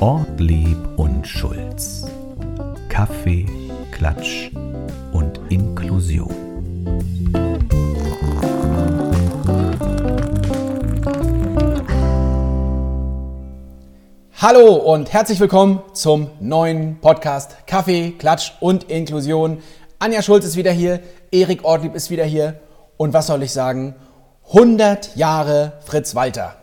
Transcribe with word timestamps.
Ortlieb 0.00 0.78
und 0.96 1.26
Schulz. 1.26 2.06
Kaffee, 2.88 3.46
Klatsch 3.90 4.50
und 5.12 5.40
Inklusion. 5.48 6.34
Hallo 14.36 14.74
und 14.74 15.12
herzlich 15.12 15.38
willkommen 15.38 15.82
zum 15.92 16.30
neuen 16.40 16.98
Podcast 17.00 17.66
Kaffee, 17.66 18.12
Klatsch 18.12 18.52
und 18.60 18.84
Inklusion. 18.84 19.62
Anja 19.98 20.22
Schulz 20.22 20.46
ist 20.46 20.56
wieder 20.56 20.72
hier, 20.72 21.00
Erik 21.30 21.64
Ortlieb 21.64 21.94
ist 21.94 22.10
wieder 22.10 22.24
hier 22.24 22.58
und 22.96 23.12
was 23.12 23.26
soll 23.26 23.42
ich 23.42 23.52
sagen? 23.52 23.94
100 24.52 25.14
Jahre 25.14 25.74
Fritz 25.84 26.16
Walter. 26.16 26.56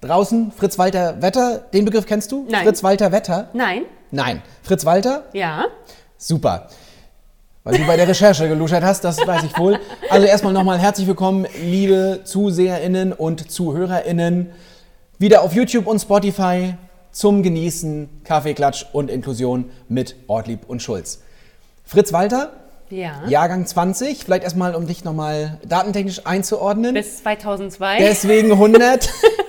Draußen 0.00 0.50
Fritz 0.50 0.78
Walter 0.78 1.22
Wetter, 1.22 1.58
den 1.72 1.84
Begriff 1.84 2.06
kennst 2.06 2.32
du? 2.32 2.44
Nein. 2.50 2.64
Fritz 2.64 2.82
Walter 2.82 3.12
Wetter? 3.12 3.50
Nein. 3.52 3.82
Nein. 4.10 4.42
Fritz 4.64 4.84
Walter? 4.84 5.22
Ja. 5.32 5.66
Super. 6.18 6.66
Weil 7.62 7.78
du 7.78 7.86
bei 7.86 7.96
der 7.96 8.08
Recherche 8.08 8.48
geluschert 8.48 8.82
hast, 8.82 9.04
das 9.04 9.24
weiß 9.24 9.44
ich 9.44 9.56
wohl. 9.56 9.78
Also 10.10 10.26
erstmal 10.26 10.52
nochmal 10.52 10.80
herzlich 10.80 11.06
willkommen, 11.06 11.46
liebe 11.62 12.22
ZuseherInnen 12.24 13.12
und 13.12 13.48
ZuhörerInnen, 13.48 14.50
wieder 15.18 15.42
auf 15.42 15.54
YouTube 15.54 15.86
und 15.86 16.00
Spotify 16.00 16.74
zum 17.12 17.44
Genießen 17.44 18.22
Kaffeeklatsch 18.24 18.86
und 18.92 19.08
Inklusion 19.08 19.70
mit 19.88 20.16
Ortlieb 20.26 20.62
und 20.66 20.82
Schulz. 20.82 21.22
Fritz 21.84 22.12
Walter, 22.12 22.63
Ja. 22.90 23.22
Jahrgang 23.28 23.66
20, 23.66 24.24
vielleicht 24.24 24.44
erstmal, 24.44 24.74
um 24.74 24.86
dich 24.86 25.04
nochmal 25.04 25.58
datentechnisch 25.66 26.26
einzuordnen. 26.26 26.94
Bis 26.94 27.18
2002. 27.22 27.98
Deswegen 27.98 28.52
100. 28.52 29.08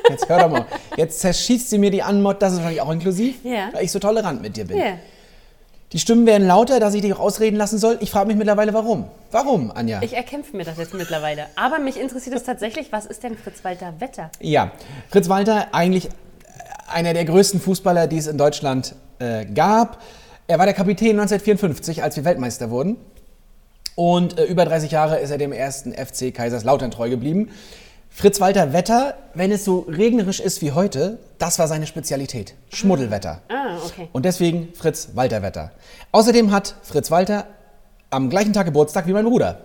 Jetzt 0.10 0.30
hör 0.30 0.40
doch 0.40 0.50
mal. 0.50 0.66
Jetzt 0.98 1.20
zerschießt 1.20 1.70
sie 1.70 1.78
mir 1.78 1.92
die 1.92 2.02
Anmod, 2.04 2.42
das 2.42 2.54
ist 2.54 2.58
wahrscheinlich 2.60 2.82
auch 2.82 2.92
inklusiv, 2.92 3.36
Ja. 3.44 3.70
weil 3.74 3.84
ich 3.84 3.92
so 3.92 4.00
tolerant 4.00 4.42
mit 4.42 4.56
dir 4.58 4.66
bin. 4.66 4.78
ja. 4.78 4.98
Die 5.92 6.00
Stimmen 6.00 6.26
werden 6.26 6.46
lauter, 6.48 6.80
dass 6.82 6.94
ich 6.96 7.02
dich 7.02 7.14
auch 7.14 7.20
ausreden 7.20 7.56
lassen 7.56 7.78
soll. 7.78 7.98
Ich 8.02 8.10
frage 8.12 8.28
mich 8.28 8.36
mittlerweile, 8.36 8.74
warum. 8.74 9.06
Warum, 9.32 9.72
Anja? 9.72 10.02
Ich 10.02 10.14
erkämpfe 10.14 10.58
mir 10.58 10.66
das 10.66 10.78
jetzt 10.78 10.94
mittlerweile. 10.94 11.46
Aber 11.56 11.80
mich 11.80 11.98
interessiert 12.00 12.36
es 12.36 12.44
tatsächlich, 12.44 12.92
was 12.92 13.06
ist 13.06 13.24
denn 13.24 13.38
Fritz-Walter 13.38 13.94
Wetter? 14.00 14.30
ja, 14.42 14.72
Fritz 15.10 15.30
Walter, 15.30 15.68
eigentlich 15.74 16.10
einer 16.92 17.14
der 17.14 17.24
größten 17.24 17.62
Fußballer, 17.62 18.08
die 18.08 18.18
es 18.18 18.28
in 18.28 18.38
Deutschland 18.38 18.96
äh, 19.20 19.46
gab. 19.46 20.02
Er 20.48 20.58
war 20.60 20.66
der 20.66 20.74
Kapitän 20.76 21.12
1954, 21.20 22.04
als 22.04 22.18
wir 22.18 22.26
Weltmeister 22.26 22.72
wurden. 22.72 22.98
Und 23.96 24.38
äh, 24.38 24.44
über 24.44 24.66
30 24.66 24.92
Jahre 24.92 25.20
ist 25.20 25.32
er 25.32 25.38
dem 25.38 25.52
ersten 25.52 25.94
FC 25.94 26.34
Kaiserslautern 26.34 26.92
treu 26.92 27.10
geblieben. 27.10 27.50
Fritz 28.10 28.40
Walter 28.40 28.72
Wetter, 28.72 29.16
wenn 29.34 29.52
es 29.52 29.66
so 29.66 29.80
regnerisch 29.90 30.40
ist 30.40 30.62
wie 30.62 30.72
heute, 30.72 31.18
das 31.38 31.60
war 31.60 31.68
seine 31.68 31.86
Spezialität. 31.86 32.54
Schmuddelwetter. 32.74 33.42
Ah, 33.50 33.78
okay. 33.86 34.08
Und 34.14 34.24
deswegen 34.24 34.74
Fritz 34.74 35.10
Walter 35.16 35.42
Wetter. 35.42 35.72
Außerdem 36.14 36.52
hat 36.52 36.76
Fritz 36.84 37.12
Walter 37.12 37.48
am 38.12 38.30
gleichen 38.30 38.54
Tag 38.54 38.68
Geburtstag 38.68 39.08
wie 39.08 39.14
mein 39.14 39.26
Bruder. 39.26 39.60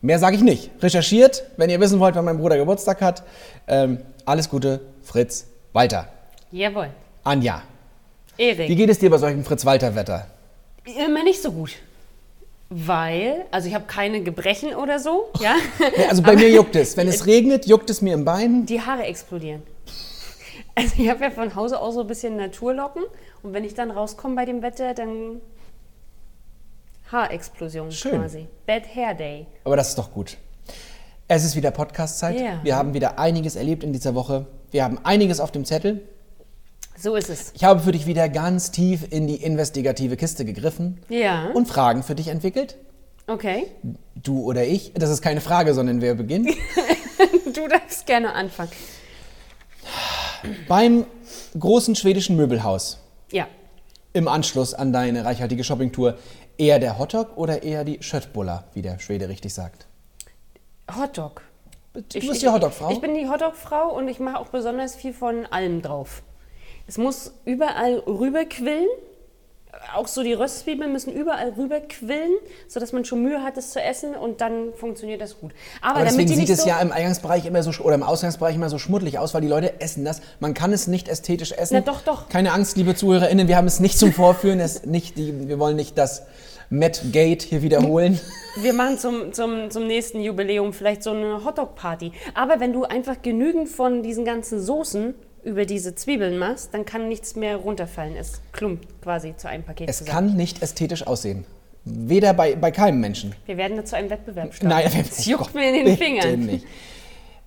Mehr 0.00 0.18
sage 0.18 0.36
ich 0.36 0.42
nicht. 0.42 0.70
Recherchiert, 0.80 1.44
wenn 1.56 1.70
ihr 1.70 1.80
wissen 1.80 1.98
wollt, 1.98 2.14
wann 2.14 2.24
mein 2.24 2.38
Bruder 2.38 2.56
Geburtstag 2.56 3.00
hat. 3.00 3.24
Ähm, 3.66 3.98
alles 4.24 4.48
Gute, 4.48 4.80
Fritz 5.02 5.46
Walter. 5.72 6.08
Jawohl. 6.52 6.90
Anja, 7.24 7.62
wie 8.36 8.42
Erik. 8.42 8.76
geht 8.76 8.90
es 8.90 8.98
dir 8.98 9.10
bei 9.10 9.18
solchem 9.18 9.44
Fritz 9.44 9.64
Walter 9.64 9.96
Wetter? 9.96 10.26
Immer 10.84 11.24
nicht 11.24 11.42
so 11.42 11.50
gut. 11.50 11.70
Weil, 12.76 13.44
also 13.52 13.68
ich 13.68 13.74
habe 13.74 13.84
keine 13.86 14.20
Gebrechen 14.24 14.74
oder 14.74 14.98
so, 14.98 15.30
ja. 15.40 15.54
Ja, 15.96 16.08
also 16.08 16.22
bei 16.22 16.34
mir 16.34 16.50
juckt 16.50 16.74
es. 16.74 16.96
Wenn 16.96 17.06
es 17.06 17.24
regnet, 17.28 17.66
juckt 17.66 17.88
es 17.88 18.02
mir 18.02 18.14
im 18.14 18.24
Bein. 18.24 18.66
Die 18.66 18.80
Haare 18.80 19.04
explodieren. 19.04 19.62
Also 20.74 20.94
ich 20.98 21.08
habe 21.08 21.22
ja 21.22 21.30
von 21.30 21.54
Hause 21.54 21.78
aus 21.78 21.94
so 21.94 22.00
ein 22.00 22.08
bisschen 22.08 22.36
Naturlocken 22.36 23.04
und 23.44 23.52
wenn 23.52 23.62
ich 23.62 23.74
dann 23.74 23.92
rauskomme 23.92 24.34
bei 24.34 24.44
dem 24.44 24.60
Wetter, 24.62 24.92
dann 24.92 25.40
Haarexplosion 27.12 27.92
Schön. 27.92 28.20
quasi. 28.20 28.48
Bad 28.66 28.82
Hair 28.92 29.14
Day. 29.14 29.46
Aber 29.62 29.76
das 29.76 29.90
ist 29.90 29.98
doch 29.98 30.12
gut. 30.12 30.36
Es 31.28 31.44
ist 31.44 31.54
wieder 31.54 31.70
Podcast-Zeit. 31.70 32.40
Ja. 32.40 32.58
Wir 32.64 32.74
haben 32.74 32.92
wieder 32.92 33.20
einiges 33.20 33.54
erlebt 33.54 33.84
in 33.84 33.92
dieser 33.92 34.16
Woche. 34.16 34.46
Wir 34.72 34.82
haben 34.82 34.98
einiges 35.04 35.38
auf 35.38 35.52
dem 35.52 35.64
Zettel. 35.64 36.02
So 36.96 37.16
ist 37.16 37.28
es. 37.28 37.52
Ich 37.54 37.64
habe 37.64 37.80
für 37.80 37.92
dich 37.92 38.06
wieder 38.06 38.28
ganz 38.28 38.70
tief 38.70 39.06
in 39.10 39.26
die 39.26 39.36
investigative 39.42 40.16
Kiste 40.16 40.44
gegriffen 40.44 41.00
Ja. 41.08 41.50
und 41.52 41.66
Fragen 41.66 42.02
für 42.02 42.14
dich 42.14 42.28
entwickelt. 42.28 42.76
Okay. 43.26 43.66
Du 44.14 44.42
oder 44.42 44.64
ich? 44.64 44.92
Das 44.94 45.10
ist 45.10 45.22
keine 45.22 45.40
Frage, 45.40 45.74
sondern 45.74 46.00
wer 46.00 46.14
beginnt? 46.14 46.50
Du 47.54 47.68
darfst 47.68 48.06
gerne 48.06 48.32
anfangen. 48.32 48.72
Beim 50.66 51.06
großen 51.58 51.94
schwedischen 51.94 52.36
Möbelhaus 52.36 52.98
Ja. 53.30 53.46
im 54.12 54.26
Anschluss 54.26 54.74
an 54.74 54.92
deine 54.92 55.24
reichhaltige 55.24 55.62
Shoppingtour 55.62 56.18
eher 56.58 56.80
der 56.80 56.98
Hotdog 56.98 57.36
oder 57.36 57.62
eher 57.62 57.84
die 57.84 58.02
Schöttbuller, 58.02 58.64
wie 58.74 58.82
der 58.82 58.98
Schwede 58.98 59.28
richtig 59.28 59.54
sagt? 59.54 59.86
Hotdog. 60.98 61.42
Du 61.92 62.02
bist 62.26 62.42
die 62.42 62.48
Hotdog-Frau? 62.48 62.90
Ich 62.90 63.00
bin 63.00 63.14
die 63.14 63.28
Hotdog-Frau 63.28 63.94
und 63.96 64.08
ich 64.08 64.18
mache 64.18 64.38
auch 64.40 64.48
besonders 64.48 64.96
viel 64.96 65.12
von 65.12 65.46
allem 65.46 65.80
drauf. 65.80 66.22
Es 66.86 66.98
muss 66.98 67.32
überall 67.44 68.02
rüberquillen. 68.06 68.88
Auch 69.94 70.06
so 70.06 70.22
die 70.22 70.32
Röstzwiebeln 70.32 70.92
müssen 70.92 71.12
überall 71.12 71.50
rüberquillen, 71.50 72.32
sodass 72.68 72.92
man 72.92 73.04
schon 73.04 73.22
Mühe 73.22 73.42
hat, 73.42 73.56
es 73.56 73.70
zu 73.70 73.82
essen 73.82 74.14
und 74.14 74.40
dann 74.40 74.72
funktioniert 74.74 75.20
das 75.20 75.38
gut. 75.40 75.52
Aber, 75.80 75.96
Aber 75.96 76.04
damit 76.04 76.28
deswegen 76.28 76.40
sieht 76.46 76.50
es 76.50 76.62
so, 76.62 76.68
ja 76.68 76.80
im 76.80 76.92
Eingangsbereich 76.92 77.44
immer 77.44 77.62
so 77.62 77.70
oder 77.82 77.96
im 77.96 78.02
Ausgangsbereich 78.02 78.54
immer 78.54 78.70
so 78.70 78.78
schmuddelig 78.78 79.18
aus, 79.18 79.34
weil 79.34 79.40
die 79.40 79.48
Leute 79.48 79.80
essen 79.80 80.04
das. 80.04 80.20
Man 80.40 80.54
kann 80.54 80.72
es 80.72 80.86
nicht 80.86 81.08
ästhetisch 81.08 81.52
essen. 81.52 81.74
Na 81.74 81.80
doch, 81.80 82.02
doch. 82.02 82.28
Keine 82.28 82.52
Angst, 82.52 82.76
liebe 82.76 82.94
ZuhörerInnen, 82.94 83.48
wir 83.48 83.56
haben 83.56 83.66
es 83.66 83.80
nicht 83.80 83.98
zum 83.98 84.12
Vorführen. 84.12 84.60
Es 84.60 84.86
nicht 84.86 85.18
die, 85.18 85.48
wir 85.48 85.58
wollen 85.58 85.76
nicht 85.76 85.98
das 85.98 86.22
Met 86.70 87.12
Gate 87.12 87.42
hier 87.42 87.62
wiederholen. 87.62 88.20
Wir 88.56 88.72
machen 88.72 88.98
zum, 88.98 89.32
zum, 89.32 89.70
zum 89.70 89.88
nächsten 89.88 90.20
Jubiläum 90.20 90.72
vielleicht 90.72 91.02
so 91.02 91.10
eine 91.10 91.44
Hotdog-Party. 91.44 92.12
Aber 92.34 92.60
wenn 92.60 92.72
du 92.72 92.84
einfach 92.84 93.20
genügend 93.20 93.68
von 93.68 94.04
diesen 94.04 94.24
ganzen 94.24 94.62
Soßen 94.62 95.14
über 95.44 95.64
diese 95.66 95.94
Zwiebeln 95.94 96.38
machst, 96.38 96.72
dann 96.72 96.84
kann 96.84 97.08
nichts 97.08 97.36
mehr 97.36 97.56
runterfallen. 97.56 98.16
Es 98.16 98.40
klumpt 98.52 99.02
quasi 99.02 99.34
zu 99.36 99.48
einem 99.48 99.62
Paket 99.64 99.88
Es 99.88 99.98
zusammen. 99.98 100.28
kann 100.28 100.36
nicht 100.36 100.62
ästhetisch 100.62 101.06
aussehen. 101.06 101.44
Weder 101.84 102.32
bei, 102.32 102.56
bei 102.56 102.70
keinem 102.70 103.00
Menschen. 103.00 103.34
Wir 103.44 103.56
werden 103.58 103.76
dazu 103.76 103.94
einen 103.94 104.08
Wettbewerb 104.08 104.54
starten. 104.54 104.68
Nein, 104.68 105.04
es 105.08 105.26
juckt 105.26 105.44
Gott, 105.44 105.54
mir 105.54 105.68
in 105.78 105.84
den 105.84 105.96
Fingern. 105.98 106.40
Nicht. 106.46 106.66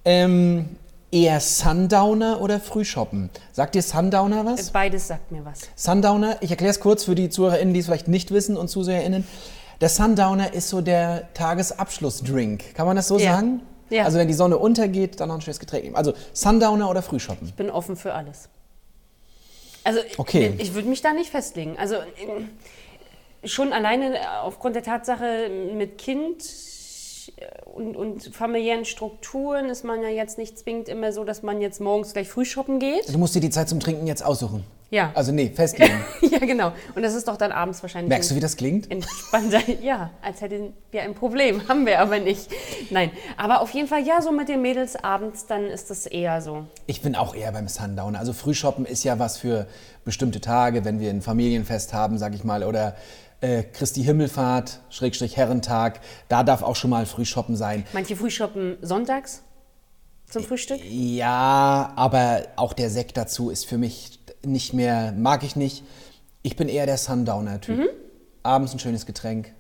Ähm, 0.06 0.66
eher 1.12 1.40
Sundowner 1.40 2.40
oder 2.42 2.60
Frühshoppen? 2.60 3.30
Sagt 3.52 3.74
dir 3.76 3.82
Sundowner 3.82 4.46
was? 4.46 4.70
Beides 4.70 5.08
sagt 5.08 5.32
mir 5.32 5.44
was. 5.44 5.62
Sundowner, 5.76 6.38
ich 6.42 6.52
erkläre 6.52 6.72
es 6.72 6.80
kurz 6.80 7.04
für 7.06 7.16
die 7.16 7.30
ZuhörerInnen, 7.30 7.74
die 7.74 7.80
es 7.80 7.88
vielleicht 7.88 8.08
nicht 8.08 8.30
wissen 8.32 8.58
und 8.58 8.68
ZuseherInnen. 8.70 9.26
Der 9.82 9.90
Sundowner 9.90 10.54
ist 10.54 10.70
so 10.70 10.82
der 10.82 11.34
Tagesabschlussdrink. 11.34 12.76
Kann 12.76 12.86
man 12.88 12.96
das 12.96 13.08
so 13.08 13.18
Ja. 13.18 13.34
sagen? 13.36 13.62
Ja. 13.90 14.04
Also 14.06 14.18
wenn 14.18 14.28
die 14.28 14.34
Sonne 14.34 14.58
untergeht, 14.58 15.20
dann 15.20 15.30
noch 15.30 15.36
ein 15.36 15.42
schönes 15.42 15.60
Getränk 15.60 15.84
nehmen. 15.84 15.96
Also 15.96 16.14
Sundowner 16.34 16.90
oder 16.90 17.02
Frühshoppen? 17.02 17.48
Ich 17.48 17.54
bin 17.54 17.70
offen 17.70 17.96
für 17.96 18.14
alles. 18.14 18.50
Also 19.84 20.00
Okay. 20.18 20.54
ich, 20.58 20.64
ich 20.70 20.74
würde 20.74 20.90
mich 20.90 21.02
da 21.02 21.14
nicht 21.14 21.30
festlegen. 21.30 21.78
Also 21.78 21.96
ähm, 21.96 22.50
schon 23.46 23.72
alleine 23.74 24.42
aufgrund 24.42 24.76
der 24.76 24.84
Tatsache 24.84 25.50
mit 25.74 25.98
Kind 25.98 26.44
äh, 27.38 27.46
und, 27.66 27.96
und 27.96 28.36
familiären 28.36 28.84
Strukturen 28.86 29.70
ist 29.70 29.84
man 29.86 30.02
ja 30.02 30.10
jetzt 30.10 30.38
nicht 30.38 30.60
zwingend 30.60 30.90
immer 30.90 31.12
so, 31.14 31.24
dass 31.24 31.44
man 31.44 31.62
jetzt 31.62 31.80
morgens 31.80 32.14
gleich 32.14 32.28
früh 32.28 32.44
shoppen 32.46 32.80
geht. 32.80 33.08
Du 33.14 33.18
musst 33.18 33.36
dir 33.36 33.40
die 33.40 33.50
Zeit 33.50 33.70
zum 33.70 33.80
Trinken 33.80 34.08
jetzt 34.08 34.26
aussuchen. 34.26 34.66
Ja. 34.90 35.12
Also 35.16 35.32
nee, 35.32 35.52
festlegen. 35.54 36.04
ja, 36.22 36.40
genau. 36.40 36.72
Und 36.96 37.04
das 37.04 37.14
ist 37.14 37.28
doch 37.28 37.38
dann 37.38 37.52
abends 37.52 37.82
wahrscheinlich 37.82 38.10
Merkst 38.10 38.32
du, 38.32 38.36
wie 38.36 38.40
das 38.40 38.56
klingt? 38.56 38.90
entspannter. 38.90 39.62
Ja, 39.82 40.12
als 40.22 40.42
hätten 40.42 40.74
wir 40.92 41.04
ein 41.04 41.14
Problem. 41.14 41.62
Haben 41.68 41.86
wir 41.86 42.00
aber 42.00 42.20
nicht. 42.20 42.50
Nein. 42.90 43.12
Aber 43.36 43.62
auf 43.62 43.72
jeden 43.72 43.88
Fall, 43.88 44.06
ja, 44.06 44.22
so 44.22 44.32
mit 44.32 44.50
den 44.50 44.62
Mädels 44.62 44.96
abends, 44.96 45.46
dann 45.46 45.66
ist 45.66 45.90
das 45.90 46.06
eher 46.06 46.42
so. 46.42 46.66
Ich 46.86 47.02
bin 47.02 47.16
auch 47.16 47.36
eher 47.36 47.52
beim 47.52 47.68
Sundowner. 47.68 48.20
Also 48.20 48.34
Frühshoppen 48.34 48.86
ist 48.86 49.04
ja 49.04 49.20
was 49.20 49.38
für 49.38 49.68
bestimmte 50.06 50.40
Tage, 50.42 50.86
wenn 50.86 51.00
wir 51.00 51.10
ein 51.10 51.22
Familienfest 51.22 51.94
haben, 51.94 52.18
sag 52.18 52.34
ich 52.34 52.44
mal, 52.44 52.64
oder 52.64 52.96
äh, 53.42 53.64
Christi 53.64 54.04
Himmelfahrt, 54.04 54.80
Schrägstrich 54.90 55.38
Herrentag. 55.38 56.00
Da 56.30 56.44
darf 56.44 56.64
auch 56.64 56.76
schon 56.76 56.90
mal 56.90 57.06
Frühshoppen 57.06 57.56
sein. 57.56 57.86
Manche 57.94 58.16
Frühshoppen 58.16 58.78
sonntags 58.82 59.44
zum 60.30 60.44
Frühstück. 60.44 60.80
Ja, 60.84 61.94
aber 61.96 62.44
auch 62.56 62.74
der 62.74 62.90
Sekt 62.90 63.18
dazu 63.18 63.50
ist 63.50 63.66
für 63.66 63.78
mich 63.78 64.17
nicht 64.48 64.74
mehr, 64.74 65.14
mag 65.16 65.44
ich 65.44 65.56
nicht. 65.56 65.84
Ich 66.42 66.56
bin 66.56 66.70
eher 66.70 66.86
der 66.86 66.98
Sundowner-Typ. 66.98 67.78
Mhm. 67.78 67.88
Abends 68.44 68.74
ein 68.74 68.80
schönes 68.80 69.06
Getränk. 69.06 69.54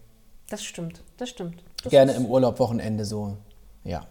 Das 0.50 0.64
stimmt, 0.64 1.04
das 1.18 1.30
stimmt. 1.30 1.62
Das 1.84 1.92
Gerne 1.92 2.14
im 2.14 2.26
Urlaub, 2.26 2.60
Wochenende 2.60 3.06
so. 3.06 3.38
Ja. 3.84 4.08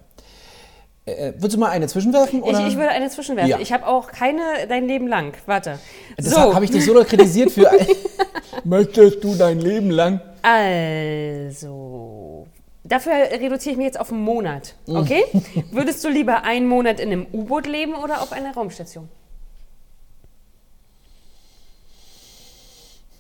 Äh, 1.07 1.33
würdest 1.37 1.55
du 1.55 1.61
mal 1.61 1.71
eine 1.71 1.87
zwischenwerfen? 1.87 2.41
Ich, 2.41 2.45
Oder? 2.45 2.67
ich 2.67 2.77
würde 2.77 2.91
eine 2.91 3.09
zwischenwerfen. 3.09 3.51
Ja. 3.51 3.59
Ich 3.59 3.73
habe 3.73 3.87
auch 3.87 4.09
keine 4.09 4.43
dein 4.69 4.87
Leben 4.87 5.07
lang. 5.07 5.35
Warte. 5.47 5.79
Das 6.17 6.31
so, 6.31 6.55
habe 6.55 6.65
ich 6.65 6.71
dich 6.71 6.85
so 6.85 6.95
doll 6.95 7.05
kritisiert 7.05 7.53
für. 7.53 7.71
Möchtest 8.65 9.23
du 9.23 9.35
dein 9.35 9.61
Leben 9.61 9.91
lang? 9.91 10.21
also, 10.43 12.47
Dafür 12.89 13.13
reduziere 13.13 13.73
ich 13.73 13.77
mich 13.77 13.87
jetzt 13.87 13.99
auf 13.99 14.13
einen 14.13 14.23
Monat. 14.23 14.75
Okay? 14.87 15.25
Würdest 15.73 16.05
du 16.05 16.09
lieber 16.09 16.45
einen 16.45 16.69
Monat 16.69 17.01
in 17.01 17.11
einem 17.11 17.27
U-Boot 17.33 17.67
leben 17.67 17.95
oder 17.95 18.23
auf 18.23 18.33
einer 18.33 18.55
Raumstation? 18.55 19.09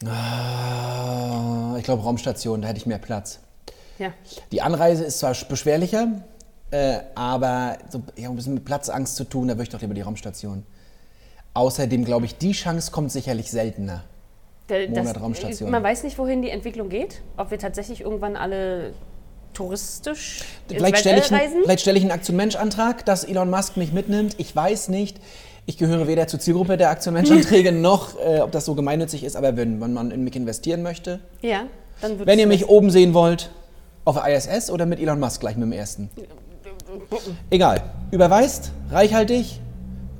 Ich 0.02 1.84
glaube 1.84 2.02
Raumstation, 2.02 2.62
da 2.62 2.68
hätte 2.68 2.78
ich 2.78 2.86
mehr 2.86 2.98
Platz. 2.98 3.40
Ja. 3.98 4.12
Die 4.52 4.60
Anreise 4.62 5.04
ist 5.04 5.18
zwar 5.20 5.34
beschwerlicher, 5.48 6.08
äh, 6.70 6.98
aber 7.14 7.78
so, 7.88 8.02
ja, 8.16 8.28
ein 8.28 8.36
bisschen 8.36 8.54
mit 8.54 8.64
Platzangst 8.64 9.16
zu 9.16 9.24
tun, 9.24 9.48
da 9.48 9.54
würde 9.54 9.64
ich 9.64 9.68
doch 9.70 9.80
lieber 9.80 9.94
die 9.94 10.02
Raumstation. 10.02 10.64
Außerdem 11.54 12.04
glaube 12.04 12.26
ich, 12.26 12.36
die 12.36 12.52
Chance 12.52 12.90
kommt 12.92 13.10
sicherlich 13.10 13.50
seltener. 13.50 14.04
Da- 14.66 14.86
Monat 14.88 15.20
Raumstation. 15.20 15.70
Man 15.70 15.82
weiß 15.82 16.02
nicht, 16.02 16.18
wohin 16.18 16.42
die 16.42 16.50
Entwicklung 16.50 16.88
geht. 16.90 17.22
Ob 17.36 17.50
wir 17.50 17.58
tatsächlich 17.58 18.02
irgendwann 18.02 18.36
alle 18.36 18.92
touristisch 19.54 20.42
Vielleicht 20.68 20.98
stelle 20.98 21.20
ich, 21.20 21.26
vielleicht 21.26 21.80
stelle 21.80 21.96
ich 21.96 22.04
einen 22.04 22.10
Aktion-Mensch-Antrag, 22.12 23.06
dass 23.06 23.24
Elon 23.24 23.48
Musk 23.48 23.78
mich 23.78 23.92
mitnimmt. 23.92 24.34
Ich 24.38 24.54
weiß 24.54 24.88
nicht. 24.90 25.18
Ich 25.68 25.76
gehöre 25.78 26.06
weder 26.06 26.28
zur 26.28 26.38
Zielgruppe 26.38 26.76
der 26.76 26.90
Aktion-Mensch-Anträge 26.90 27.72
noch, 27.72 28.18
äh, 28.20 28.40
ob 28.40 28.52
das 28.52 28.64
so 28.64 28.74
gemeinnützig 28.74 29.24
ist, 29.24 29.36
aber 29.36 29.56
wenn, 29.56 29.80
wenn 29.80 29.92
man 29.92 30.10
in 30.12 30.22
mich 30.22 30.36
investieren 30.36 30.82
möchte. 30.82 31.18
Ja, 31.42 31.64
dann 32.00 32.12
würdest 32.12 32.26
Wenn 32.28 32.38
ihr 32.38 32.46
mich 32.46 32.68
oben 32.68 32.90
sehen 32.90 33.14
wollt, 33.14 33.50
auf 34.04 34.16
ISS 34.24 34.70
oder 34.70 34.86
mit 34.86 35.00
Elon 35.00 35.18
Musk 35.18 35.40
gleich 35.40 35.56
mit 35.56 35.64
dem 35.64 35.72
ersten. 35.72 36.08
Egal. 37.50 37.82
Überweist, 38.12 38.70
reichhaltig 38.90 39.60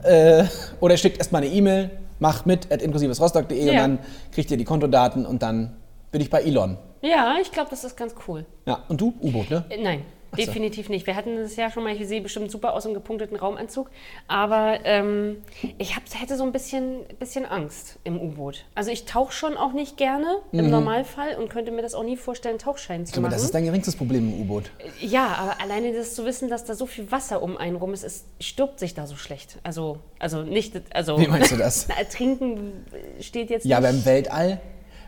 äh, 0.02 0.44
oder 0.81 0.96
schickt 0.96 1.19
erstmal 1.19 1.43
eine 1.43 1.52
E-Mail, 1.52 1.90
macht 2.19 2.46
mit 2.46 2.72
at 2.72 2.82
inklusivesrostock.de 2.82 3.60
und 3.60 3.66
Ja. 3.75 3.81
dann 3.82 3.99
kriegt 4.32 4.50
ihr 4.50 4.56
die 4.56 4.64
Kontodaten 4.64 5.25
und 5.25 5.42
dann 5.42 5.76
bin 6.10 6.20
ich 6.20 6.31
bei 6.31 6.42
Elon. 6.42 6.76
Ja, 7.02 7.37
ich 7.40 7.52
glaube, 7.52 7.70
das 7.70 7.84
ist 7.84 7.96
ganz 7.96 8.14
cool. 8.26 8.44
Ja, 8.66 8.81
und 8.88 9.00
du? 9.00 9.12
U-Boot, 9.22 9.50
ne? 9.50 9.64
Äh, 9.69 9.82
Nein. 9.82 10.02
Definitiv 10.37 10.88
nicht. 10.88 11.06
Wir 11.06 11.17
hatten 11.17 11.37
das 11.37 11.56
ja 11.56 11.70
schon 11.70 11.84
mal, 11.84 11.94
ich 11.94 12.06
sehe 12.06 12.20
bestimmt 12.20 12.50
super 12.50 12.75
aus 12.75 12.84
im 12.84 12.94
gepunkteten 12.94 13.37
Raumanzug, 13.37 13.90
aber 14.28 14.81
ähm, 14.84 15.43
ich 15.78 15.96
hab, 15.96 16.02
hätte 16.14 16.37
so 16.37 16.44
ein 16.44 16.52
bisschen, 16.52 17.00
bisschen 17.19 17.46
Angst 17.46 17.99
im 18.05 18.20
U-Boot. 18.20 18.64
Also 18.75 18.90
ich 18.90 19.05
tauche 19.05 19.32
schon 19.32 19.56
auch 19.56 19.73
nicht 19.73 19.96
gerne 19.96 20.38
im 20.52 20.70
Normalfall 20.70 21.37
und 21.37 21.49
könnte 21.49 21.70
mir 21.73 21.82
das 21.82 21.94
auch 21.94 22.05
nie 22.05 22.17
vorstellen, 22.17 22.58
Tauchschein 22.58 23.06
zu 23.06 23.20
mal, 23.20 23.28
machen. 23.28 23.32
das 23.32 23.44
ist 23.44 23.55
dein 23.55 23.64
geringstes 23.64 23.96
Problem 23.96 24.32
im 24.32 24.40
U-Boot. 24.43 24.70
ja, 25.00 25.26
aber 25.26 25.61
alleine 25.61 25.93
das 25.93 26.14
zu 26.14 26.25
wissen, 26.25 26.49
dass 26.49 26.64
da 26.64 26.75
so 26.75 26.87
viel 26.87 27.11
Wasser 27.11 27.43
um 27.43 27.56
einen 27.56 27.76
rum 27.76 27.93
ist, 27.93 28.05
es 28.05 28.25
stirbt 28.40 28.78
sich 28.78 28.94
da 28.94 29.06
so 29.06 29.17
schlecht. 29.17 29.58
Also, 29.62 29.99
also 30.19 30.43
nicht, 30.43 30.81
also... 30.94 31.19
Wie 31.19 31.28
meinst 31.28 31.52
du 31.52 31.56
das? 31.56 31.88
Na, 31.88 31.94
Trinken 32.05 32.84
steht 33.20 33.50
jetzt 33.50 33.64
Ja, 33.64 33.81
nicht... 33.81 33.88
aber 33.88 33.96
im 33.99 34.05
Weltall. 34.05 34.61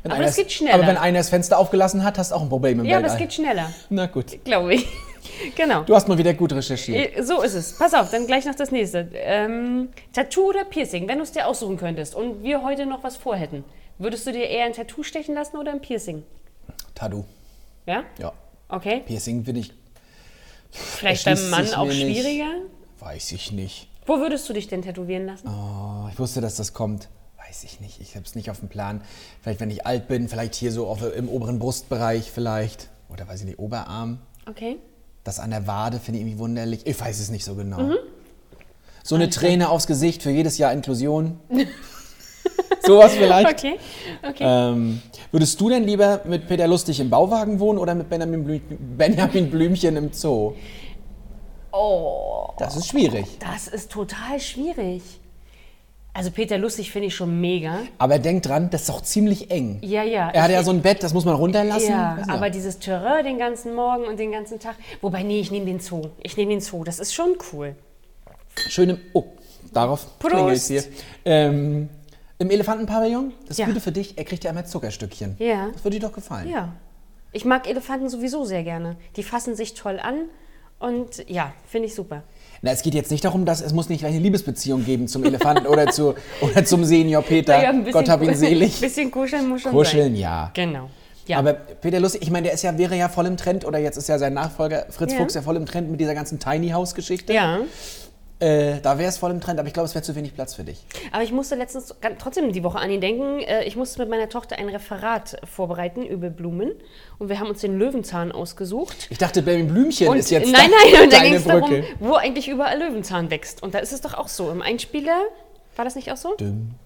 Wenn 0.02 0.12
Aber 0.12 0.22
das 0.22 0.36
geht 0.36 0.52
schneller. 0.52 0.74
Aber 0.74 0.86
wenn 0.86 0.96
einer 0.96 1.18
das 1.18 1.28
Fenster 1.30 1.58
aufgelassen 1.58 2.04
hat, 2.04 2.18
hast 2.18 2.30
du 2.30 2.36
auch 2.36 2.42
ein 2.42 2.48
Problem 2.48 2.80
im 2.80 2.86
ja, 2.86 2.96
aber 2.96 3.04
Weltall. 3.04 3.16
es 3.16 3.22
geht 3.22 3.32
schneller, 3.34 3.72
Na 3.90 4.06
gut. 4.06 4.44
glaube 4.44 4.74
ich. 4.74 4.86
genau. 5.56 5.82
Du 5.82 5.94
hast 5.94 6.08
mal 6.08 6.16
wieder 6.18 6.34
gut 6.34 6.52
recherchiert. 6.52 7.16
Äh, 7.16 7.22
So 7.22 7.42
ist 7.42 7.54
es. 7.54 7.72
Pass 7.76 7.94
auf, 7.94 8.10
dann 8.10 8.26
gleich 8.26 8.44
noch 8.46 8.54
das 8.54 8.70
nächste. 8.70 9.08
Ähm, 9.14 9.88
Tattoo 10.12 10.48
oder 10.50 10.64
Piercing, 10.64 11.08
wenn 11.08 11.18
du 11.18 11.24
es 11.24 11.32
dir 11.32 11.46
aussuchen 11.46 11.76
könntest 11.76 12.14
und 12.14 12.42
wir 12.42 12.62
heute 12.62 12.86
noch 12.86 13.02
was 13.02 13.16
vorhätten, 13.16 13.64
würdest 13.98 14.26
du 14.26 14.32
dir 14.32 14.44
eher 14.48 14.64
ein 14.66 14.72
Tattoo 14.72 15.02
stechen 15.02 15.34
lassen 15.34 15.56
oder 15.56 15.72
ein 15.72 15.80
Piercing? 15.80 16.22
Tattoo. 16.94 17.24
Ja? 17.86 18.04
Ja. 18.18 18.32
Okay. 18.68 19.02
Piercing 19.06 19.44
finde 19.44 19.60
ich, 19.62 19.72
Vielleicht 20.70 21.24
beim 21.24 21.50
Mann 21.50 21.72
auch 21.74 21.86
mir 21.86 21.94
nicht. 21.94 22.20
schwieriger? 22.20 22.50
weiß 23.00 23.32
ich 23.32 23.52
nicht. 23.52 23.88
Wo 24.06 24.18
würdest 24.18 24.48
du 24.48 24.52
dich 24.52 24.68
denn 24.68 24.82
tätowieren 24.82 25.26
lassen? 25.26 25.48
Oh, 25.48 26.08
ich 26.12 26.18
wusste, 26.18 26.40
dass 26.40 26.56
das 26.56 26.72
kommt. 26.74 27.08
Weiß 27.48 27.64
ich 27.64 27.80
nicht. 27.80 27.98
Ich 28.00 28.14
habe 28.14 28.26
es 28.26 28.34
nicht 28.34 28.50
auf 28.50 28.58
dem 28.60 28.68
Plan. 28.68 29.00
Vielleicht, 29.40 29.60
wenn 29.60 29.70
ich 29.70 29.86
alt 29.86 30.06
bin, 30.06 30.28
vielleicht 30.28 30.54
hier 30.54 30.70
so 30.70 30.86
auf, 30.86 31.00
im 31.14 31.30
oberen 31.30 31.58
Brustbereich 31.58 32.30
vielleicht. 32.30 32.90
Oder 33.10 33.26
weiß 33.26 33.40
ich 33.40 33.46
nicht, 33.46 33.58
Oberarm. 33.58 34.18
Okay. 34.46 34.76
Das 35.24 35.40
an 35.40 35.50
der 35.50 35.66
Wade 35.66 35.98
finde 35.98 36.18
ich 36.18 36.26
irgendwie 36.26 36.38
wunderlich. 36.40 36.86
Ich 36.86 37.00
weiß 37.00 37.18
es 37.18 37.30
nicht 37.30 37.44
so 37.46 37.54
genau. 37.54 37.80
Mhm. 37.80 37.94
So 39.02 39.14
eine 39.14 39.30
Träne 39.30 39.70
aufs 39.70 39.86
Gesicht 39.86 40.22
für 40.22 40.30
jedes 40.30 40.58
Jahr 40.58 40.72
Inklusion. 40.74 41.40
Sowas 42.86 43.14
vielleicht. 43.14 43.50
Okay. 43.50 43.78
Okay. 44.22 44.44
Ähm, 44.44 45.00
würdest 45.30 45.58
du 45.58 45.70
denn 45.70 45.84
lieber 45.84 46.20
mit 46.24 46.48
Peter 46.48 46.66
Lustig 46.66 47.00
im 47.00 47.08
Bauwagen 47.08 47.60
wohnen 47.60 47.78
oder 47.78 47.94
mit 47.94 48.10
Benjamin, 48.10 48.44
Blü 48.44 48.60
Benjamin 48.60 49.50
Blümchen 49.50 49.96
im 49.96 50.12
Zoo? 50.12 50.54
oh, 51.72 52.48
Das 52.58 52.76
ist 52.76 52.88
schwierig. 52.88 53.38
das 53.40 53.68
ist 53.68 53.90
total 53.90 54.38
schwierig. 54.38 55.02
Also 56.18 56.32
Peter 56.32 56.58
Lustig 56.58 56.90
finde 56.90 57.06
ich 57.06 57.14
schon 57.14 57.40
mega. 57.40 57.78
Aber 57.96 58.18
denk 58.18 58.42
dran, 58.42 58.70
das 58.70 58.80
ist 58.80 58.88
doch 58.88 59.02
ziemlich 59.02 59.52
eng. 59.52 59.78
Ja, 59.82 60.02
ja. 60.02 60.30
Er 60.30 60.42
hat 60.42 60.50
ja 60.50 60.64
so 60.64 60.72
ein 60.72 60.82
Bett, 60.82 61.00
das 61.04 61.14
muss 61.14 61.24
man 61.24 61.36
runterlassen. 61.36 61.90
Ja, 61.90 62.18
aber 62.26 62.46
ja. 62.46 62.50
dieses 62.50 62.80
Terrain 62.80 63.24
den 63.24 63.38
ganzen 63.38 63.72
Morgen 63.72 64.02
und 64.02 64.18
den 64.18 64.32
ganzen 64.32 64.58
Tag. 64.58 64.74
Wobei, 65.00 65.22
nee, 65.22 65.38
ich 65.38 65.52
nehme 65.52 65.66
den 65.66 65.78
Zoo. 65.78 66.08
Ich 66.20 66.36
nehme 66.36 66.50
den 66.50 66.60
Zoo. 66.60 66.82
Das 66.82 66.98
ist 66.98 67.14
schon 67.14 67.36
cool. 67.52 67.76
Schön 68.56 68.90
im. 68.90 68.98
Oh, 69.12 69.26
darauf 69.72 70.08
klingelt 70.18 70.60
hier. 70.60 70.82
Ähm, 71.24 71.88
Im 72.40 72.50
Elefantenpavillon, 72.50 73.32
das 73.46 73.58
Ja. 73.58 73.66
Gute 73.66 73.80
für 73.80 73.92
dich, 73.92 74.18
er 74.18 74.24
kriegt 74.24 74.42
ja 74.42 74.50
immer 74.50 74.64
Zuckerstückchen. 74.64 75.36
Ja. 75.38 75.68
Das 75.72 75.84
würde 75.84 76.00
dir 76.00 76.06
doch 76.08 76.14
gefallen. 76.14 76.48
Ja. 76.48 76.72
Ich 77.30 77.44
mag 77.44 77.68
Elefanten 77.68 78.08
sowieso 78.08 78.44
sehr 78.44 78.64
gerne. 78.64 78.96
Die 79.14 79.22
fassen 79.22 79.54
sich 79.54 79.74
toll 79.74 80.00
an 80.00 80.24
und 80.80 81.28
ja, 81.28 81.52
finde 81.68 81.86
ich 81.86 81.94
super. 81.94 82.24
Na, 82.62 82.72
es 82.72 82.82
geht 82.82 82.94
jetzt 82.94 83.10
nicht 83.10 83.24
darum, 83.24 83.44
dass 83.44 83.60
es 83.60 83.72
muss 83.72 83.88
nicht 83.88 84.00
gleich 84.00 84.12
eine 84.12 84.20
Liebesbeziehung 84.22 84.84
geben 84.84 85.06
zum 85.08 85.24
Elefanten 85.24 85.66
oder, 85.66 85.86
zu, 85.88 86.14
oder 86.40 86.64
zum 86.64 86.84
Senior 86.84 87.22
Peter. 87.22 87.60
Ja, 87.62 87.70
ein 87.70 87.78
bisschen 87.84 87.92
Gott 87.92 88.08
hab 88.08 88.22
ihn 88.22 88.34
selig. 88.34 88.74
Ein 88.76 88.80
bisschen 88.88 89.10
kuscheln 89.10 89.48
muss 89.48 89.62
schon 89.62 89.72
Kuscheln, 89.72 90.12
sein. 90.14 90.16
ja. 90.16 90.50
Genau. 90.54 90.90
Ja. 91.26 91.38
Aber 91.38 91.52
Peter 91.52 92.00
Lustig, 92.00 92.22
ich 92.22 92.30
meine, 92.30 92.44
der 92.44 92.54
ist 92.54 92.62
ja, 92.62 92.76
wäre 92.78 92.96
ja 92.96 93.08
voll 93.10 93.26
im 93.26 93.36
Trend, 93.36 93.64
oder 93.66 93.78
jetzt 93.78 93.96
ist 93.98 94.08
ja 94.08 94.18
sein 94.18 94.32
Nachfolger 94.32 94.86
Fritz 94.90 95.12
Ja. 95.12 95.18
Fuchs 95.18 95.34
ja 95.34 95.42
voll 95.42 95.56
im 95.56 95.66
Trend 95.66 95.90
mit 95.90 96.00
dieser 96.00 96.14
ganzen 96.14 96.38
Tiny 96.38 96.70
House-Geschichte. 96.70 97.32
ja. 97.32 97.58
Äh, 98.40 98.80
da 98.82 98.98
wäre 98.98 99.08
es 99.08 99.18
voll 99.18 99.32
im 99.32 99.40
Trend, 99.40 99.58
aber 99.58 99.66
ich 99.66 99.74
glaube, 99.74 99.88
es 99.88 99.94
wäre 99.96 100.04
zu 100.04 100.14
wenig 100.14 100.32
Platz 100.34 100.54
für 100.54 100.62
dich. 100.62 100.84
Aber 101.10 101.24
ich 101.24 101.32
musste 101.32 101.56
letztens 101.56 101.92
trotzdem 102.18 102.52
die 102.52 102.62
Woche 102.62 102.78
an 102.78 102.88
ihn 102.90 103.00
denken. 103.00 103.40
Äh, 103.40 103.64
Ich 103.64 103.74
musste 103.74 103.98
mit 103.98 104.08
meiner 104.08 104.28
Tochter 104.28 104.58
ein 104.58 104.68
Referat 104.68 105.40
vorbereiten 105.44 106.04
über 106.06 106.30
Blumen. 106.30 106.72
Und 107.18 107.28
wir 107.30 107.40
haben 107.40 107.48
uns 107.48 107.62
den 107.62 107.78
Löwenzahn 107.78 108.30
ausgesucht. 108.30 109.08
Ich 109.10 109.18
dachte, 109.18 109.42
Baby 109.42 109.64
Blümchen 109.64 110.08
Und 110.08 110.18
ist 110.18 110.30
jetzt 110.30 110.52
nein, 110.52 110.70
nein, 110.70 111.02
und 111.02 111.12
da 111.12 111.22
ging 111.22 111.34
es 111.34 111.44
darum, 111.44 111.82
wo 111.98 112.14
eigentlich 112.14 112.48
überall 112.48 112.78
Löwenzahn 112.78 113.30
wächst. 113.30 113.62
Und 113.62 113.74
da 113.74 113.80
ist 113.80 113.92
es 113.92 114.02
doch 114.02 114.14
auch 114.14 114.28
so. 114.28 114.50
Im 114.50 114.62
Einspieler, 114.62 115.20
war 115.74 115.84
das 115.84 115.96
nicht 115.96 116.12
auch 116.12 116.16
so? 116.16 116.34
Dum, 116.36 116.76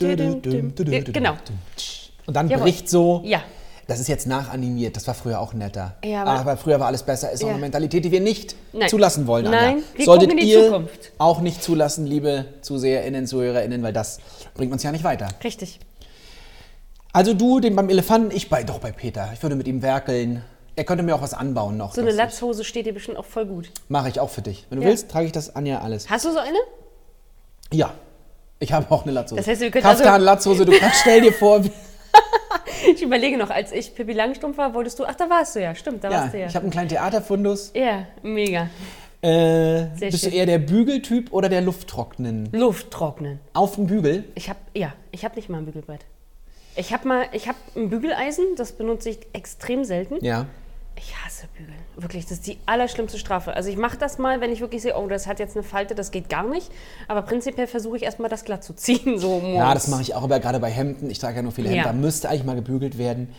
Ja, 0.00 0.14
dum, 0.16 0.72
Genau. 0.76 1.36
Und 2.26 2.36
dann 2.36 2.48
Jawohl. 2.48 2.64
bricht 2.64 2.88
so. 2.88 3.22
Ja. 3.24 3.42
Das 3.90 3.98
ist 3.98 4.06
jetzt 4.06 4.28
nachanimiert, 4.28 4.94
das 4.94 5.04
war 5.08 5.14
früher 5.14 5.40
auch 5.40 5.52
netter. 5.52 5.96
Ja, 6.04 6.22
aber, 6.22 6.30
aber- 6.38 6.56
früher 6.56 6.78
war 6.78 6.86
alles 6.86 7.02
besser, 7.02 7.32
ist 7.32 7.42
auch 7.42 7.48
Ja. 7.48 7.54
eine 7.54 7.60
Mentalität, 7.60 8.04
die 8.04 8.12
wir 8.12 8.20
nicht 8.20 8.54
Nein. 8.72 8.88
zulassen 8.88 9.26
wollen. 9.26 9.46
Anja. 9.48 9.60
Nein, 9.60 9.82
wir 9.96 10.04
Solltet 10.04 10.30
in 10.30 10.36
die 10.36 10.44
ihr 10.48 10.66
Zukunft. 10.66 11.10
auch 11.18 11.40
nicht 11.40 11.60
zulassen, 11.60 12.06
liebe 12.06 12.44
ZuseherInnen, 12.60 13.26
ZuhörerInnen, 13.26 13.82
weil 13.82 13.92
das 13.92 14.18
bringt 14.54 14.72
uns 14.72 14.84
ja 14.84 14.92
nicht 14.92 15.02
weiter. 15.02 15.26
Richtig. 15.42 15.80
Also 17.12 17.34
du, 17.34 17.58
den 17.58 17.74
beim 17.74 17.88
Elefanten, 17.88 18.30
ich 18.34 18.48
bei, 18.48 18.62
doch 18.62 18.78
bei 18.78 18.92
Peter. 18.92 19.30
Ich 19.34 19.42
würde 19.42 19.56
mit 19.56 19.66
ihm 19.66 19.82
werkeln. 19.82 20.44
Er 20.76 20.84
könnte 20.84 21.02
mir 21.02 21.16
auch 21.16 21.22
was 21.22 21.34
anbauen 21.34 21.76
noch. 21.76 21.92
So 21.92 22.00
eine 22.00 22.12
Latzhose 22.12 22.62
steht 22.62 22.86
dir 22.86 22.94
bestimmt 22.94 23.18
auch 23.18 23.24
voll 23.24 23.46
gut. 23.46 23.72
Mache 23.88 24.08
ich 24.08 24.20
auch 24.20 24.30
für 24.30 24.42
dich. 24.42 24.66
Wenn 24.70 24.78
du 24.78 24.84
Ja. 24.84 24.90
willst, 24.90 25.10
trage 25.10 25.26
ich 25.26 25.32
das 25.32 25.56
Anja 25.56 25.80
alles. 25.80 26.08
Hast 26.08 26.24
du 26.24 26.30
so 26.30 26.38
eine? 26.38 26.58
Ja. 27.72 27.92
Ich 28.60 28.72
habe 28.72 28.86
auch 28.94 29.02
eine 29.02 29.10
Latzhose. 29.10 29.40
Das 29.40 29.48
heißt, 29.48 29.60
wir 29.62 29.70
können 29.72 29.82
Kaftan-Latzhose, 29.82 30.64
du 30.64 30.78
kannst, 30.78 31.00
stell 31.00 31.22
dir 31.22 31.32
vor, 31.32 31.64
wie, 31.64 31.72
Ich 32.94 33.02
überlege 33.02 33.36
noch, 33.36 33.50
als 33.50 33.72
ich 33.72 33.94
Pippi 33.94 34.12
Langstumpf 34.12 34.58
war, 34.58 34.74
wolltest 34.74 34.98
du. 34.98 35.04
Ach, 35.04 35.14
da 35.14 35.30
warst 35.30 35.56
du 35.56 35.62
ja. 35.62 35.74
Stimmt, 35.74 36.04
da 36.04 36.10
ja, 36.10 36.16
warst 36.18 36.34
du 36.34 36.38
ja. 36.38 36.46
ich 36.46 36.54
habe 36.54 36.64
einen 36.64 36.72
kleinen 36.72 36.88
Theaterfundus. 36.88 37.72
ja, 37.74 38.06
mega. 38.22 38.68
Äh, 39.22 39.86
bist 39.98 40.20
schön. 40.20 40.30
du 40.30 40.36
eher 40.36 40.46
der 40.46 40.58
Bügeltyp 40.58 41.32
oder 41.32 41.50
der 41.50 41.60
Lufttrocknen? 41.60 42.48
Luft 42.52 42.90
trocknen. 42.90 43.38
Auf 43.52 43.74
dem 43.74 43.86
Bügel? 43.86 44.24
Ich 44.34 44.48
habe 44.48 44.58
ja, 44.74 44.94
ich 45.12 45.24
habe 45.24 45.36
nicht 45.36 45.50
mal 45.50 45.58
ein 45.58 45.66
Bügelbrett. 45.66 46.06
Ich 46.74 46.92
habe 46.92 47.06
mal, 47.06 47.26
ich 47.32 47.46
habe 47.46 47.58
ein 47.76 47.90
Bügeleisen, 47.90 48.44
das 48.56 48.72
benutze 48.72 49.10
ich 49.10 49.18
extrem 49.34 49.84
selten. 49.84 50.24
Ja. 50.24 50.46
Ich 50.96 51.14
hasse 51.24 51.46
Bügeln. 51.56 51.78
Wirklich, 51.96 52.24
das 52.24 52.32
ist 52.32 52.46
die 52.46 52.58
allerschlimmste 52.66 53.18
Strafe. 53.18 53.54
Also 53.54 53.70
ich 53.70 53.76
mache 53.76 53.96
das 53.96 54.18
mal, 54.18 54.40
wenn 54.40 54.52
ich 54.52 54.60
wirklich 54.60 54.82
sehe, 54.82 54.96
oh, 54.98 55.06
das 55.08 55.26
hat 55.26 55.38
jetzt 55.38 55.56
eine 55.56 55.62
Falte, 55.62 55.94
das 55.94 56.10
geht 56.10 56.28
gar 56.28 56.46
nicht. 56.46 56.70
Aber 57.08 57.22
prinzipiell 57.22 57.66
versuche 57.66 57.96
ich 57.96 58.02
erstmal 58.02 58.28
das 58.28 58.44
glatt 58.44 58.62
zu 58.64 58.74
ziehen, 58.74 59.18
so 59.18 59.38
morgens. 59.40 59.56
Ja, 59.56 59.72
das 59.74 59.88
mache 59.88 60.02
ich 60.02 60.14
auch, 60.14 60.22
aber 60.22 60.40
gerade 60.40 60.60
bei 60.60 60.70
Hemden. 60.70 61.08
Ich 61.10 61.18
trage 61.18 61.36
ja 61.36 61.42
nur 61.42 61.52
viele 61.52 61.68
Hemden. 61.68 61.78
Ja. 61.78 61.84
Da 61.84 61.92
müsste 61.92 62.28
eigentlich 62.28 62.44
mal 62.44 62.56
gebügelt 62.56 62.98
werden. 62.98 63.32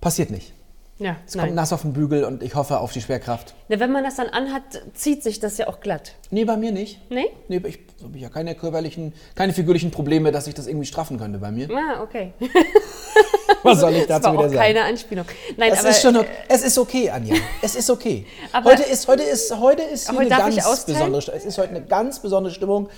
Passiert 0.00 0.30
nicht. 0.30 0.52
Ja, 0.98 1.16
Es 1.26 1.32
kommt 1.32 1.46
nein. 1.46 1.54
nass 1.54 1.72
auf 1.72 1.82
den 1.82 1.94
Bügel 1.94 2.22
und 2.24 2.42
ich 2.44 2.54
hoffe 2.54 2.78
auf 2.78 2.92
die 2.92 3.00
Schwerkraft. 3.00 3.54
Na, 3.68 3.80
wenn 3.80 3.90
man 3.90 4.04
das 4.04 4.16
dann 4.16 4.28
anhat, 4.28 4.62
zieht 4.94 5.22
sich 5.24 5.40
das 5.40 5.58
ja 5.58 5.66
auch 5.66 5.80
glatt. 5.80 6.14
Nee, 6.30 6.44
bei 6.44 6.56
mir 6.56 6.70
nicht. 6.70 7.00
Nee? 7.10 7.26
Nee, 7.48 7.60
ich 7.66 7.78
habe 8.02 8.18
ja 8.18 8.28
keine 8.28 8.54
körperlichen, 8.54 9.12
keine 9.34 9.52
figürlichen 9.52 9.90
Probleme, 9.90 10.30
dass 10.30 10.46
ich 10.46 10.54
das 10.54 10.66
irgendwie 10.68 10.86
straffen 10.86 11.18
könnte 11.18 11.38
bei 11.38 11.50
mir. 11.50 11.68
Ah, 11.70 12.02
okay. 12.02 12.32
Was 13.70 13.80
soll 13.80 13.94
ich 13.94 14.06
dazu 14.06 14.32
wieder 14.32 14.42
sagen? 14.48 14.54
keine 14.54 14.82
Anspielung. 14.84 15.24
Nein, 15.56 15.72
Es 15.72 15.80
aber 15.80 15.88
ist 15.90 16.02
schon 16.02 16.16
okay. 16.16 16.28
Es 16.48 16.62
ist 16.62 16.78
okay, 16.78 17.10
Anja. 17.10 17.36
Es 17.62 17.74
ist 17.74 17.88
okay. 17.90 18.26
Aber- 18.52 18.70
heute 18.72 18.82
ist 18.82 19.06
heute 19.08 19.22
ist 19.22 19.56
heute 19.58 19.82
ist 19.82 20.08
Heute 20.10 20.20
eine 20.20 20.52
ganz 20.52 20.84
besondere 20.84 21.32
Es 21.36 21.44
ist 21.44 21.58
heute 21.58 21.68
eine 21.70 21.82
ganz 21.82 22.20
besondere 22.20 22.52
Stimmung. 22.52 22.88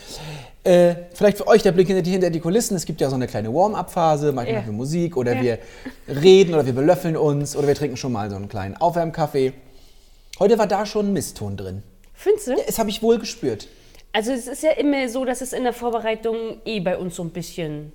Äh, 0.64 0.94
vielleicht 1.12 1.36
für 1.38 1.46
euch 1.46 1.62
der 1.62 1.72
Blick 1.72 1.86
hinter 1.88 2.02
die, 2.02 2.10
hinter 2.12 2.30
die 2.30 2.40
Kulissen. 2.40 2.74
Es 2.76 2.86
gibt 2.86 3.00
ja 3.00 3.08
so 3.10 3.14
eine 3.16 3.26
kleine 3.26 3.52
Warm-up-Phase. 3.52 4.32
Manchmal 4.32 4.46
Ja. 4.54 4.60
machen 4.60 4.72
wir 4.72 4.76
Musik 4.78 5.16
oder 5.16 5.34
Ja. 5.34 5.42
wir 5.42 5.58
reden 6.22 6.54
oder 6.54 6.64
wir 6.64 6.72
belöffeln 6.72 7.16
uns 7.16 7.54
oder 7.56 7.66
wir 7.68 7.74
trinken 7.74 7.96
schon 7.98 8.12
mal 8.12 8.30
so 8.30 8.36
einen 8.36 8.48
kleinen 8.48 8.76
Aufwärmkaffee. 8.76 9.52
Heute 10.38 10.58
war 10.58 10.66
da 10.66 10.86
schon 10.86 11.10
ein 11.10 11.12
Misston 11.12 11.56
drin. 11.56 11.82
findest 12.14 12.46
du? 12.48 12.56
Das 12.66 12.78
habe 12.78 12.88
ich 12.90 13.02
wohl 13.02 13.18
gespürt. 13.18 13.68
Also 14.12 14.32
es 14.32 14.46
ist 14.46 14.62
ja 14.62 14.70
immer 14.70 15.08
so, 15.08 15.24
dass 15.24 15.40
es 15.40 15.52
in 15.52 15.64
der 15.64 15.72
Vorbereitung 15.72 16.36
eh 16.64 16.80
bei 16.80 16.96
uns 16.96 17.16
so 17.16 17.22
ein 17.24 17.30
bisschen 17.30 17.92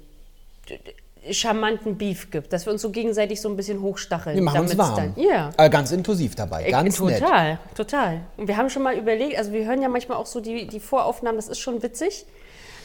charmanten 1.32 1.98
Beef 1.98 2.32
gibt, 2.32 2.54
dass 2.54 2.66
wir 2.66 2.74
uns 2.74 2.82
so 2.82 2.92
gegenseitig 2.92 3.42
so 3.42 3.50
ein 3.50 3.56
bisschen 3.56 3.82
hochstacheln. 3.82 4.36
Wir 4.36 4.44
machen 4.44 4.62
uns 4.62 4.78
warm. 4.78 4.96
Dann, 4.96 5.14
ja. 5.18 5.52
Aber 5.58 5.70
ganz 5.70 5.92
inklusiv 5.92 6.36
dabei. 6.36 6.70
Ganz 6.70 7.00
nett. 7.00 7.20
total, 7.20 7.60
total. 7.76 8.22
Und 8.38 8.48
wir 8.48 8.58
haben 8.58 8.70
schon 8.70 8.84
mal 8.84 8.96
überlegt, 8.96 9.38
also 9.38 9.52
wir 9.52 9.66
hören 9.66 9.82
ja 9.82 9.90
manchmal 9.90 10.18
auch 10.18 10.26
so 10.26 10.40
die, 10.40 10.68
die 10.68 10.80
Voraufnahmen, 10.80 11.38
das 11.38 11.48
ist 11.48 11.60
schon 11.60 11.84
witzig. 11.84 12.26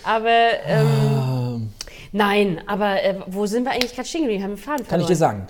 Aber 0.05 0.29
ähm, 0.67 1.73
nein, 2.13 2.61
aber 2.67 3.03
äh, 3.03 3.21
wo 3.27 3.47
sind 3.47 3.65
wir 3.65 3.73
eigentlich 3.73 3.95
gerade 3.95 4.09
stehen 4.09 4.23
geblieben? 4.23 4.43
Haben 4.43 4.51
wir 4.51 4.57
den 4.57 4.63
Faden 4.63 4.89
Kann 4.89 5.01
ich 5.01 5.07
dir 5.07 5.17
sagen. 5.17 5.47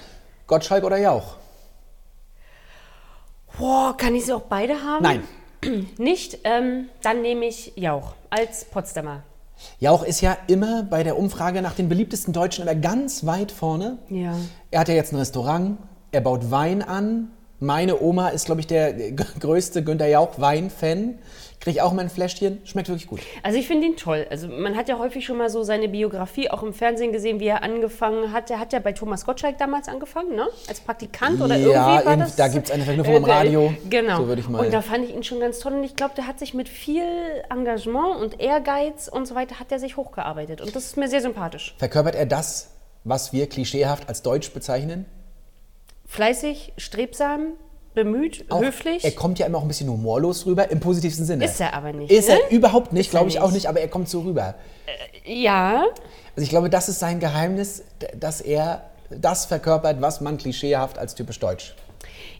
Gottschalk 0.47 0.85
oder 0.85 0.99
Jauch? 0.99 1.37
Boah, 3.59 3.97
kann 3.97 4.15
ich 4.15 4.27
sie 4.27 4.33
auch 4.33 4.43
beide 4.43 4.75
haben? 4.83 5.03
Nein. 5.03 5.23
Nicht? 5.99 6.39
Ähm, 6.45 6.89
dann 7.03 7.23
nehme 7.23 7.47
ich 7.47 7.73
Jauch 7.77 8.15
als 8.31 8.65
Potsdamer. 8.65 9.23
Jauch 9.81 10.03
ist 10.03 10.21
ja 10.21 10.37
immer 10.47 10.83
bei 10.83 11.03
der 11.03 11.19
Umfrage 11.19 11.63
nach 11.63 11.75
den 11.75 11.89
beliebtesten 11.89 12.33
Deutschen 12.33 12.63
immer 12.63 12.75
ganz 12.77 13.27
weit 13.27 13.53
vorne. 13.53 13.99
Ja. 14.09 14.35
Er 14.71 14.81
hat 14.81 14.89
ja 14.89 14.95
jetzt 14.95 15.13
ein 15.13 15.19
Restaurant, 15.19 15.79
er 16.13 16.21
baut 16.21 16.51
Wein 16.51 16.83
an. 16.83 17.31
Meine 17.61 18.01
Oma 18.01 18.29
ist, 18.29 18.47
glaube 18.47 18.61
ich, 18.61 18.67
der 18.67 18.93
größte 19.41 19.83
Günter 19.85 20.07
Jauch 20.07 20.39
Wein-Fan. 20.39 21.15
Kriege 21.65 21.79
ich 21.79 21.83
auch 21.83 21.93
mal 21.95 22.03
ein 22.03 22.11
Fläschchen. 22.11 22.61
Schmeckt 22.65 22.89
wirklich 22.89 23.07
gut. 23.09 23.21
Also 23.43 23.59
ich 23.59 23.67
finde 23.67 23.87
ihn 23.87 23.97
toll. 23.97 24.27
Also 24.31 24.49
man 24.49 24.77
hat 24.77 24.87
ja 24.91 24.99
häufig 24.99 25.25
schon 25.25 25.39
mal 25.39 25.49
so 25.49 25.63
seine 25.63 25.89
Biografie 25.89 26.51
auch 26.51 26.63
im 26.63 26.75
Fernsehen 26.75 27.11
gesehen, 27.11 27.41
wie 27.41 27.47
er 27.47 27.63
angefangen 27.63 28.33
hat. 28.33 28.51
Er 28.51 28.59
hat 28.61 28.75
ja 28.75 28.81
bei 28.81 28.93
Thomas 28.93 29.25
Gottschalk 29.25 29.57
damals 29.57 29.89
angefangen, 29.89 30.37
ne? 30.37 30.47
Als 30.69 30.81
Praktikant 30.81 31.41
oder 31.41 31.57
Ja, 31.57 31.67
irgendwie 31.67 31.81
war 31.81 32.05
irgend- 32.05 32.23
das. 32.23 32.37
da 32.37 32.49
gibt's 32.49 32.71
eine 32.71 32.85
Verknüpfung 32.85 33.17
im 33.17 33.25
der- 33.25 33.35
Radio. 33.35 33.75
Genau. 33.89 34.17
So 34.19 34.29
würde 34.29 34.43
ich 34.43 34.49
mal- 34.51 34.63
Und 34.65 34.75
da 34.75 34.83
fand 34.83 35.05
ich 35.09 35.15
ihn 35.15 35.25
schon 35.25 35.41
ganz 35.41 35.59
toll. 35.59 35.73
Und 35.73 35.85
ich 35.85 35.97
glaube, 35.97 36.13
der 36.15 36.27
hat 36.27 36.39
sich 36.39 36.53
mit 36.53 36.69
viel 36.69 37.03
Engagement 37.51 38.17
und 38.21 38.41
Ehrgeiz 38.43 39.09
und 39.09 39.27
so 39.27 39.35
weiter, 39.35 39.59
hat 39.59 39.73
er 39.73 39.79
sich 39.79 39.97
hochgearbeitet. 39.97 40.61
Und 40.61 40.77
das 40.77 40.85
ist 40.85 40.97
mir 40.99 41.09
sehr 41.09 41.23
sympathisch. 41.23 41.75
Verkörpert 41.79 42.15
er 42.15 42.27
das, 42.27 42.73
was 43.05 43.33
wir 43.33 43.49
klischeehaft 43.49 44.07
als 44.09 44.21
Deutsch 44.21 44.53
bezeichnen? 44.53 45.07
Fleißig, 46.07 46.75
strebsam, 46.77 47.55
bemüht, 47.95 48.45
Auch- 48.51 48.61
höflich. 48.63 49.05
Er 49.05 49.13
kommt 49.13 49.39
ja 49.39 49.47
immer 49.47 49.59
auch 49.59 49.63
ein 49.63 49.69
bisschen 49.69 49.89
humorlos 49.89 50.47
rüber, 50.47 50.71
im 50.71 50.81
positivsten 50.81 51.25
Sinne. 51.25 51.45
Ist 51.45 51.61
er 51.61 51.75
aber 51.75 51.93
nicht, 51.93 52.11
Ist 52.11 52.29
ne? 52.29 52.39
er 52.43 52.51
überhaupt 52.51 52.93
nicht, 52.93 53.11
glaube 53.11 53.29
ich 53.29 53.39
auch 53.41 53.47
nicht. 53.47 53.55
nicht, 53.55 53.69
aber 53.69 53.81
er 53.81 53.89
kommt 53.89 54.09
so 54.09 54.21
rüber. 54.21 54.55
ja, 55.25 55.85
Also 56.37 56.43
ich 56.43 56.51
glaube, 56.51 56.71
das 56.71 56.89
ist 56.89 56.99
sein 56.99 57.21
Geheimnis, 57.21 57.83
dass 58.19 58.41
er 58.41 58.83
das 59.11 59.47
verkörpert, 59.47 60.01
was 60.01 60.21
man 60.21 60.37
klischeehaft 60.39 60.99
als 60.99 61.15
typisch 61.15 61.39
deutsch. 61.39 61.75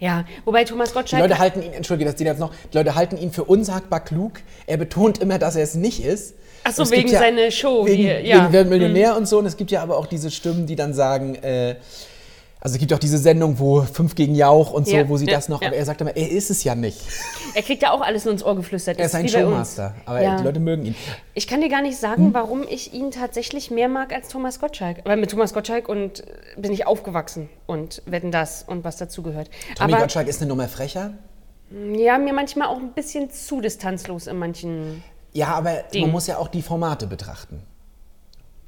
ja. 0.01 0.25
Wobei 0.45 0.65
Thomas 0.65 0.91
Die 0.91 0.95
Gottschalk... 0.95 1.23
Leute 1.23 1.39
halten 1.39 1.63
ihn, 1.63 1.73
entschuldige, 1.73 2.11
das 2.11 2.21
jetzt 2.21 2.41
noch, 2.41 2.53
die 2.73 2.77
Leute 2.77 2.95
halten 2.95 3.17
ihn 3.17 3.31
für 3.31 3.45
unsagbar 3.45 4.01
klug. 4.01 4.33
Er 4.67 4.77
betont 4.77 5.19
immer, 5.19 5.39
dass 5.39 5.57
er 5.57 5.63
es 5.63 5.75
nicht 5.75 6.05
ist. 6.05 6.35
Ach 6.65 6.73
so, 6.73 6.91
wegen 6.91 7.11
seiner 7.11 7.51
Show 7.51 7.85
Wegen, 7.87 8.03
hier, 8.03 8.21
ja. 8.23 8.49
Mhm. 8.49 8.53
wegen 8.55 8.69
Millionär 8.71 9.17
und 9.17 9.27
so. 9.29 9.39
Und 9.39 9.47
es 9.47 9.57
gibt 9.57 9.71
ja 9.71 9.83
aber 9.83 9.99
auch 9.99 10.07
diese 10.07 10.31
Stimmen, 10.31 10.67
die 10.67 10.77
dann 10.77 10.95
sagen, 10.95 11.35
äh, 11.37 11.77
also 12.65 12.77
es 12.77 12.81
gibt 12.81 12.95
auch 12.95 12.99
diese 12.99 13.19
Sendung, 13.19 13.59
wo 13.59 13.83
Fünf 13.83 14.15
gegen 14.15 14.35
Jauch 14.35 14.73
und 14.73 14.87
so, 14.87 14.97
Ja, 14.97 15.07
wo 15.07 15.19
sie 15.19 15.27
ja, 15.27 15.35
das 15.35 15.51
noch, 15.51 15.61
ja. 15.61 15.69
aber 15.69 15.77
er 15.77 15.85
sagt 15.85 16.01
immer, 16.01 16.17
er 16.17 16.31
ist 16.31 16.51
es 16.51 16.65
ja 16.65 16.75
nicht. 16.75 16.99
Er 17.55 17.61
kriegt 17.63 17.83
ja 17.83 17.93
auch 17.93 18.01
alles 18.01 18.25
nur 18.25 18.33
ins 18.33 18.43
Ohr 18.43 18.57
geflüstert. 18.57 18.99
Er 18.99 19.05
ist 19.05 19.15
ein. 19.15 19.29
Showmaster, 19.29 19.95
aber 20.07 20.21
die 20.21 20.43
Leute 20.43 20.61
mögen 20.61 20.87
ihn. 20.87 20.95
Ich 21.35 21.47
kann 21.47 21.61
dir 21.61 21.69
gar 21.69 21.83
nicht 21.83 21.99
sagen, 21.99 22.33
warum 22.33 22.63
ich 22.67 22.95
ihn 22.95 23.11
tatsächlich 23.11 23.71
mehr 23.71 23.89
mag 23.89 24.15
als 24.15 24.29
Thomas 24.29 24.61
Gottschalk. 24.61 25.03
Weil 25.05 25.19
mit 25.19 25.31
Thomas 25.31 25.53
Gottschalk 25.53 25.91
und 25.91 26.21
äh, 26.21 26.25
bin 26.57 26.73
ich 26.73 26.87
aufgewachsen 26.87 27.51
und 27.67 28.01
wetten 28.07 28.31
das 28.31 28.65
und 28.67 28.83
was 28.83 28.97
dazugehört. 28.97 29.51
Tommy 29.77 29.93
Aber 29.93 30.03
Gottschalk 30.03 30.27
ist 30.27 30.41
eine 30.41 30.49
Nummer 30.49 30.67
frecher. 30.67 31.13
ja, 31.71 32.17
mir 32.17 32.33
manchmal 32.33 32.69
auch 32.69 32.79
ein 32.79 32.93
bisschen 32.93 33.31
zu 33.31 33.61
distanzlos 33.61 34.27
in 34.27 34.39
manchen. 34.39 35.05
Ja, 35.35 35.49
aber 35.49 35.83
Ding. 35.93 36.03
man 36.03 36.13
muss 36.13 36.29
ja 36.29 36.39
auch 36.39 36.49
die 36.49 36.63
Formate 36.63 37.07
betrachten. 37.07 37.63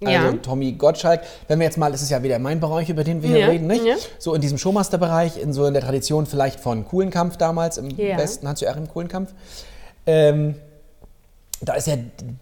Ja. 0.00 0.24
Also 0.26 0.36
Tommy 0.38 0.72
Gottschalk, 0.72 1.22
wenn 1.48 1.58
wir 1.58 1.64
jetzt 1.64 1.78
mal, 1.78 1.90
das 1.90 2.02
ist 2.02 2.10
ja 2.10 2.22
wieder 2.22 2.38
mein 2.38 2.60
Bereich, 2.60 2.88
über 2.90 3.02
den 3.02 3.22
wir 3.22 3.30
hier 3.30 3.38
Ja, 3.38 3.46
reden, 3.48 3.66
nicht? 3.66 3.84
ja. 3.84 3.94
So 4.18 4.34
in 4.34 4.40
diesem 4.42 4.58
Showmaster-Bereich, 4.58 5.38
in 5.40 5.52
so 5.54 5.64
in 5.64 5.72
der 5.72 5.82
Tradition 5.82 6.26
vielleicht 6.26 6.60
von 6.60 6.84
Kuhlenkampf 6.86 7.36
damals 7.38 7.78
im 7.78 7.88
Ja. 7.90 8.18
Westen, 8.18 8.46
Hans-Joachim 8.46 8.88
Kuhlenkampf. 8.88 9.32
Ähm, 10.06 10.56
da 11.62 11.72
ist 11.74 11.86
ja 11.86 11.94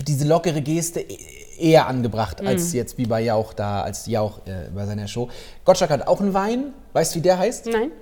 diese 0.06 0.26
lockere 0.26 0.60
Geste 0.62 1.00
e- 1.00 1.16
eher 1.58 1.86
angebracht, 1.86 2.42
Mhm. 2.42 2.48
als 2.48 2.72
jetzt 2.72 2.98
wie 2.98 3.06
bei 3.06 3.20
Jauch 3.20 3.52
da, 3.52 3.82
als 3.82 4.06
Jauch 4.06 4.38
äh, 4.46 4.70
bei 4.74 4.84
seiner 4.86 5.06
Show. 5.06 5.28
Gottschalk 5.64 5.90
hat 5.92 6.08
auch 6.08 6.20
einen 6.20 6.34
Wein, 6.34 6.72
weißt 6.92 7.14
du, 7.14 7.18
wie 7.18 7.22
der 7.22 7.38
heißt? 7.38 7.66
Nein? 7.66 7.92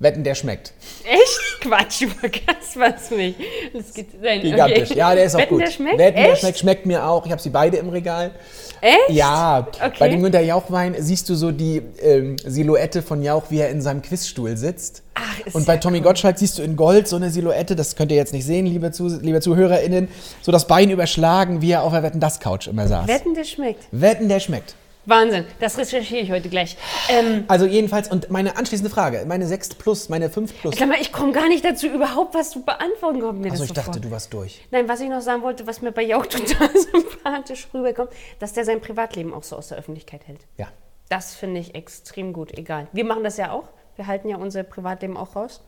Wetten, 0.00 0.24
der 0.24 0.34
schmeckt. 0.34 0.72
Echt? 1.04 1.60
Quatsch, 1.60 2.02
du 2.02 2.08
vergasst 2.08 2.76
was 2.76 3.10
nicht. 3.10 3.38
Das 3.72 3.94
geht, 3.94 4.20
nein, 4.20 4.40
Gigantisch. 4.42 4.90
okay. 4.90 4.98
Ja, 4.98 5.14
der 5.14 5.24
ist 5.24 5.34
auch 5.34 5.38
Wetten, 5.40 5.54
gut. 5.54 5.62
Der 5.62 5.70
schmeckt? 5.70 5.98
Wetten, 5.98 6.16
der 6.16 6.32
Echt? 6.32 6.40
schmeckt, 6.40 6.58
schmeckt 6.58 6.86
mir 6.86 7.06
auch. 7.06 7.24
Ich 7.24 7.32
habe 7.32 7.40
sie 7.40 7.50
beide 7.50 7.76
im 7.76 7.88
Regal. 7.88 8.32
Echt? 8.80 9.10
Ja, 9.10 9.66
Okay. 9.82 9.96
bei 9.98 10.08
dem 10.08 10.22
Günter 10.22 10.40
Jauch-Wein 10.40 10.96
siehst 10.98 11.28
du 11.28 11.34
so 11.36 11.52
die 11.52 11.80
ähm, 12.02 12.36
Silhouette 12.44 13.02
von 13.02 13.22
Jauch, 13.22 13.44
wie 13.50 13.60
er 13.60 13.70
in 13.70 13.80
seinem 13.80 14.02
Quizstuhl 14.02 14.56
sitzt. 14.56 15.02
Ach, 15.14 15.40
ist 15.46 15.54
Und 15.54 15.64
bei 15.64 15.74
ja 15.74 15.80
Tommy 15.80 16.00
Gottschalk 16.00 16.38
siehst 16.38 16.58
du 16.58 16.62
in 16.62 16.76
Gold 16.76 17.06
so 17.08 17.16
eine 17.16 17.30
Silhouette, 17.30 17.76
das 17.76 17.94
könnt 17.96 18.10
ihr 18.10 18.18
jetzt 18.18 18.32
nicht 18.34 18.44
sehen, 18.44 18.66
liebe, 18.66 18.90
Zu 18.90 19.06
liebe 19.22 19.40
ZuhörerInnen, 19.40 20.08
so 20.42 20.50
das 20.52 20.66
Bein 20.66 20.90
überschlagen, 20.90 21.62
wie 21.62 21.70
er 21.70 21.82
auf 21.82 21.92
der 21.92 22.02
Wetten 22.02 22.20
das 22.20 22.40
Couch 22.40 22.66
immer 22.66 22.88
saß. 22.88 23.06
Wetten, 23.06 23.32
der 23.34 23.44
schmeckt. 23.44 23.84
Wetten, 23.92 24.28
der 24.28 24.40
schmeckt. 24.40 24.74
Wahnsinn. 25.06 25.44
Das 25.60 25.76
recherchiere 25.78 26.20
ich 26.22 26.30
heute 26.30 26.48
gleich. 26.48 26.76
Ähm, 27.08 27.44
Also 27.48 27.66
jedenfalls, 27.66 28.10
und 28.10 28.30
meine 28.30 28.56
anschließende 28.56 28.90
Frage, 28.90 29.24
meine 29.26 29.46
6 29.46 29.74
plus, 29.74 30.08
meine 30.08 30.30
5 30.30 30.60
plus. 30.60 30.76
sag 30.76 30.88
mal, 30.88 30.98
ich 31.00 31.12
komme 31.12 31.32
gar 31.32 31.48
nicht 31.48 31.64
dazu, 31.64 31.86
überhaupt 31.86 32.34
was 32.34 32.50
zu 32.50 32.62
beantworten. 32.62 33.20
Kommt 33.20 33.40
mir 33.40 33.50
das 33.50 33.60
ich 33.60 33.68
so 33.68 33.74
dachte, 33.74 33.92
vor. 33.92 34.00
du 34.00 34.10
warst 34.10 34.32
durch. 34.32 34.62
Nein, 34.70 34.88
was 34.88 35.00
ich 35.00 35.08
noch 35.08 35.20
sagen 35.20 35.42
wollte, 35.42 35.66
was 35.66 35.82
mir 35.82 35.92
bei 35.92 36.02
Jauch 36.02 36.26
total 36.26 36.70
sympathisch 36.74 37.68
rüberkommt, 37.74 38.10
dass 38.38 38.52
der 38.52 38.64
sein 38.64 38.80
Privatleben 38.80 39.34
auch 39.34 39.42
so 39.42 39.56
aus 39.56 39.68
der 39.68 39.78
Öffentlichkeit 39.78 40.26
hält. 40.26 40.40
Ja. 40.56 40.68
Das 41.08 41.34
finde 41.34 41.60
ich 41.60 41.74
extrem 41.74 42.32
gut, 42.32 42.56
egal. 42.56 42.88
Wir 42.92 43.04
machen 43.04 43.24
das 43.24 43.36
ja 43.36 43.50
auch. 43.52 43.64
Wir 43.96 44.06
halten 44.06 44.28
ja 44.28 44.36
unser 44.36 44.62
Privatleben 44.62 45.16
auch 45.16 45.36
raus. 45.36 45.60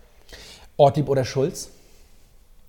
Ortlieb 0.76 1.08
oder 1.08 1.24
Schulz? 1.24 1.70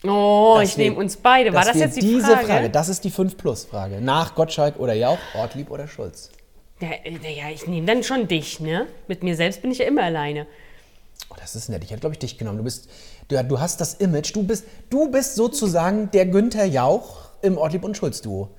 Oh, 0.04 0.58
Dass 0.60 0.70
ich 0.70 0.78
nehme 0.78 0.96
uns 0.98 1.18
beide. 1.18 1.54
War 1.54 1.66
das 1.66 1.78
jetzt 1.78 1.98
die 1.98 2.02
diese 2.02 2.38
Frage? 2.38 2.70
Das 2.70 2.88
ist 2.88 3.04
die 3.04 3.10
5 3.10 3.36
plus 3.38 3.66
Frage. 3.66 4.00
Nach 4.00 4.36
Gottschalk 4.36 4.78
oder 4.80 4.94
Jauch, 4.94 5.18
Ortlieb 5.34 5.72
oder 5.72 5.88
Schulz? 5.88 6.30
Ja, 6.80 6.90
äh, 7.04 7.36
ja, 7.36 7.50
ich 7.54 7.68
nehme 7.68 7.88
dann 7.88 8.04
schon 8.04 8.28
dich, 8.28 8.60
ne? 8.60 8.86
Mit 9.08 9.24
mir 9.24 9.36
selbst 9.36 9.62
bin 9.62 9.72
ich 9.72 9.80
ja 9.80 9.86
immer 9.86 10.04
alleine. 10.04 10.46
Oh, 11.30 11.36
das 11.40 11.56
ist 11.56 11.70
nett. 11.70 11.84
Ich 11.84 11.90
hätte, 11.92 12.02
glaube 12.02 12.14
ich, 12.14 12.20
dich 12.20 12.38
genommen. 12.38 12.58
Du 12.60 12.64
bist, 12.64 12.90
du, 13.28 13.44
du 13.44 13.60
hast 13.60 13.82
das 13.82 13.96
Image. 13.96 14.36
Du 14.36 14.44
bist, 14.44 14.66
du 14.90 15.10
bist 15.10 15.36
sozusagen 15.36 16.12
der 16.12 16.26
Günther 16.28 16.66
Jauch 16.66 17.30
im 17.42 17.58
Ortlieb 17.58 17.84
und 17.84 17.98
Schulz 17.98 18.22
Duo. 18.22 18.50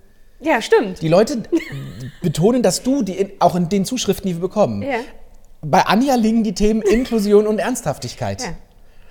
Ja, 0.40 0.60
stimmt. 0.62 1.00
Die 1.02 1.08
Leute 1.08 1.42
betonen, 2.22 2.62
dass 2.62 2.82
du, 2.82 3.02
die 3.02 3.14
in, 3.18 3.30
auch 3.40 3.54
in 3.56 3.68
den 3.68 3.84
Zuschriften, 3.84 4.28
die 4.28 4.36
wir 4.36 4.40
bekommen, 4.40 4.82
Ja. 4.82 4.98
bei 5.62 5.82
Anja 5.82 6.14
liegen 6.14 6.44
die 6.44 6.54
Themen 6.54 6.82
Inklusion 6.82 7.46
und 7.46 7.58
Ernsthaftigkeit. 7.58 8.42
Ja. 8.42 8.48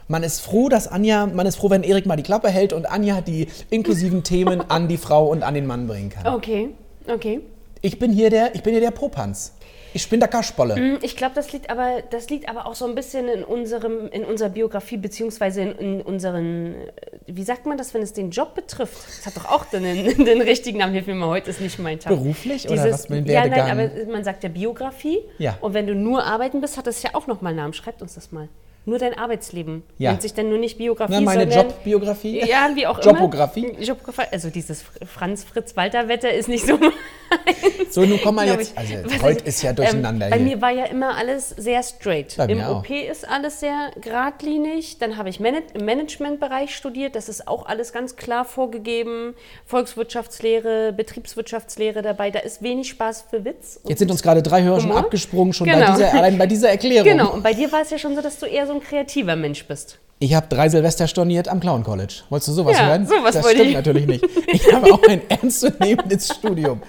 Man 0.08 0.24
ist 0.24 0.40
froh, 0.40 0.70
dass 0.70 0.88
Anja, 0.88 1.26
man 1.26 1.46
ist 1.46 1.58
froh, 1.58 1.70
wenn 1.70 1.84
Erik 1.84 2.06
mal 2.06 2.16
die 2.16 2.24
Klappe 2.24 2.50
hält 2.50 2.72
und 2.72 2.86
Anja 2.86 3.20
die 3.20 3.48
inklusiven 3.70 4.24
Themen 4.24 4.62
an 4.70 4.88
die 4.88 4.96
Frau 4.98 5.28
und 5.28 5.44
an 5.44 5.54
den 5.54 5.66
Mann 5.66 5.88
bringen 5.88 6.10
kann. 6.10 6.34
Okay, 6.34 6.70
okay. 7.14 7.42
Ich 7.82 8.00
bin 8.00 8.12
hier 8.12 8.30
der, 8.30 8.56
ich 8.56 8.64
bin 8.64 8.74
hier 8.74 8.82
der 8.82 8.92
Popanz. 8.92 9.54
Ich 9.94 10.10
bin 10.10 10.20
der 10.20 10.30
Kaschbolle. 10.30 10.76
Hm, 10.76 11.00
Ich 11.02 11.16
glaube, 11.16 11.34
das 11.34 11.52
liegt 11.54 11.70
aber, 11.70 12.04
das 12.10 12.30
liegt 12.30 12.50
aber 12.50 12.68
auch 12.68 12.76
so 12.76 12.86
ein 12.86 12.94
bisschen 12.94 13.28
in 13.30 13.44
unserem, 13.44 14.10
in 14.10 14.26
unserer 14.26 14.50
Biografie 14.50 14.98
beziehungsweise 14.98 15.62
in, 15.62 15.72
in 15.80 16.02
unseren, 16.02 16.76
äh, 16.76 16.92
wie 17.26 17.44
sagt 17.44 17.66
man 17.66 17.78
das, 17.78 17.94
wenn 17.94 18.02
es 18.04 18.14
den 18.14 18.30
Job 18.30 18.54
betrifft? 18.54 18.98
Das 19.18 19.26
hat 19.26 19.38
doch 19.38 19.50
auch 19.50 19.66
den, 19.66 19.84
den 19.84 20.42
richtigen 20.42 20.80
Namen. 20.80 20.94
Hilf 20.94 21.08
mir 21.08 21.16
mal, 21.16 21.30
heute 21.30 21.50
ist 21.50 21.62
nicht 21.62 21.80
mein 21.80 22.00
Tag. 22.00 22.12
Beruflich 22.14 22.70
oder 22.70 22.92
was 22.92 23.10
mit 23.10 23.28
dem 23.28 23.34
Ja, 23.34 23.48
nein, 23.48 23.72
aber 23.72 24.12
man 24.12 24.24
sagt 24.24 24.44
ja 24.44 24.50
Biografie. 24.50 25.20
Ja. 25.40 25.58
Und 25.62 25.74
wenn 25.74 25.88
du 25.88 25.96
nur 25.96 26.24
arbeiten 26.24 26.62
bist, 26.62 26.78
hat 26.78 26.86
das 26.86 27.02
ja 27.02 27.12
auch 27.14 27.26
nochmal 27.26 27.52
einen 27.52 27.58
Namen. 27.60 27.74
Schreibt 27.74 28.02
uns 28.02 28.14
das 28.16 28.32
mal. 28.32 28.50
Nur 28.88 28.98
dein 29.00 29.18
Arbeitsleben. 29.18 29.84
Ja. 29.98 30.12
Nennt 30.12 30.22
sich 30.24 30.34
dann 30.34 30.50
nur 30.50 30.58
nicht 30.58 30.78
Biografie, 30.78 31.14
Na, 31.14 31.22
meine 31.22 31.42
sondern... 31.52 31.68
Jobbiografie. 31.68 32.40
Ja, 32.48 32.70
wie 32.74 32.88
auch 32.88 33.04
Jobografie. 33.04 33.66
immer. 33.68 33.80
Jobografie. 33.82 34.30
Also 34.32 34.50
dieses 34.50 34.84
Franz-Fritz-Walter-Wetter 35.06 36.34
ist 36.34 36.48
nicht 36.48 36.66
so 36.66 36.80
So, 37.90 38.02
nun 38.06 38.20
komm 38.24 38.36
mal 38.36 38.48
jetzt. 38.48 38.78
Also, 38.78 38.94
Was 39.04 39.22
heute 39.22 39.40
ich- 39.42 39.48
ist 39.48 39.62
ja 39.62 39.74
durcheinander 39.74 40.28
ähm, 40.28 40.32
Bei 40.32 40.38
hier. 40.38 40.46
mir 40.46 40.62
war 40.62 40.72
ja 40.72 40.86
immer 40.86 41.18
alles 41.18 41.50
sehr 41.50 41.84
straight. 41.84 42.36
Bei 42.38 42.46
Im 42.46 42.62
auch. 42.62 42.78
OP 42.80 42.90
ist 42.90 43.28
alles 43.28 43.60
sehr 43.60 43.92
geradlinig. 44.00 44.98
Dann 45.00 45.18
habe 45.18 45.28
ich 45.30 45.40
Mana 45.42 45.60
im 45.74 45.84
Managementbereich 45.86 46.74
studiert. 46.76 47.16
Das 47.16 47.28
ist 47.28 47.48
auch 47.48 47.66
alles 47.66 47.92
ganz 47.92 48.16
klar 48.16 48.46
vorgegeben. 48.46 49.34
Volkswirtschaftslehre, 49.66 50.94
Betriebswirtschaftslehre 50.94 52.02
dabei. 52.02 52.32
Da 52.32 52.40
ist 52.40 52.62
wenig 52.62 52.88
Spaß 52.90 53.26
für 53.30 53.44
Witz. 53.44 53.80
Jetzt 53.86 54.00
sind 54.00 54.12
uns 54.12 54.22
gerade 54.24 54.42
drei 54.42 54.64
Hörer 54.64 54.80
schon 54.80 54.92
abgesprungen, 54.94 55.54
schon 55.54 55.68
bei 55.68 55.74
Genau. 55.74 55.94
dieser, 55.96 56.14
allein 56.14 56.38
bei 56.38 56.48
dieser 56.48 56.70
Erklärung. 56.78 57.04
Genau, 57.10 57.34
und 57.34 57.44
bei 57.44 57.54
dir 57.54 57.72
war 57.72 57.82
es 57.82 57.90
ja 57.90 57.98
schon 57.98 58.16
so, 58.16 58.22
dass 58.22 58.40
du 58.40 58.46
eher 58.46 58.68
so 58.68 58.74
ein 58.78 58.84
kreativer 58.84 59.36
Mensch 59.36 59.66
bist. 59.66 60.00
Ich 60.20 60.34
habe 60.34 60.48
drei 60.48 60.68
Silvester 60.70 61.08
storniert 61.08 61.48
am 61.48 61.60
Clown 61.60 61.84
College. 61.84 62.22
Wolltest 62.30 62.48
du 62.50 62.54
sowas 62.54 62.76
Ja, 62.78 62.88
hören? 62.88 63.06
sowas 63.06 63.36
das 63.36 63.50
stimmt 63.52 63.68
ich. 63.70 63.74
natürlich 63.76 64.08
nicht. 64.08 64.26
Ich 64.48 64.74
habe 64.74 64.92
auch 64.92 65.04
ein 65.08 65.22
ernstzunehmendes 65.30 66.30
Studium. 66.34 66.82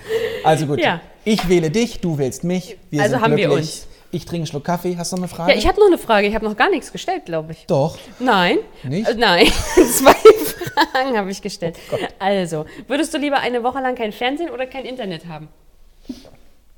Also 0.44 0.66
gut, 0.66 0.80
Ja. 0.80 1.00
ich 1.24 1.46
wähle 1.48 1.70
dich, 1.70 2.00
du 2.00 2.16
wählst 2.16 2.42
mich. 2.44 2.78
Wir 2.90 3.02
Also 3.02 3.14
sind 3.16 3.22
haben 3.24 3.36
wir 3.36 3.48
glücklich. 3.48 3.66
uns. 3.66 3.86
Ich 4.10 4.24
trinke 4.24 4.36
einen 4.36 4.46
Schluck 4.46 4.64
Kaffee. 4.64 4.96
Hast 4.96 5.12
du 5.12 5.16
noch 5.16 5.24
eine 5.24 5.28
Frage? 5.28 5.52
Ja, 5.52 5.58
ich 5.58 5.68
habe 5.68 5.78
noch 5.78 5.88
eine 5.88 5.98
Frage. 5.98 6.26
Ich 6.26 6.34
habe 6.34 6.46
noch 6.46 6.56
gar 6.56 6.70
nichts 6.70 6.90
gestellt, 6.90 7.26
glaube 7.26 7.52
ich. 7.52 7.66
Doch. 7.66 7.98
Nein. 8.18 8.56
Nicht? 8.82 9.06
Äh, 9.06 9.14
nein. 9.14 9.46
Zwei 9.74 10.14
Fragen 10.14 11.18
habe 11.18 11.30
ich 11.30 11.42
gestellt. 11.42 11.76
also, 12.18 12.64
würdest 12.86 13.12
du 13.12 13.18
lieber 13.18 13.40
eine 13.40 13.62
Woche 13.62 13.80
lang 13.80 13.94
kein 13.94 14.12
Fernsehen 14.12 14.48
oder 14.48 14.66
kein 14.66 14.86
Internet 14.86 15.26
haben? 15.26 15.48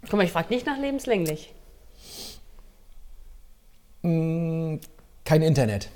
Guck 0.02 0.14
mal, 0.14 0.24
ich 0.24 0.32
frage 0.32 0.52
nicht 0.52 0.66
nach 0.66 0.78
lebenslänglich. 0.78 1.52
Kein 5.30 5.42
Internet. 5.42 5.88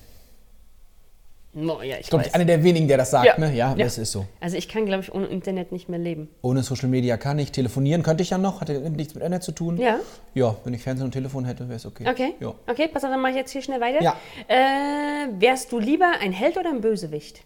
Oh, 1.56 1.82
ja, 1.82 1.96
ich 1.98 2.08
glaube, 2.08 2.32
einer 2.32 2.44
der 2.44 2.62
wenigen, 2.62 2.86
der 2.86 2.98
das 2.98 3.10
sagt, 3.10 3.26
Ja. 3.26 3.36
ne? 3.36 3.52
Ja, 3.52 3.70
Ja. 3.74 3.84
das 3.84 3.98
ist 3.98 4.12
so. 4.12 4.26
Also 4.38 4.56
ich 4.56 4.68
kann, 4.68 4.86
glaube 4.86 5.02
ich, 5.02 5.12
ohne 5.12 5.26
Internet 5.26 5.72
nicht 5.72 5.88
mehr 5.88 5.98
leben. 5.98 6.28
Ohne 6.42 6.62
Social 6.62 6.88
Media 6.88 7.16
kann 7.16 7.40
ich. 7.40 7.50
Telefonieren 7.50 8.04
könnte 8.04 8.22
ich 8.22 8.30
ja 8.30 8.38
noch. 8.38 8.60
Hatte 8.60 8.78
nichts 8.90 9.12
mit 9.14 9.24
Internet 9.24 9.42
zu 9.42 9.50
tun. 9.50 9.76
Ja? 9.76 9.98
Ja, 10.34 10.54
wenn 10.62 10.72
ich 10.72 10.82
Fernsehen 10.82 11.06
und 11.06 11.10
Telefon 11.10 11.46
hätte, 11.46 11.64
wäre 11.68 11.74
es 11.74 11.84
okay. 11.84 12.08
Okay. 12.08 12.34
Ja. 12.38 12.54
Okay, 12.68 12.86
pass 12.86 13.02
auf, 13.02 13.10
dann 13.10 13.20
mache 13.20 13.32
ich 13.32 13.38
jetzt 13.38 13.50
hier 13.50 13.60
schnell 13.62 13.80
weiter. 13.80 14.00
Ja. 14.04 14.16
Äh, 14.46 15.26
wärst 15.40 15.72
du 15.72 15.80
lieber 15.80 16.12
ein 16.20 16.30
Held 16.30 16.56
oder 16.56 16.70
ein 16.70 16.80
Bösewicht? 16.80 17.40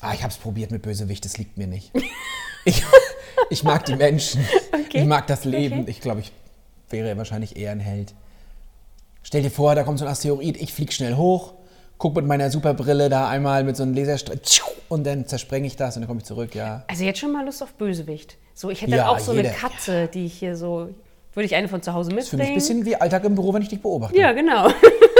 Ah, 0.00 0.14
ich 0.14 0.22
habe 0.24 0.32
es 0.32 0.36
probiert 0.36 0.72
mit 0.72 0.82
Bösewicht, 0.82 1.24
das 1.24 1.38
liegt 1.38 1.56
mir 1.58 1.68
nicht. 1.68 1.92
ich, 2.64 2.82
ich 3.50 3.62
mag 3.62 3.84
die 3.84 3.94
Menschen. 3.94 4.44
Okay. 4.72 4.98
Ich 5.02 5.04
mag 5.04 5.28
das 5.28 5.44
Leben. 5.44 5.82
Okay. 5.82 5.90
Ich 5.92 6.00
glaube, 6.00 6.18
ich 6.22 6.32
wäre 6.90 7.16
wahrscheinlich 7.16 7.56
eher 7.56 7.70
ein 7.70 7.78
Held. 7.78 8.14
Stell 9.22 9.42
dir 9.42 9.50
vor, 9.50 9.74
da 9.74 9.82
kommt 9.84 9.98
so 9.98 10.04
ein 10.04 10.10
Asteroid, 10.10 10.56
ich 10.60 10.72
flieg 10.72 10.92
schnell 10.92 11.14
hoch, 11.16 11.54
guck 11.98 12.16
mit 12.16 12.26
meiner 12.26 12.50
Superbrille 12.50 13.08
da 13.08 13.28
einmal 13.28 13.64
mit 13.64 13.76
so 13.76 13.82
einem 13.82 13.94
Laserstrahl 13.94 14.38
und 14.88 15.04
dann 15.06 15.26
zersprenge 15.26 15.66
ich 15.66 15.76
das 15.76 15.96
und 15.96 16.02
dann 16.02 16.08
komme 16.08 16.20
ich 16.20 16.26
zurück, 16.26 16.54
ja. 16.54 16.84
Also 16.88 17.04
jetzt 17.04 17.18
schon 17.20 17.32
mal 17.32 17.44
Lust 17.44 17.62
auf 17.62 17.72
Bösewicht. 17.74 18.36
So, 18.54 18.70
ich 18.70 18.82
hätte 18.82 18.90
Ja, 18.92 18.98
dann 18.98 19.06
auch 19.06 19.18
so 19.18 19.32
jeder. 19.32 19.48
eine 19.50 19.56
Katze, 19.58 20.08
die 20.12 20.26
ich 20.26 20.34
hier 20.34 20.56
so. 20.56 20.88
Würde 21.34 21.46
ich 21.46 21.54
eine 21.54 21.66
von 21.68 21.80
zu 21.80 21.94
Hause 21.94 22.10
Das 22.10 22.24
ist 22.24 22.28
für 22.30 22.36
mich 22.36 22.48
mitbringen? 22.48 22.52
ein 22.52 22.82
bisschen 22.82 22.84
wie 22.84 22.96
Alltag 23.00 23.24
im 23.24 23.34
Büro, 23.34 23.54
wenn 23.54 23.62
ich 23.62 23.68
dich 23.68 23.80
beobachte. 23.80 24.18
Ja, 24.18 24.32
genau. 24.32 24.68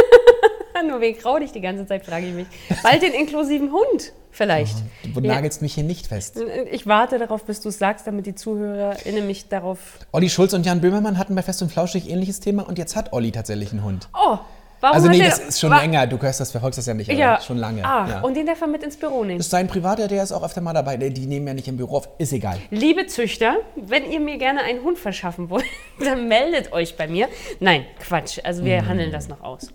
Nur 0.86 1.00
wegen 1.00 1.18
grau 1.18 1.38
dich 1.38 1.52
die 1.52 1.60
ganze 1.60 1.86
Zeit, 1.86 2.04
frage 2.04 2.26
ich 2.26 2.34
mich. 2.34 2.46
Bald 2.82 3.02
den 3.02 3.12
inklusiven 3.12 3.70
Hund, 3.72 4.12
vielleicht. 4.30 4.76
Du 5.14 5.20
nagelst 5.20 5.62
mich 5.62 5.74
hier 5.74 5.84
nicht 5.84 6.06
fest. 6.06 6.38
Ich 6.70 6.86
warte 6.86 7.18
darauf, 7.18 7.44
bis 7.44 7.60
du 7.60 7.68
es 7.68 7.78
sagst, 7.78 8.06
damit 8.06 8.26
die 8.26 8.34
ZuhörerInnen 8.34 9.26
mich 9.26 9.48
darauf. 9.48 9.78
Olli 10.12 10.28
Schulz 10.30 10.52
und 10.54 10.66
Jan 10.66 10.80
Böhmermann 10.80 11.18
hatten 11.18 11.34
bei 11.34 11.42
Fest 11.42 11.62
und 11.62 11.70
Flauschig 11.72 12.08
ähnliches 12.10 12.40
Thema 12.40 12.66
und 12.66 12.78
jetzt 12.78 12.96
hat 12.96 13.12
Olli 13.12 13.30
tatsächlich 13.32 13.72
einen 13.72 13.84
Hund. 13.84 14.08
Oh, 14.14 14.38
warum 14.80 14.94
Also 14.96 15.08
nee, 15.08 15.20
das 15.22 15.38
ist 15.38 15.60
schon 15.60 15.70
länger. 15.70 16.06
Du 16.06 16.20
hörst 16.20 16.40
das, 16.40 16.50
verfolgst 16.50 16.78
das 16.78 16.86
ja 16.86 16.94
nicht, 16.94 17.10
Ja, 17.12 17.40
schon 17.40 17.58
lange. 17.58 17.82
Ach, 17.84 18.08
ja. 18.08 18.20
und 18.22 18.34
den 18.34 18.46
darf 18.46 18.60
er 18.60 18.66
mit 18.66 18.82
ins 18.82 18.96
Büro 18.96 19.22
nehmen. 19.24 19.38
Das 19.38 19.46
ist 19.46 19.50
sein 19.50 19.68
Privater, 19.68 20.08
der 20.08 20.22
ist 20.22 20.32
auch 20.32 20.42
öfter 20.42 20.60
mal 20.60 20.72
dabei. 20.72 20.96
Die 20.96 21.26
nehmen 21.26 21.46
ja 21.46 21.54
nicht 21.54 21.68
im 21.68 21.76
Büro 21.76 21.98
auf. 21.98 22.08
Ist 22.18 22.32
egal. 22.32 22.58
Liebe 22.70 23.06
Züchter, 23.06 23.56
wenn 23.76 24.10
ihr 24.10 24.20
mir 24.20 24.38
gerne 24.38 24.62
einen 24.62 24.82
Hund 24.82 24.98
verschaffen 24.98 25.50
wollt, 25.50 25.64
dann 26.04 26.26
meldet 26.28 26.72
euch 26.72 26.96
bei 26.96 27.06
mir. 27.06 27.28
Nein, 27.60 27.84
Quatsch. 28.00 28.38
Also 28.44 28.64
wir 28.64 28.86
handeln 28.86 29.12
das 29.12 29.28
noch 29.28 29.42
aus. 29.42 29.68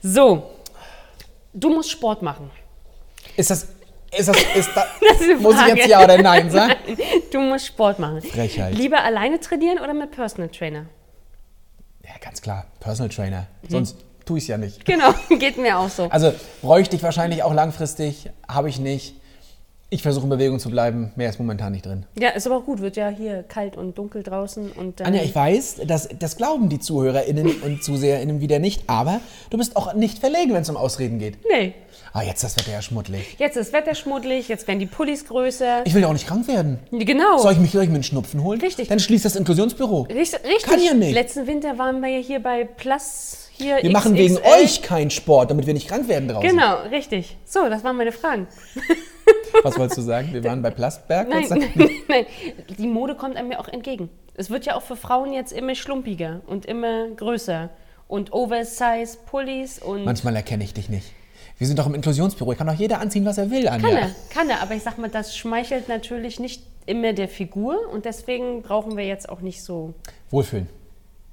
So, 0.00 0.50
du 1.52 1.70
musst 1.70 1.90
Sport 1.90 2.22
machen. 2.22 2.50
Ist 3.36 3.50
das. 3.50 3.68
Ist 4.16 4.28
das. 4.28 4.36
Ist 4.54 4.70
da, 4.74 4.86
Das 5.00 5.40
muss 5.40 5.54
ich 5.60 5.74
jetzt 5.74 5.88
Ja 5.88 6.04
oder 6.04 6.18
Nein 6.20 6.50
sagen? 6.50 6.74
Du 7.32 7.40
musst 7.40 7.66
Sport 7.66 7.98
machen. 7.98 8.20
Frechheit. 8.20 8.74
Lieber 8.74 9.02
alleine 9.02 9.40
trainieren 9.40 9.78
oder 9.78 9.94
mit 9.94 10.10
Personal 10.10 10.50
Trainer? 10.50 10.84
Ja, 12.04 12.10
ganz 12.22 12.42
klar. 12.42 12.66
Personal 12.78 13.08
Trainer. 13.08 13.46
Sonst 13.68 13.96
tue 14.26 14.36
ich 14.38 14.44
es 14.44 14.48
ja 14.48 14.58
nicht. 14.58 14.84
Genau, 14.84 15.14
geht 15.38 15.56
mir 15.56 15.78
auch 15.78 15.88
so. 15.88 16.08
Also 16.10 16.34
bräuchte 16.60 16.94
ich 16.96 17.02
wahrscheinlich 17.02 17.42
auch 17.42 17.54
langfristig. 17.54 18.28
Habe 18.46 18.68
ich 18.68 18.78
nicht. 18.78 19.14
Ich 19.92 20.00
versuche 20.00 20.24
in 20.24 20.30
Bewegung 20.30 20.58
zu 20.58 20.70
bleiben. 20.70 21.12
Mehr 21.16 21.28
ist 21.28 21.38
momentan 21.38 21.72
nicht 21.72 21.84
drin. 21.84 22.06
Ja, 22.18 22.30
ist 22.30 22.46
aber 22.46 22.56
auch 22.56 22.64
gut. 22.64 22.80
Wird 22.80 22.96
ja 22.96 23.10
hier 23.10 23.42
kalt 23.42 23.76
und 23.76 23.98
dunkel 23.98 24.22
draußen. 24.22 24.72
Und 24.72 25.02
Anja, 25.02 25.22
ich 25.22 25.34
weiß, 25.34 25.82
das, 25.86 26.08
das 26.18 26.38
glauben 26.38 26.70
die 26.70 26.80
ZuhörerInnen 26.80 27.60
und 27.60 27.84
ZuseherInnen 27.84 28.40
wieder 28.40 28.58
nicht, 28.58 28.84
aber 28.86 29.20
du 29.50 29.58
bist 29.58 29.76
auch 29.76 29.92
nicht 29.92 30.18
verlegen, 30.18 30.54
wenn 30.54 30.62
es 30.62 30.70
um 30.70 30.78
Ausreden 30.78 31.18
geht. 31.18 31.36
Nee. 31.46 31.74
Ah, 32.14 32.22
jetzt 32.22 32.42
das 32.42 32.56
Wetter 32.56 32.72
ja 32.72 32.80
schmuddelig. 32.80 33.36
Jetzt 33.38 33.58
ist 33.58 33.66
das 33.66 33.80
Wetter 33.80 33.94
schmuddelig, 33.94 34.48
jetzt 34.48 34.66
werden 34.66 34.78
die 34.78 34.86
Pullis 34.86 35.26
größer. 35.26 35.84
Ich 35.84 35.92
will 35.92 36.00
ja 36.00 36.08
auch 36.08 36.14
nicht 36.14 36.26
krank 36.26 36.48
werden. 36.48 36.78
Genau. 36.90 37.36
Soll 37.36 37.52
ich 37.52 37.58
mich 37.58 37.72
gleich 37.72 37.88
mit 37.88 37.96
einem 37.96 38.02
Schnupfen 38.02 38.42
holen? 38.42 38.62
Richtig. 38.62 38.88
Dann 38.88 38.98
schließt 38.98 39.26
das 39.26 39.36
Inklusionsbüro. 39.36 40.06
Richtig, 40.08 40.42
richtig. 40.42 40.62
Kann 40.62 40.82
ja 40.82 40.94
nicht. 40.94 41.12
Letzten 41.12 41.46
Winter 41.46 41.76
waren 41.76 42.00
wir 42.00 42.08
ja 42.08 42.18
hier 42.18 42.42
bei 42.42 42.64
Plus 42.64 43.50
hier 43.52 43.76
Wir 43.82 43.90
machen 43.90 44.14
wegen 44.16 44.36
XXL. 44.36 44.52
euch 44.62 44.80
keinen 44.80 45.10
Sport, 45.10 45.50
damit 45.50 45.66
wir 45.66 45.74
nicht 45.74 45.88
krank 45.88 46.08
werden 46.08 46.28
draußen. 46.28 46.48
Genau, 46.48 46.82
richtig. 46.90 47.36
So, 47.44 47.68
das 47.68 47.84
waren 47.84 47.96
meine 47.98 48.12
Fragen. 48.12 48.46
Was 49.62 49.78
wolltest 49.78 49.98
du 49.98 50.02
sagen? 50.02 50.32
Wir 50.32 50.42
waren 50.44 50.62
bei 50.62 50.70
Plastberg? 50.70 51.28
Nein, 51.28 51.44
nein, 51.48 51.70
nein. 52.08 52.26
Die 52.78 52.86
Mode 52.86 53.14
kommt 53.14 53.36
einem 53.36 53.52
ja 53.52 53.60
auch 53.60 53.68
entgegen. 53.68 54.08
Es 54.34 54.50
wird 54.50 54.64
ja 54.66 54.74
auch 54.76 54.82
für 54.82 54.96
Frauen 54.96 55.32
jetzt 55.32 55.52
immer 55.52 55.74
schlumpiger 55.74 56.40
und 56.46 56.66
immer 56.66 57.08
größer. 57.10 57.68
Und 58.08 58.32
Oversize 58.32 59.18
Pullis 59.26 59.78
und. 59.78 60.04
Manchmal 60.04 60.36
erkenne 60.36 60.64
ich 60.64 60.74
dich 60.74 60.88
nicht. 60.88 61.12
Wir 61.58 61.66
sind 61.66 61.78
doch 61.78 61.86
im 61.86 61.94
Inklusionsbüro. 61.94 62.54
Kann 62.54 62.66
doch 62.66 62.74
jeder 62.74 63.00
anziehen, 63.00 63.24
was 63.24 63.38
er 63.38 63.50
will, 63.50 63.68
Anja. 63.68 63.88
Kann 63.88 63.96
er, 63.98 64.10
kann 64.30 64.50
er. 64.50 64.62
Aber 64.62 64.74
ich 64.74 64.82
sag 64.82 64.98
mal, 64.98 65.08
das 65.10 65.36
schmeichelt 65.36 65.88
natürlich 65.88 66.40
nicht 66.40 66.62
immer 66.86 67.12
der 67.12 67.28
Figur 67.28 67.88
und 67.92 68.04
deswegen 68.04 68.62
brauchen 68.62 68.96
wir 68.96 69.06
jetzt 69.06 69.28
auch 69.28 69.40
nicht 69.40 69.62
so 69.62 69.94
Wohlfühlen. 70.30 70.68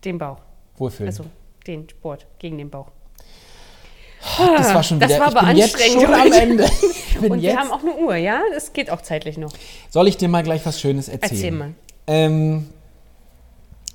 den 0.05 0.17
Bauch. 0.19 0.37
Wohlfühlen. 0.77 1.07
Also 1.09 1.23
den 1.65 1.89
Sport 1.89 2.27
gegen 2.37 2.57
den 2.59 2.69
Bauch. 2.69 2.87
das 4.37 4.73
war 4.73 4.83
schon 4.83 4.99
das 4.99 5.09
wieder. 5.09 5.19
war 5.21 5.29
ich 5.31 5.37
aber 5.37 5.47
bin 5.47 5.57
jetzt 5.57 5.75
anstrengend 5.75 6.01
schon 6.03 6.13
am. 6.13 6.31
Ende. 6.33 6.69
Bin 7.21 7.31
Und 7.31 7.41
wir 7.41 7.49
jetzt, 7.51 7.59
haben 7.59 7.71
auch 7.71 7.81
eine 7.81 7.95
Uhr, 7.95 8.15
ja? 8.15 8.41
Das 8.53 8.73
geht 8.73 8.89
auch 8.89 9.01
zeitlich 9.01 9.37
noch. 9.37 9.51
Soll 9.89 10.07
ich 10.07 10.17
dir 10.17 10.29
mal 10.29 10.43
gleich 10.43 10.65
was 10.65 10.79
Schönes 10.79 11.07
erzählen? 11.09 11.31
Erzähl 11.31 11.51
mal. 11.51 11.73
Ähm, 12.07 12.69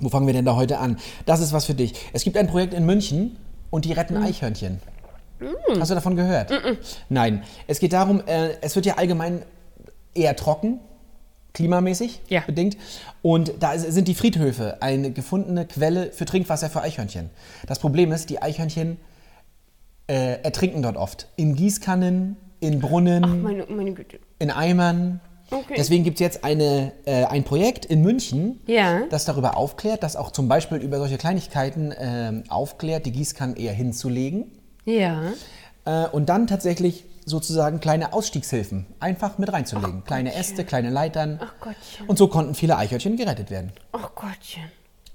wo 0.00 0.08
fangen 0.08 0.26
wir 0.26 0.34
denn 0.34 0.44
da 0.44 0.56
heute 0.56 0.78
an? 0.78 0.98
Das 1.26 1.40
ist 1.40 1.52
was 1.52 1.64
für 1.66 1.74
dich. 1.74 1.94
Es 2.12 2.24
gibt 2.24 2.36
ein 2.36 2.46
Projekt 2.46 2.74
in 2.74 2.84
München 2.86 3.36
und 3.70 3.84
die 3.84 3.92
retten 3.92 4.18
Mm. 4.20 4.24
Eichhörnchen. 4.24 4.80
Hast 5.78 5.90
du 5.90 5.94
davon 5.94 6.16
gehört? 6.16 6.50
Nein. 7.08 7.42
Es 7.66 7.78
geht 7.80 7.92
darum, 7.92 8.22
äh, 8.26 8.50
es 8.60 8.74
wird 8.76 8.86
ja 8.86 8.94
allgemein 8.94 9.42
eher 10.14 10.34
trocken, 10.36 10.78
klimamäßig 11.52 12.20
Ja. 12.28 12.40
bedingt. 12.46 12.76
Und 13.22 13.52
da 13.60 13.76
sind 13.78 14.08
die 14.08 14.14
Friedhöfe 14.14 14.78
eine 14.80 15.10
gefundene 15.10 15.66
Quelle 15.66 16.12
für 16.12 16.24
Trinkwasser 16.24 16.70
für 16.70 16.82
Eichhörnchen. 16.82 17.30
Das 17.66 17.78
Problem 17.78 18.12
ist, 18.12 18.30
die 18.30 18.40
Eichhörnchen 18.42 18.96
äh, 20.06 20.40
ertrinken 20.42 20.82
dort 20.82 20.96
oft. 20.96 21.28
In 21.36 21.54
Gießkannen, 21.54 22.36
in 22.66 22.80
Brunnen 22.80 23.42
Meine, 23.42 23.66
meine 23.66 23.92
Güte. 23.92 24.18
in 24.38 24.50
Eimern. 24.50 25.20
Okay. 25.50 25.74
Deswegen 25.76 26.04
gibt 26.04 26.16
es 26.16 26.20
jetzt 26.20 26.42
eine, 26.44 26.92
äh, 27.04 27.24
ein 27.26 27.44
Projekt 27.44 27.84
in 27.84 28.00
München, 28.02 28.60
Ja. 28.66 29.02
das 29.10 29.24
darüber 29.26 29.56
aufklärt, 29.56 30.02
das 30.02 30.16
auch 30.16 30.30
zum 30.32 30.48
Beispiel 30.48 30.78
über 30.78 30.98
solche 30.98 31.18
Kleinigkeiten 31.18 31.92
ähm, 31.98 32.44
aufklärt, 32.48 33.04
die 33.06 33.12
Gießkannen 33.12 33.54
eher 33.56 33.72
hinzulegen. 33.74 34.50
Ja. 34.86 35.32
Äh, 35.84 36.06
und 36.08 36.28
dann 36.30 36.46
tatsächlich 36.46 37.04
sozusagen 37.26 37.80
kleine 37.80 38.12
Ausstiegshilfen 38.14 38.86
einfach 39.00 39.38
mit 39.38 39.52
reinzulegen. 39.52 40.04
kleine 40.04 40.34
Äste, 40.34 40.64
kleine 40.64 40.90
Leitern. 40.90 41.38
Ach 41.42 41.54
Gottchen. 41.60 42.06
Und 42.06 42.18
so 42.18 42.28
konnten 42.28 42.54
viele 42.54 42.76
Eichhörnchen 42.78 43.16
gerettet 43.16 43.50
werden. 43.50 43.72
Ach 43.92 44.14
Gottchen. 44.14 44.62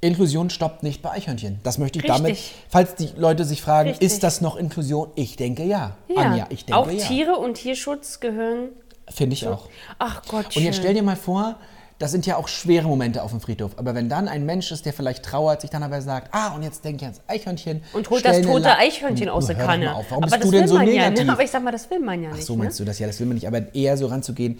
Inklusion 0.01 0.49
stoppt 0.49 0.81
nicht 0.83 1.01
bei 1.01 1.11
Eichhörnchen. 1.11 1.59
Das 1.63 1.77
möchte 1.77 1.99
ich 1.99 2.05
Richtig. 2.05 2.17
damit, 2.21 2.37
falls 2.69 2.95
die 2.95 3.09
Leute 3.17 3.43
sich 3.43 3.61
fragen, 3.61 3.89
Richtig. 3.89 4.05
ist 4.07 4.23
das 4.23 4.39
noch 4.41 4.55
Inklusion? 4.55 5.09
Ich 5.15 5.35
denke 5.35 5.63
ja. 5.63 5.97
Ja. 6.07 6.21
Anja, 6.21 6.47
ich 6.49 6.65
denke 6.65 6.79
auch 6.79 6.89
ja. 6.89 7.05
Tiere 7.05 7.33
und 7.35 7.55
Tierschutz 7.55 8.19
gehören. 8.19 8.69
Finde 9.09 9.33
ich 9.33 9.45
auch. 9.47 9.67
Ach 9.97 10.21
Gottchen. 10.27 10.61
Und 10.61 10.65
jetzt 10.65 10.77
stell 10.77 10.93
dir 10.93 11.03
mal 11.03 11.15
vor, 11.17 11.55
das 11.97 12.11
sind 12.11 12.25
ja 12.25 12.37
auch 12.37 12.47
schwere 12.47 12.87
Momente 12.87 13.23
auf 13.23 13.31
dem 13.31 13.41
Friedhof. 13.41 13.71
Aber 13.75 13.93
wenn 13.93 14.07
dann 14.07 14.29
ein 14.29 14.45
Mensch 14.45 14.71
ist, 14.71 14.85
der 14.85 14.93
vielleicht 14.93 15.25
trauert, 15.25 15.59
sich 15.59 15.69
dann 15.69 15.83
aber 15.83 16.01
sagt, 16.01 16.29
ah, 16.33 16.53
und 16.55 16.63
jetzt 16.63 16.85
denke 16.85 16.97
ich 16.99 17.03
ans 17.03 17.21
Eichhörnchen. 17.27 17.81
und 17.91 18.09
holt 18.09 18.23
das 18.23 18.39
tote 18.41 18.59
La- 18.61 18.77
Eichhörnchen 18.77 19.27
aus 19.27 19.47
der 19.47 19.55
Kanne. 19.57 19.87
Warum 19.87 20.23
aber 20.23 20.27
bist 20.27 20.33
das 20.35 20.41
du 20.43 20.51
denn 20.51 20.61
will 20.61 20.67
so 20.69 20.75
man 20.75 20.85
negativ? 20.85 21.17
Ja, 21.19 21.23
ne? 21.25 21.31
Aber 21.33 21.43
ich 21.43 21.51
sag 21.51 21.61
mal, 21.61 21.71
das 21.71 21.89
will 21.89 21.99
man 21.99 22.23
ja 22.23 22.29
Ach 22.31 22.35
nicht. 22.37 22.45
so 22.45 22.55
meinst 22.55 22.79
ne? 22.79 22.85
du 22.85 22.89
das? 22.89 22.99
Ja, 22.99 23.07
das 23.07 23.19
will 23.19 23.27
man 23.27 23.35
nicht. 23.35 23.47
Aber 23.47 23.75
eher 23.75 23.97
so 23.97 24.07
ranzugehen. 24.07 24.59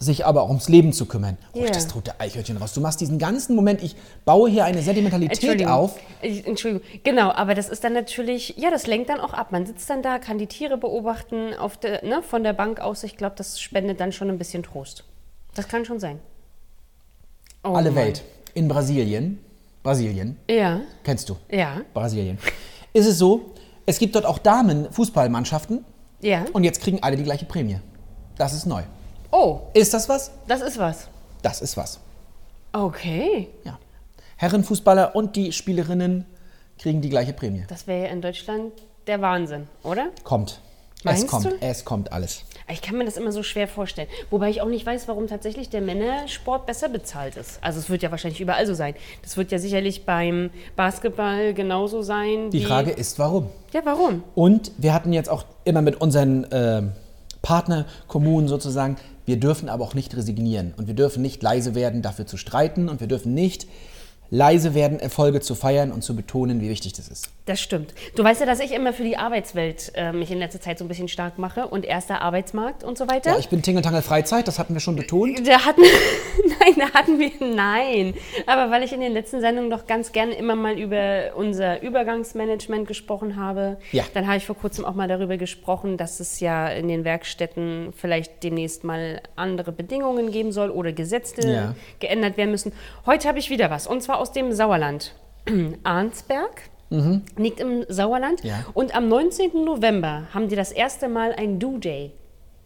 Sich 0.00 0.24
aber 0.24 0.42
auch 0.42 0.48
ums 0.48 0.68
Leben 0.68 0.92
zu 0.92 1.06
kümmern. 1.06 1.36
Oh, 1.52 1.60
Ja. 1.64 1.70
das 1.70 1.88
tut 1.88 2.06
der 2.06 2.20
Eichhörnchen 2.20 2.56
raus. 2.56 2.72
Du 2.72 2.80
machst 2.80 3.00
diesen 3.00 3.18
ganzen 3.18 3.56
Moment, 3.56 3.82
ich 3.82 3.96
baue 4.24 4.48
hier 4.48 4.64
eine 4.64 4.80
Sentimentalität 4.80 5.38
Entschuldigung. 5.38 5.72
auf. 5.72 5.98
Entschuldigung. 6.22 6.86
Genau, 7.02 7.30
aber 7.32 7.54
das 7.54 7.68
ist 7.68 7.82
dann 7.82 7.94
natürlich, 7.94 8.54
ja, 8.56 8.70
das 8.70 8.86
lenkt 8.86 9.08
dann 9.10 9.18
auch 9.20 9.32
ab. 9.32 9.50
Man 9.50 9.66
sitzt 9.66 9.90
dann 9.90 10.02
da, 10.02 10.18
kann 10.20 10.38
die 10.38 10.46
Tiere 10.46 10.78
beobachten 10.78 11.52
auf 11.54 11.76
der, 11.76 12.04
ne, 12.04 12.22
von 12.22 12.44
der 12.44 12.52
Bank 12.52 12.78
aus. 12.80 13.02
Ich 13.02 13.16
glaube, 13.16 13.34
das 13.36 13.60
spendet 13.60 13.98
dann 14.00 14.12
schon 14.12 14.28
ein 14.30 14.38
bisschen 14.38 14.62
Trost. 14.62 15.02
Das 15.54 15.66
kann 15.66 15.84
schon 15.84 15.98
sein. 15.98 16.20
Oh 17.64 17.70
Alle 17.70 17.90
Mann. 17.90 18.04
Welt. 18.04 18.22
In 18.54 18.68
Brasilien. 18.68 19.40
Brasilien. 19.82 20.36
Ja, 20.48 20.80
Kennst 21.02 21.28
du? 21.28 21.36
ja, 21.50 21.80
Brasilien. 21.94 22.38
Ist 22.92 23.06
es 23.06 23.18
so, 23.18 23.52
es 23.86 23.98
gibt 23.98 24.14
dort 24.14 24.26
auch 24.26 24.38
Damen-Fußballmannschaften 24.38 25.84
ja. 26.20 26.44
und 26.52 26.64
jetzt 26.64 26.80
kriegen 26.82 27.02
alle 27.02 27.16
die 27.16 27.22
gleiche 27.24 27.46
Prämie. 27.46 27.78
Das 28.36 28.52
ist 28.52 28.66
neu. 28.66 28.82
Oh, 29.30 29.60
Ist 29.74 29.92
das 29.94 30.08
was? 30.08 30.30
das 30.46 30.60
ist 30.62 30.78
was. 30.78 31.08
Das 31.42 31.60
ist 31.60 31.76
was. 31.76 32.00
Okay. 32.72 33.48
Ja. 33.64 33.78
Herrenfußballer 34.36 35.14
und 35.16 35.36
die 35.36 35.52
Spielerinnen 35.52 36.24
kriegen 36.78 37.00
die 37.00 37.08
gleiche 37.10 37.32
Prämie. 37.32 37.64
Das 37.68 37.86
wäre 37.86 38.04
ja 38.06 38.08
in 38.12 38.22
Deutschland 38.22 38.72
der 39.06 39.20
Wahnsinn, 39.20 39.66
oder? 39.82 40.08
Kommt. 40.24 40.60
Meinst 41.04 41.24
es 41.24 41.30
kommt. 41.30 41.44
du? 41.46 41.50
Es 41.60 41.84
kommt 41.84 42.12
alles. 42.12 42.44
Ich 42.70 42.82
kann 42.82 42.98
mir 42.98 43.04
das 43.04 43.16
immer 43.16 43.30
so 43.30 43.42
schwer 43.44 43.68
vorstellen. 43.68 44.08
Wobei 44.30 44.50
ich 44.50 44.60
auch 44.62 44.68
nicht 44.68 44.84
weiß, 44.84 45.06
warum 45.06 45.28
tatsächlich 45.28 45.70
der 45.70 45.80
Männersport 45.80 46.66
besser 46.66 46.88
bezahlt 46.88 47.36
ist. 47.36 47.58
Also 47.62 47.78
es 47.78 47.88
wird 47.88 48.02
ja 48.02 48.10
wahrscheinlich 48.10 48.40
überall 48.40 48.66
so 48.66 48.74
sein. 48.74 48.94
Das 49.22 49.36
wird 49.36 49.52
ja 49.52 49.58
sicherlich 49.58 50.04
beim 50.04 50.50
Basketball 50.74 51.54
genauso 51.54 52.02
sein. 52.02 52.50
Die 52.50 52.64
Frage 52.64 52.90
ist, 52.90 53.18
warum? 53.18 53.48
Ja, 53.72 53.80
warum? 53.84 54.24
Und 54.34 54.72
wir 54.76 54.92
hatten 54.92 55.12
jetzt 55.12 55.30
auch 55.30 55.44
immer 55.64 55.82
mit 55.82 56.00
unseren 56.00 56.46
ähm, 56.50 56.92
Partnerkommunen 57.42 58.48
sozusagen, 58.48 58.96
wir 59.26 59.38
dürfen 59.38 59.68
aber 59.68 59.84
auch 59.84 59.94
nicht 59.94 60.16
resignieren. 60.16 60.74
Und 60.76 60.86
wir 60.86 60.94
dürfen 60.94 61.22
nicht 61.22 61.42
leise 61.42 61.74
werden, 61.74 62.02
dafür 62.02 62.26
zu 62.26 62.36
streiten. 62.36 62.88
Und 62.88 63.00
wir 63.00 63.08
dürfen 63.08 63.34
nicht 63.34 63.66
leise 64.30 64.74
werden, 64.74 65.00
Erfolge 65.00 65.40
zu 65.40 65.54
feiern 65.54 65.90
und 65.90 66.02
zu 66.02 66.14
betonen, 66.14 66.60
wie 66.60 66.68
wichtig 66.68 66.92
das 66.92 67.08
ist. 67.08 67.30
Das 67.46 67.60
stimmt. 67.60 67.94
Du 68.14 68.22
weißt 68.22 68.40
ja, 68.40 68.46
dass 68.46 68.60
ich 68.60 68.72
immer 68.72 68.92
für 68.92 69.02
die 69.04 69.16
Arbeitswelt 69.16 69.92
äh, 69.94 70.12
mich 70.12 70.30
in 70.30 70.38
letzter 70.38 70.60
Zeit 70.60 70.78
so 70.78 70.84
ein 70.84 70.88
bisschen 70.88 71.08
stark 71.08 71.38
mache 71.38 71.66
und 71.66 71.86
erster 71.86 72.20
Arbeitsmarkt 72.20 72.84
und 72.84 72.98
so 72.98 73.08
weiter. 73.08 73.30
Ja, 73.30 73.38
ich 73.38 73.48
bin 73.48 73.62
Tingeltangel 73.62 74.02
Freizeit, 74.02 74.46
das 74.46 74.58
hatten 74.58 74.74
wir 74.74 74.80
schon 74.80 74.96
betont. 74.96 75.46
Da 75.48 75.64
hatten, 75.64 75.80
nein, 76.60 76.74
da 76.76 76.92
hatten 76.98 77.18
wir, 77.18 77.30
nein. 77.40 78.12
Aber 78.46 78.70
weil 78.70 78.82
ich 78.82 78.92
in 78.92 79.00
den 79.00 79.12
letzten 79.14 79.40
Sendungen 79.40 79.70
doch 79.70 79.86
ganz 79.86 80.12
gerne 80.12 80.34
immer 80.34 80.56
mal 80.56 80.78
über 80.78 81.34
unser 81.36 81.80
Übergangsmanagement 81.82 82.86
gesprochen 82.86 83.36
habe, 83.36 83.78
Ja. 83.92 84.04
dann 84.12 84.26
habe 84.26 84.36
ich 84.36 84.44
vor 84.44 84.56
kurzem 84.56 84.84
auch 84.84 84.94
mal 84.94 85.08
darüber 85.08 85.38
gesprochen, 85.38 85.96
dass 85.96 86.20
es 86.20 86.40
ja 86.40 86.68
in 86.68 86.88
den 86.88 87.04
Werkstätten 87.04 87.94
vielleicht 87.96 88.42
demnächst 88.42 88.84
mal 88.84 89.22
andere 89.36 89.72
Bedingungen 89.72 90.30
geben 90.30 90.52
soll 90.52 90.68
oder 90.70 90.92
Gesetze 90.92 91.48
Ja. 91.50 91.74
geändert 92.00 92.36
werden 92.36 92.50
müssen. 92.50 92.72
Heute 93.06 93.26
habe 93.28 93.38
ich 93.38 93.48
wieder 93.48 93.70
was, 93.70 93.86
und 93.86 94.02
zwar 94.02 94.17
aus 94.18 94.32
dem 94.32 94.52
Sauerland. 94.52 95.14
Arnsberg. 95.84 96.62
Liegt 97.36 97.60
im 97.60 97.84
Sauerland. 97.88 98.42
Ja. 98.44 98.64
Und 98.72 98.94
am 98.96 99.08
19. 99.08 99.62
November 99.64 100.22
haben 100.32 100.48
die 100.48 100.56
das 100.56 100.72
erste 100.72 101.06
Mal 101.08 101.32
ein 101.34 101.58
Do-Day. 101.58 102.12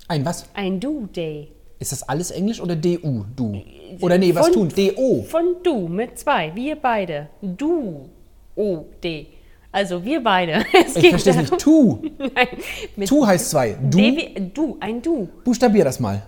Ein 0.06 0.24
was? 0.24 0.46
Ein 0.54 0.78
Do-Day. 0.78 1.48
Ist 1.80 1.90
das 1.90 2.08
alles 2.08 2.30
Englisch 2.30 2.60
oder 2.60 2.76
DU? 2.76 3.24
Du? 3.34 3.60
Oder 4.00 4.18
nee, 4.18 4.32
was 4.32 4.46
Von- 4.50 4.54
tun? 4.54 4.68
DO. 4.94 5.22
Von 5.28 5.56
du 5.64 5.88
mit 5.88 6.16
zwei. 6.20 6.52
Wir 6.54 6.76
beide. 6.76 7.28
Du. 7.42 8.08
O. 8.54 8.84
D. 9.02 9.26
Also 9.72 10.04
wir 10.04 10.22
beide. 10.22 10.64
Es 10.72 10.94
Ich 10.94 11.08
verstehe 11.10 11.32
es 11.32 11.50
nicht. 11.50 11.58
Tu. 11.58 11.98
Nein. 12.18 13.06
Tu 13.06 13.26
heißt 13.26 13.50
zwei. 13.50 13.76
Du. 13.90 13.98
D 13.98 14.16
wie, 14.36 14.50
du. 14.54 14.76
Ein 14.78 15.02
Du. 15.02 15.28
Buchstabier 15.44 15.82
das 15.84 15.98
mal. 15.98 16.22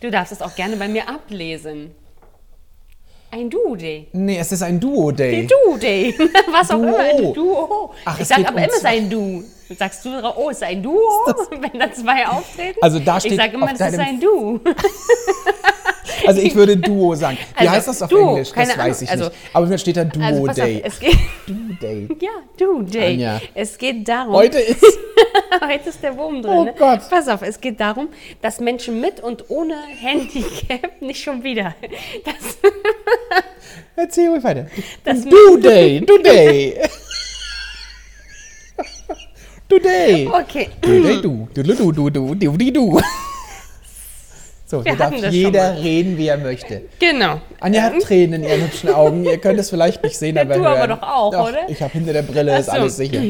Du 0.00 0.10
darfst 0.10 0.32
es 0.32 0.42
auch 0.42 0.54
gerne 0.56 0.76
bei 0.76 0.88
mir 0.88 1.08
ablesen. 1.08 1.92
Ein 3.34 3.50
Du-Day. 3.50 4.06
Nee, 4.12 4.38
es 4.38 4.52
ist 4.52 4.62
ein 4.62 4.78
Duo-Day. 4.78 5.48
Du-Day. 5.48 6.14
Was 6.52 6.70
auch 6.70 6.76
Duo. 6.76 6.84
immer. 6.86 6.98
Ein 7.00 7.34
Duo. 7.34 7.90
Ach, 8.04 8.20
ich 8.20 8.28
sag 8.28 8.38
aber 8.46 8.50
immer, 8.58 8.68
es 8.68 8.76
ist 8.76 8.86
ein 8.86 9.10
Du. 9.10 9.42
Sagst 9.76 10.04
du 10.04 10.20
drauf, 10.20 10.34
oh, 10.38 10.50
es 10.50 10.58
ist 10.58 10.62
ein 10.62 10.80
Duo, 10.80 11.00
wenn 11.50 11.80
da 11.80 11.90
zwei 11.92 12.28
auftreten? 12.28 12.78
Also 12.80 13.00
da 13.00 13.18
steht 13.18 13.32
Ich 13.32 13.38
sag 13.38 13.52
immer, 13.52 13.72
es 13.72 13.80
ist 13.80 13.98
ein 13.98 14.20
Du. 14.20 14.60
Also 16.26 16.40
ich 16.40 16.54
würde 16.54 16.76
Duo 16.76 17.14
sagen. 17.14 17.36
Wie 17.36 17.60
Also, 17.60 17.72
heißt 17.72 17.88
das 17.88 18.02
auf 18.02 18.08
Duo, 18.10 18.30
Englisch? 18.30 18.52
Das 18.52 18.68
weiß 18.68 18.78
Ahnung. 18.78 18.96
ich 19.02 19.10
Also- 19.10 19.24
nicht. 19.24 19.36
Aber 19.52 19.66
mir 19.66 19.78
steht 19.78 19.96
da 19.96 20.02
Also 20.20 20.40
Duo-Day. 20.46 20.82
es 20.84 21.00
geht, 21.00 21.18
Duo-Day. 21.46 22.08
ja. 22.20 23.30
Anja. 23.34 23.40
Es 23.54 23.76
geht 23.76 24.08
darum, 24.08 24.32
Heute 24.32 24.58
ist... 24.58 24.82
Heute 25.60 25.88
ist 25.88 26.02
der 26.02 26.16
Wurm 26.16 26.40
drin. 26.42 26.52
Oh 26.52 26.64
ne? 26.64 26.74
Gott. 26.78 27.00
Pass 27.10 27.28
auf, 27.28 27.42
es 27.42 27.60
geht 27.60 27.78
darum, 27.80 28.08
dass 28.42 28.58
Menschen 28.60 29.00
mit 29.00 29.20
und 29.20 29.50
ohne 29.50 29.74
Handicap 30.00 31.00
nicht 31.02 31.22
schon 31.22 31.42
wieder. 31.42 31.74
Das, 32.24 32.58
Erzähl 33.96 34.28
ruhig 34.28 34.42
weiter. 34.44 34.66
Das- 35.04 35.24
Do-Day. 35.24 36.00
Do-Day. 36.00 36.80
Do-Day. 39.68 40.28
okay, 40.28 40.68
Do-Day, 40.80 41.20
du. 41.22 41.48
Du, 41.54 41.62
du, 41.62 41.74
du, 41.92 41.92
du, 42.10 42.34
du, 42.34 42.34
du, 42.56 42.70
du. 42.72 43.00
So, 44.66 44.82
hier 44.82 44.96
darf 44.96 45.14
jeder 45.30 45.76
reden, 45.82 46.16
wie 46.18 46.26
er 46.28 46.38
möchte. 46.38 46.82
genau. 46.98 47.40
Anja 47.60 47.82
hat 47.82 48.00
Tränen 48.00 48.42
in 48.42 48.48
ihren 48.48 48.62
hübschen 48.62 48.90
Augen. 48.90 49.24
Ihr 49.24 49.38
könnt 49.38 49.58
es 49.60 49.70
vielleicht 49.70 50.02
nicht 50.02 50.16
sehen, 50.18 50.36
aber 50.38 50.54
du 50.54 50.64
aber 50.64 50.78
hören. 50.78 50.90
doch 50.90 51.02
auch, 51.02 51.48
oder? 51.48 51.68
Ich 51.68 51.80
habe 51.82 51.92
hinter 51.92 52.12
der 52.12 52.22
Brille, 52.22 52.58
ist 52.58 52.66
so. 52.66 52.72
alles 52.72 52.96
sicher. 52.96 53.20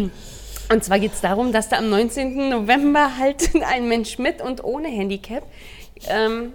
Und 0.73 0.83
zwar 0.85 0.99
geht 0.99 1.13
es 1.13 1.21
darum, 1.21 1.53
dass 1.53 1.69
da 1.69 1.77
am 1.79 1.91
19. 1.91 2.49
November 2.51 3.11
halt 3.19 3.51
ein 3.71 3.89
Mensch 3.89 4.19
mit 4.19 4.41
und 4.41 4.65
ohne 4.65 4.89
Handicap. 4.89 5.43
Ähm, 6.09 6.53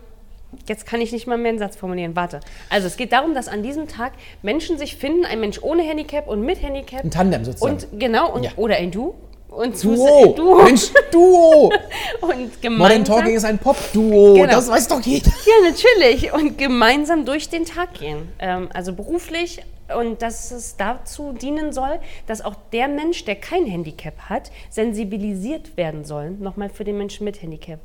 jetzt 0.68 0.86
kann 0.86 1.02
ich 1.02 1.12
nicht 1.12 1.28
mal 1.28 1.38
mehr 1.38 1.50
einen 1.50 1.60
Satz 1.60 1.76
formulieren. 1.76 2.16
Warte. 2.16 2.40
Also 2.70 2.88
es 2.88 2.98
geht 2.98 3.12
darum, 3.12 3.34
dass 3.34 3.48
an 3.48 3.64
diesem 3.64 3.88
Tag 3.88 4.14
Menschen 4.42 4.78
sich 4.78 4.96
finden, 4.96 5.26
ein 5.26 5.40
Mensch 5.40 5.62
ohne 5.62 5.84
Handicap 5.84 6.28
und 6.28 6.42
mit 6.42 6.62
Handicap. 6.62 7.04
Ein 7.04 7.12
Tandem 7.12 7.46
sozusagen. 7.46 7.74
Und 7.76 8.00
genau, 8.00 8.34
und, 8.34 8.44
Ja. 8.44 8.52
oder 8.56 8.76
ein 8.76 8.92
Du. 8.92 9.16
Und 9.50 9.84
Duo. 9.84 10.34
Duo. 10.34 10.64
Mensch, 10.64 10.92
Duo. 11.12 11.72
Und 12.22 12.62
gemeinsam. 12.62 12.78
Modern 12.78 13.04
Talking 13.04 13.36
ist 13.36 13.46
ein 13.46 13.58
Pop-Duo. 13.58 14.36
Genau. 14.36 14.46
Das 14.48 14.70
weiß 14.70 14.88
doch 14.90 15.02
jeder. 15.02 15.32
Ja, 15.44 15.70
natürlich. 15.70 16.32
Und 16.32 16.60
gemeinsam 16.60 17.26
durch 17.26 17.50
den 17.50 17.66
Tag 17.66 17.96
gehen. 17.96 18.32
Ähm, 18.38 18.70
also 18.76 18.94
beruflich. 18.94 19.64
Und 19.98 20.22
dass 20.22 20.52
es 20.52 20.78
dazu 20.78 21.34
dienen 21.34 21.74
soll, 21.74 22.00
dass 22.28 22.42
auch 22.42 22.54
der 22.72 22.88
Mensch, 22.88 23.26
der 23.26 23.38
kein 23.38 23.66
Handicap 23.66 24.20
hat, 24.30 24.52
sensibilisiert 24.70 25.76
werden 25.78 26.06
soll, 26.06 26.30
nochmal 26.30 26.70
für 26.70 26.84
den 26.84 27.00
Menschen 27.00 27.24
mit 27.24 27.42
Handicap. 27.42 27.80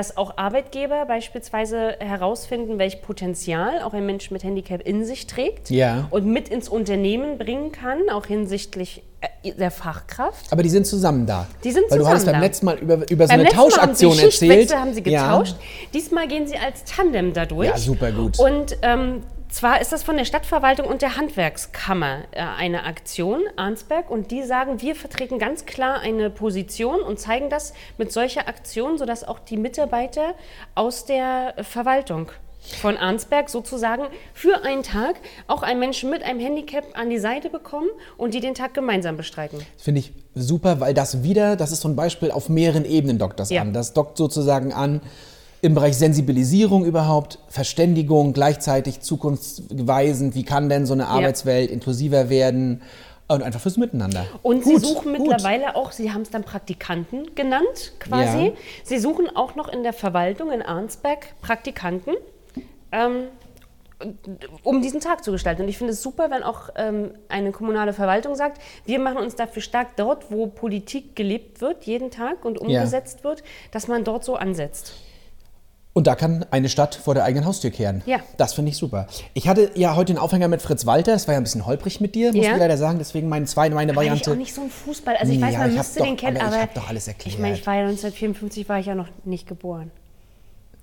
Dass 0.00 0.16
auch 0.16 0.38
Arbeitgeber 0.38 1.04
beispielsweise 1.04 1.96
herausfinden, 1.98 2.78
welch 2.78 3.02
Potenzial 3.02 3.82
auch 3.82 3.92
ein 3.92 4.06
Mensch 4.06 4.30
mit 4.30 4.42
Handicap 4.42 4.80
in 4.80 5.04
sich 5.04 5.26
trägt 5.26 5.68
Ja. 5.68 6.06
und 6.08 6.24
mit 6.24 6.48
ins 6.48 6.70
Unternehmen 6.70 7.36
bringen 7.36 7.70
kann, 7.70 8.08
auch 8.10 8.24
hinsichtlich 8.24 9.02
äh, 9.42 9.52
der 9.52 9.70
Fachkraft. 9.70 10.50
Aber 10.52 10.62
die 10.62 10.70
sind 10.70 10.86
zusammen 10.86 11.26
da. 11.26 11.46
Die 11.64 11.70
sind 11.70 11.84
Weil 11.90 11.98
du 11.98 12.06
hattest 12.08 12.22
zusammen 12.22 12.32
beim 12.32 12.40
da. 12.40 12.46
letzten 12.46 12.64
Mal 12.64 12.78
über, 12.78 12.94
über 13.10 13.24
so 13.26 13.28
Beim 13.28 13.40
eine 13.40 13.42
Mal 13.42 13.50
haben 13.50 13.56
Tauschaktion 13.58 14.14
sie 14.14 14.24
erzählt. 14.24 14.74
Haben 14.74 14.94
sie 14.94 15.02
Ja. 15.02 15.26
getauscht. 15.36 15.56
Diesmal 15.92 16.28
gehen 16.28 16.46
sie 16.46 16.56
als 16.56 16.82
Tandem 16.84 17.34
dadurch. 17.34 17.68
Ja, 17.68 17.76
super 17.76 18.10
gut. 18.10 18.38
Und 18.38 18.78
ähm, 18.80 19.20
zwar 19.50 19.80
ist 19.80 19.92
das 19.92 20.02
von 20.02 20.16
der 20.16 20.24
Stadtverwaltung 20.24 20.86
und 20.86 21.02
der 21.02 21.16
Handwerkskammer 21.16 22.20
äh, 22.32 22.40
eine 22.40 22.84
Aktion, 22.84 23.42
Arnsberg, 23.56 24.10
und 24.10 24.30
die 24.30 24.42
sagen, 24.42 24.80
wir 24.80 24.94
vertreten 24.94 25.38
ganz 25.38 25.66
klar 25.66 26.00
eine 26.00 26.30
Position 26.30 27.00
und 27.00 27.18
zeigen 27.18 27.50
das 27.50 27.72
mit 27.98 28.12
solcher 28.12 28.48
Aktion, 28.48 28.98
sodass 28.98 29.24
auch 29.24 29.38
die 29.38 29.56
Mitarbeiter 29.56 30.34
aus 30.74 31.04
der 31.04 31.54
Verwaltung 31.62 32.30
von 32.80 32.96
Arnsberg 32.96 33.48
sozusagen 33.48 34.04
für 34.34 34.64
einen 34.64 34.82
Tag 34.82 35.16
auch 35.46 35.62
einen 35.62 35.80
Menschen 35.80 36.10
mit 36.10 36.22
einem 36.22 36.40
Handicap 36.40 36.84
an 36.92 37.08
die 37.08 37.18
Seite 37.18 37.48
bekommen 37.48 37.88
und 38.18 38.34
die 38.34 38.40
den 38.40 38.54
Tag 38.54 38.74
gemeinsam 38.74 39.16
bestreiten. 39.16 39.60
Finde 39.78 40.00
ich 40.00 40.12
super, 40.34 40.78
weil 40.78 40.92
das 40.92 41.22
wieder, 41.22 41.56
das 41.56 41.72
ist 41.72 41.80
so 41.80 41.88
ein 41.88 41.96
Beispiel 41.96 42.30
auf 42.30 42.48
mehreren 42.48 42.84
Ebenen 42.84 43.18
dockt 43.18 43.40
das 43.40 43.48
Ja. 43.50 43.62
an. 43.62 43.72
Das 43.72 43.94
dockt 43.94 44.18
sozusagen 44.18 44.72
an 44.74 45.00
im 45.62 45.74
Bereich 45.74 45.96
Sensibilisierung 45.96 46.84
überhaupt, 46.84 47.38
Verständigung, 47.48 48.32
gleichzeitig 48.32 49.00
zukunftsweisend, 49.00 50.34
wie 50.34 50.44
kann 50.44 50.68
denn 50.68 50.86
so 50.86 50.94
eine 50.94 51.06
Arbeitswelt 51.08 51.70
inklusiver 51.70 52.30
werden 52.30 52.82
und 53.28 53.42
einfach 53.42 53.60
fürs 53.60 53.76
Miteinander. 53.76 54.26
Und 54.42 54.62
Gut, 54.64 54.80
sie 54.80 54.86
suchen 54.86 55.14
gut. 55.14 55.28
mittlerweile 55.28 55.76
auch, 55.76 55.92
sie 55.92 56.12
haben 56.12 56.22
es 56.22 56.30
dann 56.30 56.42
Praktikanten 56.44 57.34
genannt, 57.34 57.92
quasi. 58.00 58.46
Ja. 58.46 58.52
Sie 58.84 58.98
suchen 58.98 59.34
auch 59.36 59.54
noch 59.54 59.68
in 59.68 59.82
der 59.82 59.92
Verwaltung 59.92 60.50
in 60.50 60.62
Arnsberg 60.62 61.38
Praktikanten, 61.40 62.14
ähm, 62.90 63.24
um 64.64 64.80
diesen 64.80 65.00
Tag 65.00 65.22
zu 65.22 65.30
gestalten. 65.30 65.62
Und 65.62 65.68
ich 65.68 65.76
finde 65.76 65.92
es 65.92 66.02
super, 66.02 66.30
wenn 66.30 66.42
auch 66.42 66.70
ähm, 66.74 67.10
eine 67.28 67.52
kommunale 67.52 67.92
Verwaltung 67.92 68.34
sagt, 68.34 68.60
wir 68.86 68.98
machen 68.98 69.18
uns 69.18 69.36
dafür 69.36 69.60
stark 69.60 69.96
dort, 69.96 70.30
wo 70.30 70.46
Politik 70.46 71.14
gelebt 71.14 71.60
wird, 71.60 71.84
jeden 71.84 72.10
Tag 72.10 72.44
und 72.46 72.54
Ja. 72.58 72.80
umgesetzt 72.80 73.22
wird, 73.24 73.44
dass 73.72 73.88
man 73.88 74.02
dort 74.04 74.24
so 74.24 74.36
ansetzt. 74.36 74.94
Und 76.00 76.06
da 76.06 76.14
kann 76.14 76.46
eine 76.50 76.70
Stadt 76.70 76.94
vor 76.94 77.12
der 77.12 77.24
eigenen 77.24 77.44
Haustür 77.44 77.70
kehren. 77.70 78.00
Ja. 78.06 78.20
Das 78.38 78.54
finde 78.54 78.70
ich 78.70 78.78
super. 78.78 79.06
Ich 79.34 79.46
hatte 79.48 79.70
ja 79.74 79.96
heute 79.96 80.14
den 80.14 80.18
Aufhänger 80.18 80.48
mit 80.48 80.62
Fritz 80.62 80.86
Walter. 80.86 81.12
Das 81.12 81.28
war 81.28 81.34
ja 81.34 81.40
ein 81.40 81.42
bisschen 81.44 81.66
holprig 81.66 82.00
mit 82.00 82.14
dir, 82.14 82.32
muss 82.32 82.42
Ja. 82.42 82.52
ich 82.54 82.58
leider 82.58 82.78
sagen. 82.78 82.96
Deswegen 82.98 83.28
meine 83.28 83.44
zweite, 83.44 83.74
meine 83.74 83.94
War 83.94 84.02
ich 84.02 84.08
Variante. 84.08 84.30
auch 84.30 84.34
nicht 84.36 84.54
so 84.54 84.62
ein 84.62 84.70
Fußball. 84.70 85.14
Also 85.18 85.30
ich 85.30 85.38
weiß, 85.42 85.52
Ja, 85.52 85.58
man 85.58 85.70
ich 85.72 85.76
müsste 85.76 85.98
doch- 85.98 86.06
den 86.06 86.16
kennen, 86.16 86.38
aber 86.38 86.46
aber, 86.46 86.56
ich 86.56 86.62
hab 86.62 86.74
doch 86.74 86.88
alles 86.88 87.06
erklärt. 87.06 87.34
ich 87.34 87.38
meine, 87.38 87.54
ich 87.54 87.66
war 87.66 87.74
ja 87.74 87.80
1954, 87.82 88.66
war 88.70 88.78
ich 88.78 88.86
ja 88.86 88.94
noch 88.94 89.08
nicht 89.26 89.46
geboren. 89.46 89.90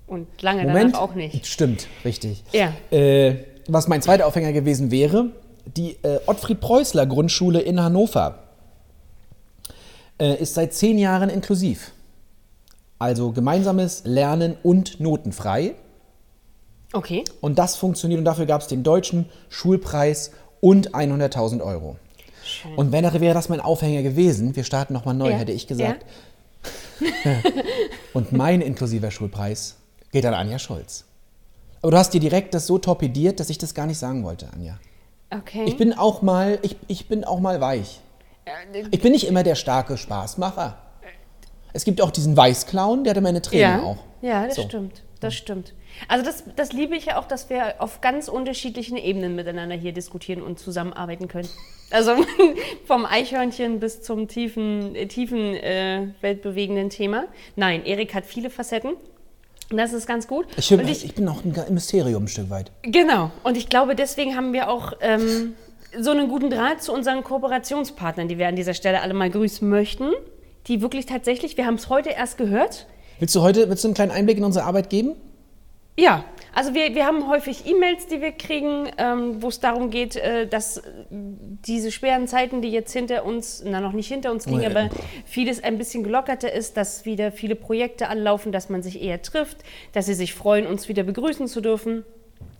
Und 0.06 0.28
lange 0.40 0.62
Moment. 0.62 0.94
danach 0.94 1.00
auch 1.00 1.14
nicht. 1.16 1.44
Stimmt, 1.48 1.88
richtig. 2.04 2.44
Ja. 2.52 2.72
Äh, 2.96 3.38
was 3.66 3.88
mein 3.88 4.00
zweiter 4.00 4.24
Aufhänger 4.28 4.52
gewesen 4.52 4.92
wäre, 4.92 5.30
die 5.66 5.96
äh, 6.04 6.20
Ottfried 6.26 6.60
Preußler 6.60 7.06
Grundschule 7.06 7.58
in 7.58 7.82
Hannover 7.82 8.38
äh, 10.20 10.36
ist 10.40 10.54
seit 10.54 10.74
zehn 10.74 10.96
Jahren 10.96 11.28
inklusiv. 11.28 11.90
Also 12.98 13.32
gemeinsames 13.32 14.02
Lernen 14.04 14.56
und 14.62 15.00
notenfrei. 15.00 15.74
Okay. 16.92 17.24
Und 17.40 17.58
das 17.58 17.76
funktioniert 17.76 18.18
und 18.18 18.24
dafür 18.24 18.46
gab 18.46 18.62
es 18.62 18.66
den 18.66 18.82
deutschen 18.82 19.26
Schulpreis 19.48 20.32
und 20.60 20.94
100.000 20.94 21.62
Euro. 21.62 21.96
Schön. 22.44 22.74
Und 22.76 22.92
wenn 22.92 23.04
wäre 23.04 23.34
das 23.34 23.48
mein 23.48 23.60
Aufhänger 23.60 24.02
gewesen, 24.02 24.56
wir 24.56 24.64
starten 24.64 24.94
nochmal 24.94 25.14
neu, 25.14 25.30
Ja, 25.30 25.36
hätte 25.36 25.52
ich 25.52 25.66
gesagt. 25.66 26.06
und 28.14 28.32
mein 28.32 28.60
inklusiver 28.60 29.10
Schulpreis 29.10 29.76
geht 30.10 30.24
an 30.24 30.34
Anja 30.34 30.58
Scholz. 30.58 31.04
Aber 31.82 31.92
du 31.92 31.98
hast 31.98 32.14
dir 32.14 32.20
direkt 32.20 32.54
das 32.54 32.66
so 32.66 32.78
torpediert, 32.78 33.38
dass 33.38 33.50
ich 33.50 33.58
das 33.58 33.74
gar 33.74 33.86
nicht 33.86 33.98
sagen 33.98 34.24
wollte, 34.24 34.48
Anja. 34.52 34.78
Okay. 35.30 35.64
Ich 35.66 35.76
bin 35.76 35.92
auch 35.92 36.22
mal, 36.22 36.58
ich, 36.62 36.76
ich 36.88 37.06
bin 37.06 37.24
auch 37.24 37.38
mal 37.38 37.60
weich. 37.60 38.00
Äh, 38.46 38.84
Ich 38.90 39.00
bin 39.00 39.12
nicht 39.12 39.26
immer 39.26 39.42
der 39.42 39.54
starke 39.54 39.96
Spaßmacher. 39.98 40.78
Es 41.72 41.84
gibt 41.84 42.00
auch 42.00 42.10
diesen 42.10 42.36
Weißclown, 42.36 43.04
der 43.04 43.12
hatte 43.12 43.20
meine 43.20 43.42
Tränen 43.42 43.80
ja. 43.80 43.82
auch. 43.82 43.98
Ja, 44.22 44.46
das 44.46 44.56
So. 44.56 44.62
stimmt. 44.62 45.02
Das 45.20 45.34
stimmt. 45.34 45.74
Also 46.06 46.24
das, 46.24 46.44
das 46.54 46.72
liebe 46.72 46.94
ich 46.94 47.06
ja 47.06 47.18
auch, 47.18 47.26
dass 47.26 47.50
wir 47.50 47.82
auf 47.82 48.00
ganz 48.00 48.28
unterschiedlichen 48.28 48.96
Ebenen 48.96 49.34
miteinander 49.34 49.74
hier 49.74 49.92
diskutieren 49.92 50.42
und 50.42 50.60
zusammenarbeiten 50.60 51.26
können. 51.26 51.48
Also 51.90 52.12
vom 52.86 53.04
Eichhörnchen 53.04 53.80
bis 53.80 54.02
zum 54.02 54.28
tiefen, 54.28 54.94
äh, 54.94 55.06
tiefen 55.06 55.54
äh, 55.54 56.08
weltbewegenden 56.20 56.90
Thema. 56.90 57.24
Nein, 57.56 57.84
Erik 57.84 58.14
hat 58.14 58.26
viele 58.26 58.48
Facetten. 58.48 58.92
Und 59.70 59.76
das 59.76 59.92
ist 59.92 60.06
ganz 60.06 60.28
gut. 60.28 60.46
Ich, 60.56 60.68
bin- 60.68 60.80
und 60.80 60.88
ich, 60.88 61.14
bin 61.14 61.24
noch 61.24 61.44
ein 61.44 61.74
Mysterium 61.74 62.24
ein 62.24 62.28
Stück 62.28 62.48
weit. 62.48 62.70
Genau. 62.82 63.30
Und 63.42 63.56
ich 63.56 63.68
glaube, 63.68 63.94
deswegen 63.96 64.36
haben 64.36 64.52
wir 64.52 64.70
auch 64.70 64.92
ähm, 65.00 65.54
so 65.98 66.10
einen 66.12 66.28
guten 66.28 66.48
Draht 66.48 66.82
zu 66.82 66.92
unseren 66.92 67.22
Kooperationspartnern, 67.24 68.28
die 68.28 68.38
wir 68.38 68.48
an 68.48 68.56
dieser 68.56 68.74
Stelle 68.74 69.02
alle 69.02 69.14
mal 69.14 69.28
grüßen 69.30 69.68
möchten. 69.68 70.12
Die 70.68 70.80
wirklich 70.82 71.06
tatsächlich, 71.06 71.56
wir 71.56 71.66
haben 71.66 71.74
es 71.74 71.88
heute 71.88 72.10
erst 72.10 72.38
gehört, 72.38 72.86
Willst 73.18 73.34
du 73.34 73.42
heute 73.42 73.68
willst 73.68 73.82
du 73.82 73.88
einen 73.88 73.94
kleinen 73.94 74.12
Einblick 74.12 74.38
in 74.38 74.44
unsere 74.44 74.64
Arbeit 74.64 74.90
geben? 74.90 75.16
Ja, 75.98 76.24
also 76.54 76.74
wir, 76.74 76.94
wir 76.94 77.04
haben 77.04 77.28
häufig 77.28 77.66
E-Mails, 77.66 78.06
die 78.06 78.20
wir 78.20 78.30
kriegen, 78.30 78.88
ähm, 78.98 79.42
wo 79.42 79.48
es 79.48 79.58
darum 79.58 79.90
geht, 79.90 80.14
äh, 80.14 80.46
dass 80.46 80.80
diese 81.10 81.90
schweren 81.90 82.28
Zeiten, 82.28 82.62
die 82.62 82.70
jetzt 82.70 82.92
hinter 82.92 83.24
uns, 83.24 83.64
na 83.66 83.80
noch 83.80 83.92
nicht 83.92 84.06
hinter 84.06 84.30
uns 84.30 84.46
liegen, 84.46 84.62
Oh, 84.62 84.66
aber 84.66 84.90
vieles 85.24 85.64
ein 85.64 85.76
bisschen 85.76 86.04
gelockerter 86.04 86.52
ist, 86.52 86.76
dass 86.76 87.04
wieder 87.04 87.32
viele 87.32 87.56
Projekte 87.56 88.08
anlaufen, 88.08 88.52
dass 88.52 88.68
man 88.68 88.84
sich 88.84 89.02
eher 89.02 89.20
trifft, 89.22 89.58
dass 89.92 90.06
sie 90.06 90.14
sich 90.14 90.34
freuen, 90.34 90.68
uns 90.68 90.88
wieder 90.88 91.02
begrüßen 91.02 91.48
zu 91.48 91.60
dürfen. 91.60 92.04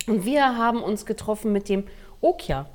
Und 0.07 0.25
wir 0.25 0.57
haben 0.57 0.83
uns 0.83 1.05
getroffen 1.05 1.53
mit 1.53 1.69
dem 1.69 1.85
OKIA. 2.19 2.67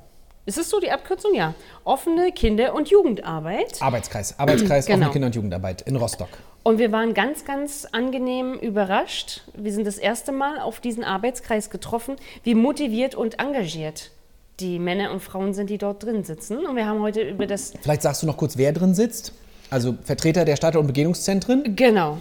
Ist 0.45 0.57
es 0.59 0.69
so 0.69 0.79
die 0.79 0.91
Abkürzung? 0.91 1.33
Ja. 1.33 1.55
Offene 1.83 2.31
Kinder- 2.31 2.75
und 2.75 2.89
Jugendarbeit. 2.89 3.81
Arbeitskreis, 3.81 4.37
Arbeitskreis 4.37 4.85
Genau. 4.87 4.97
offene 4.97 5.11
Kinder- 5.11 5.27
und 5.27 5.35
Jugendarbeit 5.35 5.81
in 5.83 5.95
Rostock. 5.95 6.29
Und 6.61 6.77
wir 6.79 6.91
waren 6.91 7.13
ganz, 7.13 7.45
ganz 7.45 7.85
angenehm 7.91 8.53
überrascht. 8.53 9.41
Wir 9.55 9.71
sind 9.71 9.85
das 9.87 9.97
erste 9.97 10.31
Mal 10.31 10.59
auf 10.59 10.79
diesen 10.79 11.03
Arbeitskreis 11.03 11.69
getroffen, 11.69 12.15
wie 12.43 12.55
motiviert 12.55 13.15
und 13.15 13.39
engagiert 13.39 14.11
die 14.59 14.79
Männer 14.79 15.11
und 15.11 15.19
Frauen 15.19 15.53
sind, 15.53 15.69
die 15.69 15.77
dort 15.77 16.03
drin 16.03 16.23
sitzen. 16.23 16.65
Und 16.65 16.75
wir 16.75 16.85
haben 16.85 17.01
heute 17.01 17.21
über 17.21 17.45
das, 17.45 17.73
Vielleicht 17.81 18.01
sagst 18.03 18.23
du 18.23 18.27
noch 18.27 18.37
kurz, 18.37 18.55
wer 18.57 18.71
drin 18.71 18.93
sitzt. 18.95 19.33
Also 19.69 19.95
Vertreter 20.03 20.45
der 20.45 20.55
Stadt- 20.55 20.75
und 20.75 20.87
Begegnungszentren 20.87 21.75
genau, 21.75 22.19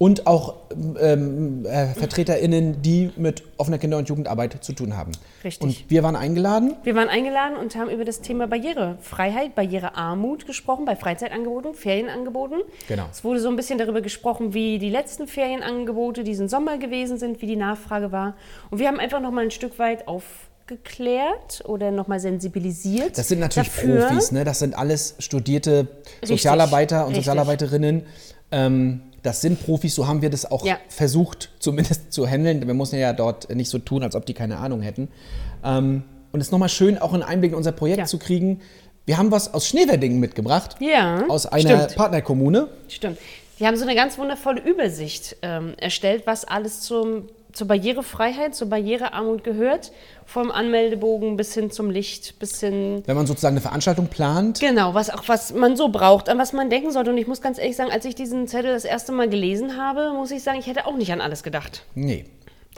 und 0.00 0.26
auch 0.26 0.54
ähm, 0.98 1.66
äh, 1.66 1.88
VertreterInnen, 1.88 2.80
die 2.80 3.10
mit 3.16 3.42
offener 3.58 3.76
Kinder- 3.76 3.98
und 3.98 4.08
Jugendarbeit 4.08 4.64
zu 4.64 4.72
tun 4.72 4.96
haben. 4.96 5.12
Richtig. 5.44 5.62
Und 5.62 5.90
wir 5.90 6.02
waren 6.02 6.16
eingeladen. 6.16 6.74
wir 6.84 6.94
waren 6.94 7.10
eingeladen 7.10 7.58
und 7.58 7.76
haben 7.76 7.90
über 7.90 8.06
das 8.06 8.22
Thema 8.22 8.46
Barrierefreiheit, 8.46 9.54
Barrierearmut 9.54 10.46
gesprochen, 10.46 10.86
bei 10.86 10.96
Freizeitangeboten, 10.96 11.74
Ferienangeboten. 11.74 12.62
Genau. 12.88 13.04
Es 13.12 13.24
wurde 13.24 13.40
so 13.40 13.50
ein 13.50 13.56
bisschen 13.56 13.76
darüber 13.76 14.00
gesprochen, 14.00 14.54
wie 14.54 14.78
die 14.78 14.88
letzten 14.88 15.28
Ferienangebote 15.28 16.24
diesen 16.24 16.48
Sommer 16.48 16.78
gewesen 16.78 17.18
sind, 17.18 17.42
wie 17.42 17.46
die 17.46 17.56
Nachfrage 17.56 18.10
war. 18.10 18.36
Und 18.70 18.78
wir 18.78 18.88
haben 18.88 19.00
einfach 19.00 19.20
noch 19.20 19.32
mal 19.32 19.44
ein 19.44 19.50
Stück 19.50 19.78
weit 19.78 20.08
aufgeklärt 20.08 21.62
oder 21.66 21.90
noch 21.90 22.08
mal 22.08 22.20
sensibilisiert. 22.20 23.18
Das 23.18 23.28
sind 23.28 23.40
natürlich 23.40 23.68
dafür. 23.68 24.06
Profis, 24.06 24.32
ne? 24.32 24.44
Das 24.44 24.60
sind 24.60 24.78
alles 24.78 25.16
studierte 25.18 25.88
Richtig, 26.22 26.28
Sozialarbeiter 26.40 27.02
und 27.02 27.08
richtig. 27.08 27.26
Sozialarbeiterinnen. 27.26 28.06
Ähm, 28.52 29.02
das 29.22 29.40
sind 29.40 29.62
Profis, 29.64 29.94
so 29.94 30.06
haben 30.06 30.22
wir 30.22 30.30
das 30.30 30.50
auch 30.50 30.64
Ja. 30.64 30.78
versucht, 30.88 31.50
zumindest 31.58 32.12
zu 32.12 32.26
handeln. 32.26 32.66
Wir 32.66 32.74
mussten 32.74 32.96
ja 32.98 33.12
dort 33.12 33.54
nicht 33.54 33.68
so 33.68 33.78
tun, 33.78 34.02
als 34.02 34.14
ob 34.14 34.24
die 34.26 34.34
keine 34.34 34.58
Ahnung 34.58 34.80
hätten. 34.82 35.08
Ähm, 35.64 36.02
und 36.32 36.40
es 36.40 36.46
ist 36.48 36.52
nochmal 36.52 36.68
schön, 36.68 36.96
auch 36.98 37.12
einen 37.12 37.22
Einblick 37.22 37.52
in 37.52 37.56
unser 37.56 37.72
Projekt 37.72 37.98
Ja. 37.98 38.04
zu 38.06 38.18
kriegen. 38.18 38.60
Wir 39.06 39.18
haben 39.18 39.30
was 39.32 39.52
aus 39.52 39.66
Schneewerdingen 39.66 40.20
mitgebracht. 40.20 40.76
Ja, 40.78 41.24
Aus 41.28 41.46
einer 41.46 41.80
stimmt. 41.80 41.96
Partnerkommune. 41.96 42.68
Stimmt. 42.88 43.18
Die 43.58 43.66
haben 43.66 43.76
so 43.76 43.82
eine 43.82 43.94
ganz 43.94 44.16
wundervolle 44.18 44.60
Übersicht 44.62 45.36
ähm, 45.42 45.74
erstellt, 45.78 46.22
was 46.26 46.44
alles 46.44 46.80
zum, 46.80 47.28
zur 47.52 47.66
Barrierefreiheit, 47.66 48.54
zur 48.54 48.68
Barrierearmut 48.68 49.44
gehört. 49.44 49.92
Vom 50.26 50.50
Anmeldebogen 50.50 51.36
bis 51.36 51.54
hin 51.54 51.70
zum 51.70 51.90
Licht, 51.90 52.38
bis 52.38 52.60
hin. 52.60 53.02
Wenn 53.06 53.16
man 53.16 53.26
sozusagen 53.26 53.54
eine 53.54 53.60
Veranstaltung 53.60 54.06
plant. 54.06 54.60
Genau, 54.60 54.94
was 54.94 55.10
auch 55.10 55.24
was 55.26 55.52
man 55.52 55.76
so 55.76 55.88
braucht, 55.88 56.28
an 56.28 56.38
was 56.38 56.52
man 56.52 56.70
denken 56.70 56.92
sollte. 56.92 57.10
Und 57.10 57.18
ich 57.18 57.26
muss 57.26 57.40
ganz 57.40 57.58
ehrlich 57.58 57.76
sagen, 57.76 57.90
als 57.90 58.04
ich 58.04 58.14
diesen 58.14 58.46
Zettel 58.46 58.72
das 58.72 58.84
erste 58.84 59.12
Mal 59.12 59.28
gelesen 59.28 59.76
habe, 59.76 60.12
muss 60.12 60.30
ich 60.30 60.42
sagen, 60.42 60.58
ich 60.58 60.66
hätte 60.66 60.86
auch 60.86 60.96
nicht 60.96 61.12
an 61.12 61.20
alles 61.20 61.42
gedacht. 61.42 61.84
Nee. 61.94 62.26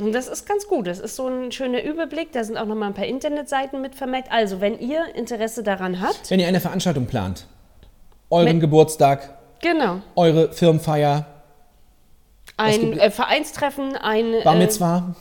Und 0.00 0.12
das 0.14 0.28
ist 0.28 0.46
ganz 0.46 0.66
gut. 0.66 0.86
Das 0.86 0.98
ist 0.98 1.16
so 1.16 1.28
ein 1.28 1.52
schöner 1.52 1.82
Überblick. 1.82 2.32
Da 2.32 2.44
sind 2.44 2.56
auch 2.56 2.64
noch 2.64 2.74
mal 2.74 2.86
ein 2.86 2.94
paar 2.94 3.06
Internetseiten 3.06 3.80
mit 3.82 3.94
vermerkt. 3.94 4.32
Also, 4.32 4.60
wenn 4.60 4.78
ihr 4.78 5.14
Interesse 5.14 5.62
daran 5.62 6.00
habt, 6.00 6.30
Wenn 6.30 6.40
ihr 6.40 6.48
eine 6.48 6.60
Veranstaltung 6.60 7.06
plant, 7.06 7.46
euren 8.30 8.60
Geburtstag, 8.60 9.38
genau, 9.60 10.00
eure 10.16 10.52
Firmenfeier, 10.52 11.26
ein 12.56 12.98
äh, 12.98 13.10
Vereinstreffen, 13.10 13.96
ein 13.96 14.32
Bar 14.44 14.54
äh, 14.56 14.58
Mitzwa, 14.58 15.14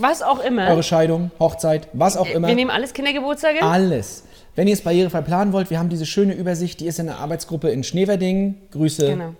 was 0.00 0.22
auch 0.22 0.40
immer. 0.40 0.68
eure 0.68 0.82
Scheidung, 0.82 1.30
Hochzeit, 1.40 1.88
was 1.92 2.16
auch 2.16 2.28
immer. 2.28 2.48
Wir 2.48 2.54
nehmen 2.54 2.70
alles 2.70 2.92
Kindergeburtstage. 2.92 3.62
Alles. 3.62 4.24
Wenn 4.54 4.66
ihr 4.66 4.74
es 4.74 4.80
barrierefrei 4.82 5.20
planen 5.22 5.52
wollt, 5.52 5.70
wir 5.70 5.78
haben 5.78 5.88
diese 5.88 6.06
schöne 6.06 6.34
Übersicht, 6.34 6.80
die 6.80 6.86
ist 6.86 6.98
in 6.98 7.06
der 7.06 7.18
Arbeitsgruppe 7.18 7.70
in 7.70 7.84
Schneverding. 7.84 8.56
Grüße 8.72 9.06
Genau. 9.06 9.34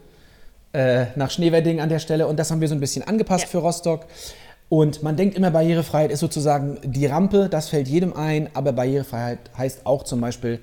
äh, 0.72 1.06
nach 1.16 1.30
Schneverding 1.30 1.80
an 1.80 1.88
der 1.88 1.98
Stelle. 1.98 2.26
Und 2.28 2.38
das 2.38 2.50
haben 2.50 2.60
wir 2.60 2.68
so 2.68 2.74
ein 2.74 2.80
bisschen 2.80 3.02
angepasst 3.06 3.44
Ja. 3.44 3.50
für 3.50 3.58
Rostock. 3.58 4.06
Und 4.68 5.02
man 5.02 5.16
denkt 5.16 5.36
immer, 5.36 5.50
Barrierefreiheit 5.50 6.12
ist 6.12 6.20
sozusagen 6.20 6.78
die 6.84 7.06
Rampe, 7.06 7.48
das 7.48 7.68
fällt 7.70 7.88
jedem 7.88 8.12
ein, 8.14 8.50
aber 8.54 8.72
Barrierefreiheit 8.72 9.38
heißt 9.56 9.86
auch 9.86 10.04
zum 10.04 10.20
Beispiel 10.20 10.60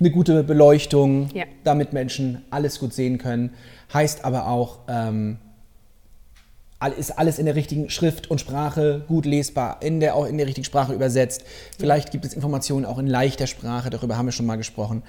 eine 0.00 0.10
gute 0.10 0.44
Beleuchtung, 0.44 1.28
Ja. 1.34 1.44
damit 1.64 1.92
Menschen 1.92 2.44
alles 2.50 2.78
gut 2.78 2.94
sehen 2.94 3.18
können. 3.18 3.52
Heißt 3.92 4.24
aber 4.24 4.46
auch, 4.46 4.78
ähm, 4.88 5.38
ist 6.96 7.18
alles 7.18 7.38
in 7.38 7.46
der 7.46 7.56
richtigen 7.56 7.90
Schrift 7.90 8.30
und 8.30 8.40
Sprache 8.40 9.02
gut 9.08 9.26
lesbar, 9.26 9.78
in 9.82 10.00
der, 10.00 10.14
auch 10.14 10.26
in 10.26 10.38
der 10.38 10.46
richtigen 10.46 10.64
Sprache 10.64 10.92
übersetzt. 10.92 11.44
Vielleicht 11.78 12.12
gibt 12.12 12.24
es 12.24 12.34
Informationen 12.34 12.84
auch 12.84 12.98
in 12.98 13.06
leichter 13.06 13.46
Sprache, 13.46 13.90
darüber 13.90 14.16
haben 14.16 14.26
wir 14.26 14.32
schon 14.32 14.46
mal 14.46 14.56
gesprochen. 14.56 15.02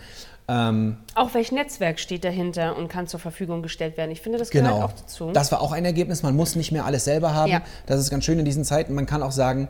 Ähm, 0.48 0.98
Auch 1.14 1.36
welch 1.36 1.52
Netzwerk 1.52 2.00
steht 2.00 2.24
dahinter 2.24 2.76
und 2.76 2.88
kann 2.88 3.06
zur 3.06 3.20
Verfügung 3.20 3.62
gestellt 3.62 3.98
werden. 3.98 4.10
Ich 4.10 4.22
finde, 4.22 4.40
das 4.40 4.50
gehört 4.50 4.72
genau. 4.72 4.86
auch 4.86 4.94
dazu. 4.94 5.32
Das 5.32 5.52
war 5.52 5.62
auch 5.62 5.72
ein 5.72 5.86
Ergebnis. 5.86 6.24
Man 6.24 6.36
muss 6.36 6.56
nicht 6.56 6.72
mehr 6.72 6.86
alles 6.86 7.06
selber 7.06 7.36
haben. 7.36 7.52
Ja. 7.52 7.62
Das 7.86 8.00
ist 8.00 8.10
ganz 8.10 8.26
schön 8.26 8.40
in 8.40 8.46
diesen 8.46 8.66
Zeiten. 8.66 8.96
Man 8.96 9.06
kann 9.06 9.22
auch 9.22 9.32
sagen, 9.32 9.68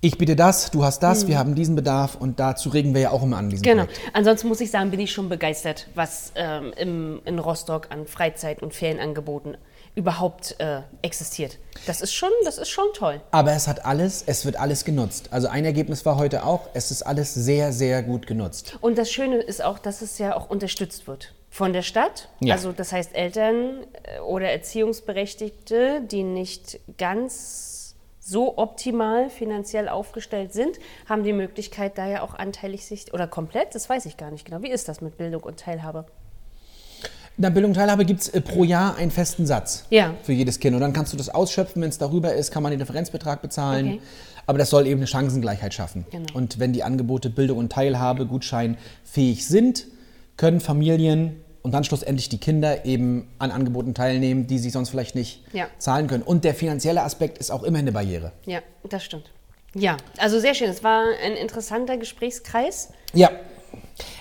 ich 0.00 0.16
biete 0.16 0.34
das, 0.34 0.70
du 0.70 0.82
hast 0.82 1.02
das, 1.02 1.28
wir 1.28 1.36
haben 1.38 1.54
diesen 1.54 1.76
Bedarf 1.76 2.14
und 2.14 2.40
dazu 2.40 2.70
regen 2.70 2.94
wir 2.94 3.02
ja 3.02 3.10
auch 3.10 3.22
immer 3.22 3.36
an 3.36 3.50
diesem 3.50 3.66
Mhm. 3.66 3.70
Genau. 3.70 3.84
Projekt. 3.84 4.00
Ansonsten 4.14 4.48
muss 4.48 4.62
ich 4.62 4.70
sagen, 4.70 4.90
bin 4.90 5.00
ich 5.00 5.12
schon 5.12 5.28
begeistert, 5.28 5.88
was 5.94 6.32
ähm, 6.36 6.72
im, 6.78 7.20
in 7.26 7.38
Rostock 7.38 7.88
an 7.90 8.06
Freizeit- 8.06 8.62
und 8.62 8.72
Ferienangeboten 8.72 9.58
überhaupt 9.94 10.56
äh, 10.58 10.80
existiert. 11.02 11.58
Das 11.86 12.00
ist 12.00 12.12
schon, 12.12 12.30
das 12.44 12.58
ist 12.58 12.68
schon 12.68 12.86
toll. 12.94 13.20
Aber 13.30 13.52
es 13.52 13.66
hat 13.68 13.84
alles, 13.84 14.22
es 14.26 14.44
wird 14.44 14.56
alles 14.56 14.84
genutzt. 14.84 15.28
Also 15.30 15.48
ein 15.48 15.64
Ergebnis 15.64 16.06
war 16.06 16.16
heute 16.16 16.44
auch, 16.44 16.68
es 16.74 16.90
ist 16.90 17.02
alles 17.02 17.34
sehr, 17.34 17.72
sehr 17.72 18.02
gut 18.02 18.26
genutzt. 18.26 18.78
Und 18.80 18.98
das 18.98 19.10
Schöne 19.10 19.36
ist 19.36 19.62
auch, 19.62 19.78
dass 19.78 20.02
es 20.02 20.18
ja 20.18 20.36
auch 20.36 20.48
unterstützt 20.48 21.06
wird 21.06 21.34
von 21.50 21.72
der 21.72 21.82
Stadt. 21.82 22.28
Ja. 22.40 22.54
Also 22.54 22.72
das 22.72 22.92
heißt 22.92 23.14
Eltern 23.14 23.84
äh, 24.04 24.20
oder 24.20 24.50
Erziehungsberechtigte, 24.50 26.02
die 26.02 26.22
nicht 26.22 26.80
ganz 26.96 27.96
so 28.20 28.58
optimal 28.58 29.28
finanziell 29.28 29.88
aufgestellt 29.88 30.52
sind, 30.52 30.78
haben 31.08 31.24
die 31.24 31.32
Möglichkeit, 31.32 31.98
da 31.98 32.06
ja 32.06 32.22
auch 32.22 32.34
anteilig 32.34 32.86
sich 32.86 33.12
oder 33.12 33.26
komplett, 33.26 33.74
das 33.74 33.88
weiß 33.88 34.06
ich 34.06 34.16
gar 34.16 34.30
nicht 34.30 34.44
genau. 34.44 34.62
Wie 34.62 34.70
ist 34.70 34.88
das 34.88 35.00
mit 35.00 35.16
Bildung 35.16 35.42
und 35.42 35.58
Teilhabe? 35.58 36.06
In 37.40 37.44
der 37.44 37.50
Bildung 37.52 37.70
und 37.70 37.74
Teilhabe 37.76 38.04
gibt 38.04 38.20
es 38.20 38.28
äh, 38.28 38.42
pro 38.42 38.64
Jahr 38.64 38.96
einen 38.96 39.10
festen 39.10 39.46
Satz 39.46 39.86
Ja. 39.88 40.12
für 40.24 40.34
jedes 40.34 40.60
Kind. 40.60 40.74
Und 40.74 40.82
dann 40.82 40.92
kannst 40.92 41.14
du 41.14 41.16
das 41.16 41.30
ausschöpfen, 41.30 41.80
wenn 41.80 41.88
es 41.88 41.96
darüber 41.96 42.34
ist, 42.34 42.50
kann 42.52 42.62
man 42.62 42.68
den 42.70 42.78
Differenzbetrag 42.78 43.40
bezahlen. 43.40 43.86
Okay. 43.94 44.00
Aber 44.44 44.58
das 44.58 44.68
soll 44.68 44.86
eben 44.86 45.00
eine 45.00 45.06
Chancengleichheit 45.06 45.72
schaffen. 45.72 46.04
Genau. 46.10 46.26
Und 46.34 46.58
wenn 46.58 46.74
die 46.74 46.82
Angebote 46.82 47.30
Bildung 47.30 47.56
und 47.56 47.72
Teilhabe 47.72 48.26
gutscheinfähig 48.26 49.46
sind, 49.48 49.86
können 50.36 50.60
Familien 50.60 51.36
und 51.62 51.72
dann 51.72 51.82
schlussendlich 51.82 52.28
die 52.28 52.36
Kinder 52.36 52.84
eben 52.84 53.26
an 53.38 53.50
Angeboten 53.52 53.94
teilnehmen, 53.94 54.46
die 54.46 54.58
sie 54.58 54.68
sonst 54.68 54.90
vielleicht 54.90 55.14
nicht 55.14 55.42
Ja. 55.54 55.68
zahlen 55.78 56.08
können. 56.08 56.22
Und 56.24 56.44
der 56.44 56.52
finanzielle 56.54 57.00
Aspekt 57.04 57.38
ist 57.38 57.50
auch 57.50 57.62
immer 57.62 57.78
eine 57.78 57.92
Barriere. 57.92 58.32
Ja, 58.44 58.58
das 58.86 59.02
stimmt. 59.02 59.30
Ja, 59.74 59.96
also 60.18 60.40
sehr 60.40 60.52
schön. 60.52 60.68
Es 60.68 60.84
war 60.84 61.04
ein 61.24 61.32
interessanter 61.32 61.96
Gesprächskreis. 61.96 62.90
Ja. 63.14 63.30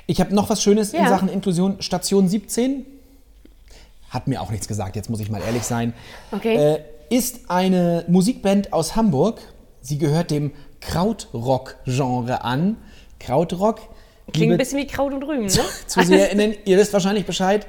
Ich 0.07 0.21
habe 0.21 0.33
noch 0.33 0.49
was 0.49 0.63
Schönes 0.63 0.93
in 0.93 1.01
Ja. 1.01 1.09
Sachen 1.09 1.27
Inklusion. 1.27 1.81
Station 1.81 2.29
17 2.29 2.85
hat 4.09 4.27
mir 4.27 4.41
auch 4.41 4.51
nichts 4.51 4.67
gesagt, 4.67 4.95
jetzt 4.95 5.09
muss 5.09 5.19
ich 5.19 5.29
mal 5.29 5.41
ehrlich 5.41 5.63
sein. 5.63 5.93
Okay. 6.31 6.55
Äh, 6.55 6.79
ist 7.09 7.49
eine 7.49 8.05
Musikband 8.07 8.73
aus 8.73 8.95
Hamburg. 8.95 9.41
Sie 9.81 9.97
gehört 9.97 10.31
dem 10.31 10.51
Krautrock-Genre 10.81 12.43
an. 12.43 12.77
Krautrock. 13.19 13.81
Klingt 14.31 14.51
ein 14.51 14.57
bisschen 14.57 14.79
wie 14.79 14.87
Kraut 14.87 15.13
und 15.13 15.23
Rüben, 15.23 15.45
ne? 15.45 15.49
ZuseherInnen, 15.87 16.55
ihr 16.65 16.77
wisst 16.77 16.93
wahrscheinlich 16.93 17.25
Bescheid. 17.25 17.67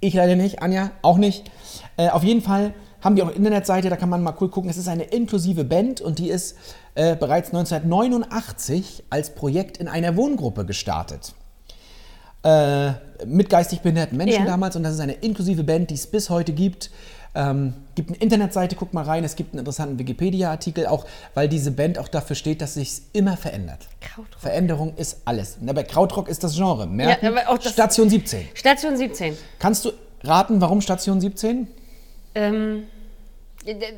Ich 0.00 0.14
leider 0.14 0.36
nicht, 0.36 0.62
Anja 0.62 0.90
auch 1.02 1.16
nicht. 1.16 1.50
Äh, 1.96 2.08
auf 2.08 2.24
jeden 2.24 2.42
Fall 2.42 2.74
haben 3.00 3.14
die 3.14 3.22
auch 3.22 3.28
eine 3.28 3.36
Internetseite, 3.36 3.88
da 3.88 3.96
kann 3.96 4.08
man 4.08 4.22
mal 4.22 4.34
cool 4.40 4.50
gucken. 4.50 4.68
Es 4.68 4.76
ist 4.76 4.88
eine 4.88 5.04
inklusive 5.04 5.64
Band 5.64 6.00
und 6.00 6.18
die 6.18 6.28
ist 6.28 6.56
äh, 6.96 7.14
bereits 7.14 7.48
1989 7.48 9.04
als 9.10 9.34
Projekt 9.34 9.78
in 9.78 9.86
einer 9.86 10.16
Wohngruppe 10.16 10.64
gestartet. 10.66 11.34
Äh, 12.46 12.92
mit 13.26 13.48
geistig 13.50 13.80
behinderten 13.80 14.16
Menschen 14.16 14.44
Ja. 14.44 14.50
damals 14.50 14.76
und 14.76 14.82
das 14.84 14.92
ist 14.94 15.00
eine 15.00 15.14
inklusive 15.14 15.64
Band, 15.64 15.90
die 15.90 15.94
es 15.94 16.06
bis 16.06 16.30
heute 16.30 16.52
gibt. 16.52 16.90
Ähm, 17.34 17.74
gibt 17.94 18.10
eine 18.10 18.18
Internetseite, 18.18 18.76
guckt 18.76 18.94
mal 18.94 19.04
rein, 19.04 19.24
es 19.24 19.36
gibt 19.36 19.52
einen 19.52 19.58
interessanten 19.58 19.98
Wikipedia-Artikel, 19.98 20.86
auch 20.86 21.04
weil 21.34 21.48
diese 21.48 21.70
Band 21.70 21.98
auch 21.98 22.08
dafür 22.08 22.36
steht, 22.36 22.62
dass 22.62 22.74
sich 22.74 23.02
immer 23.12 23.36
verändert. 23.36 23.88
Krautrock. 24.00 24.40
Veränderung 24.40 24.94
ist 24.96 25.22
alles. 25.24 25.58
Na, 25.60 25.72
bei 25.72 25.82
Krautrock 25.82 26.28
ist 26.28 26.44
das 26.44 26.54
Genre. 26.54 26.86
Merken, 26.86 27.26
aber 27.26 27.48
auch 27.48 27.58
das- 27.58 27.72
Station 27.72 28.08
17. 28.08 28.48
Station 28.54 28.96
17. 28.96 29.36
Kannst 29.58 29.84
du 29.84 29.92
raten, 30.22 30.60
warum 30.60 30.80
Station 30.80 31.20
17? 31.20 31.66
Ähm, 32.34 32.84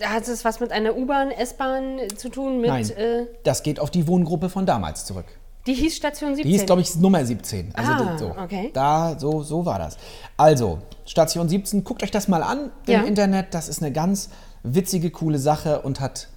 hat 0.02 0.26
es 0.26 0.44
was 0.44 0.58
mit 0.60 0.72
einer 0.72 0.96
U-Bahn, 0.96 1.30
S-Bahn 1.30 1.98
zu 2.16 2.30
tun? 2.30 2.60
Mit, 2.60 2.70
Nein. 2.70 2.88
Äh, 2.90 3.26
Das 3.44 3.62
geht 3.62 3.78
auf 3.78 3.90
die 3.90 4.06
Wohngruppe 4.08 4.48
von 4.48 4.64
damals 4.64 5.04
zurück. 5.04 5.26
Die 5.68 5.74
hieß 5.74 5.94
Station 5.96 6.34
17. 6.34 6.44
Die 6.50 6.58
hieß, 6.58 6.66
glaube 6.66 6.80
ich, 6.82 6.96
Nummer 6.96 7.24
17. 7.24 7.72
Also 7.76 7.92
Ah, 7.92 8.18
so. 8.18 8.34
okay. 8.42 8.70
Da, 8.72 9.16
so, 9.18 9.42
so 9.44 9.64
war 9.64 9.78
das. 9.78 9.96
Also, 10.36 10.78
Station 11.06 11.48
17, 11.48 11.84
guckt 11.84 12.02
euch 12.02 12.10
das 12.10 12.26
mal 12.26 12.42
an 12.42 12.70
Ja. 12.88 13.00
im 13.00 13.06
Internet. 13.06 13.54
Das 13.54 13.68
ist 13.68 13.80
eine 13.82 13.92
ganz 13.92 14.30
witzige, 14.64 15.10
coole 15.10 15.38
Sache 15.38 15.82
und 15.82 16.00
hat, 16.00 16.28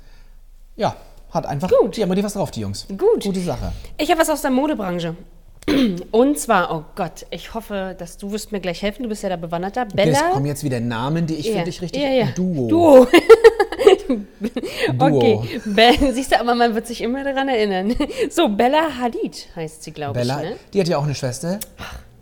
ja, 0.75 0.95
hat 1.31 1.45
einfach, 1.47 1.69
Gut. 1.69 1.97
die 1.97 2.03
haben 2.03 2.13
die 2.13 2.23
was 2.23 2.33
drauf, 2.33 2.51
die 2.51 2.59
Jungs. 2.61 2.85
Gut. 2.89 3.23
Gute 3.23 3.39
Sache. 3.41 3.71
Ich 3.97 4.09
habe 4.11 4.21
was 4.21 4.29
aus 4.29 4.41
der 4.43 4.51
Modebranche. 4.51 5.15
Und 6.11 6.39
zwar, 6.39 6.75
oh 6.75 6.83
Gott, 6.95 7.25
ich 7.29 7.53
hoffe, 7.53 7.95
dass 7.97 8.17
du 8.17 8.31
wirst 8.31 8.51
mir 8.51 8.59
gleich 8.59 8.81
helfen. 8.81 9.03
Du 9.03 9.09
bist 9.09 9.21
ja 9.21 9.29
da 9.29 9.35
bewanderter. 9.35 9.85
Es 9.89 9.93
Bella. 9.93 10.29
kommen 10.31 10.47
jetzt 10.47 10.63
wieder 10.63 10.79
Namen, 10.79 11.27
die 11.27 11.35
ich 11.35 11.45
Ja. 11.47 11.59
für 11.59 11.65
dich 11.65 11.81
richtig... 11.83 12.01
Ja, 12.01 12.09
ja. 12.09 12.25
Duo. 12.35 12.67
Duo. 12.67 13.07
Duo. 14.97 15.17
Okay. 15.17 15.61
Be 15.65 16.13
Siehst 16.13 16.31
du, 16.31 16.39
aber 16.39 16.55
man 16.55 16.73
wird 16.75 16.87
sich 16.87 17.01
immer 17.01 17.23
daran 17.23 17.47
erinnern. 17.49 17.95
So, 18.29 18.47
Bella 18.49 18.97
Hadid 18.99 19.47
heißt 19.55 19.83
sie, 19.83 19.91
glaube 19.91 20.19
ich. 20.19 20.27
Bella, 20.27 20.41
Ne? 20.41 20.55
die 20.73 20.79
hat 20.81 20.87
ja 20.87 20.97
auch 20.97 21.03
eine 21.03 21.15
Schwester. 21.15 21.59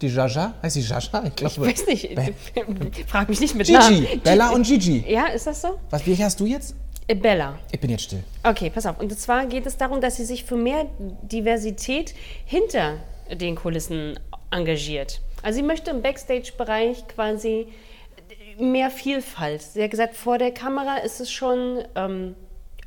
Die 0.02 0.08
Jaja. 0.08 0.54
Heißt 0.64 0.76
sie 0.76 0.82
Jaja? 0.82 1.24
Ich 1.26 1.36
glaube. 1.36 1.54
Ich 1.54 1.60
weiß 1.80 1.88
nicht. 1.88 2.16
Be- 2.16 2.34
Frag 3.08 3.28
mich 3.30 3.40
nicht 3.42 3.56
mit 3.56 3.70
Namen. 3.70 4.00
Gigi. 4.06 4.18
Bella 4.18 4.50
und 4.52 4.66
Gigi. 4.66 5.04
Ja, 5.08 5.28
ist 5.28 5.46
das 5.48 5.62
so? 5.62 5.78
Was, 5.90 6.06
wie 6.06 6.16
hast 6.24 6.40
du 6.40 6.46
jetzt? 6.46 6.74
Äh, 7.08 7.16
Bella. 7.16 7.60
Ich 7.72 7.80
bin 7.80 7.90
jetzt 7.90 8.04
still. 8.04 8.24
Okay, 8.44 8.70
pass 8.70 8.86
auf. 8.86 9.00
Und 9.00 9.18
zwar 9.20 9.46
geht 9.48 9.66
es 9.66 9.76
darum, 9.78 10.00
dass 10.00 10.16
sie 10.18 10.26
sich 10.26 10.46
für 10.46 10.56
mehr 10.56 10.86
Diversität 11.24 12.14
hinter 12.46 12.98
den 13.32 13.56
Kulissen 13.56 14.20
engagiert. 14.52 15.22
Also 15.44 15.58
sie 15.58 15.64
möchte 15.64 15.92
im 15.92 16.02
Backstage-Bereich 16.02 17.08
quasi 17.08 17.68
mehr 18.60 18.90
Vielfalt. 18.90 19.62
Sie 19.62 19.84
hat 19.84 19.92
gesagt, 19.92 20.16
vor 20.16 20.38
der 20.38 20.52
Kamera 20.52 20.98
ist 20.98 21.20
es 21.20 21.32
schon, 21.32 21.84
ähm, 21.96 22.36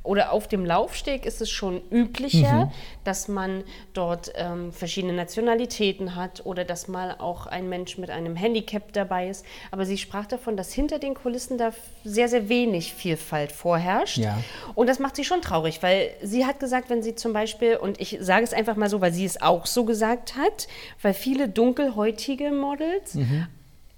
oder 0.05 0.33
auf 0.33 0.49
dem 0.49 0.65
Laufsteg 0.65 1.25
ist 1.27 1.41
es 1.41 1.51
schon 1.51 1.81
üblicher, 1.91 2.73
dass 3.05 3.29
man 3.29 3.63
dort 3.93 4.33
ähm, 4.35 4.73
verschiedene 4.73 5.13
Nationalitäten 5.13 6.17
hat 6.17 6.45
oder 6.45 6.65
dass 6.65 6.89
mal 6.89 7.15
auch 7.19 7.47
ein 7.47 7.69
Mensch 7.69 7.99
mit 7.99 8.11
einem 8.11 8.35
Handicap 8.35 8.93
dabei 8.93 9.29
ist. 9.29 9.47
Aber 9.71 9.87
sie 9.87 9.99
sprach 9.99 10.27
davon, 10.27 10.57
dass 10.57 10.73
hinter 10.73 10.99
den 10.99 11.15
Kulissen 11.15 11.57
da 11.57 11.73
sehr, 12.05 12.29
sehr 12.29 12.49
wenig 12.49 12.95
Vielfalt 12.95 13.53
vorherrscht. 13.53 14.19
Ja. 14.19 14.43
Und 14.75 14.89
das 14.89 14.99
macht 14.99 15.15
sie 15.15 15.25
schon 15.25 15.41
traurig, 15.41 15.83
weil 15.83 16.11
sie 16.21 16.47
hat 16.47 16.59
gesagt, 16.59 16.91
wenn 16.91 17.03
sie 17.03 17.15
zum 17.15 17.33
Beispiel, 17.33 17.77
und 17.77 18.01
ich 18.01 18.19
sage 18.21 18.43
es 18.43 18.53
einfach 18.53 18.75
mal 18.75 18.89
so, 18.89 19.01
weil 19.01 19.13
sie 19.13 19.25
es 19.25 19.41
auch 19.41 19.67
so 19.67 19.85
gesagt 19.85 20.37
hat, 20.37 20.67
weil 21.01 21.15
viele 21.15 21.49
dunkelhäutige 21.49 22.51
Models 22.51 23.17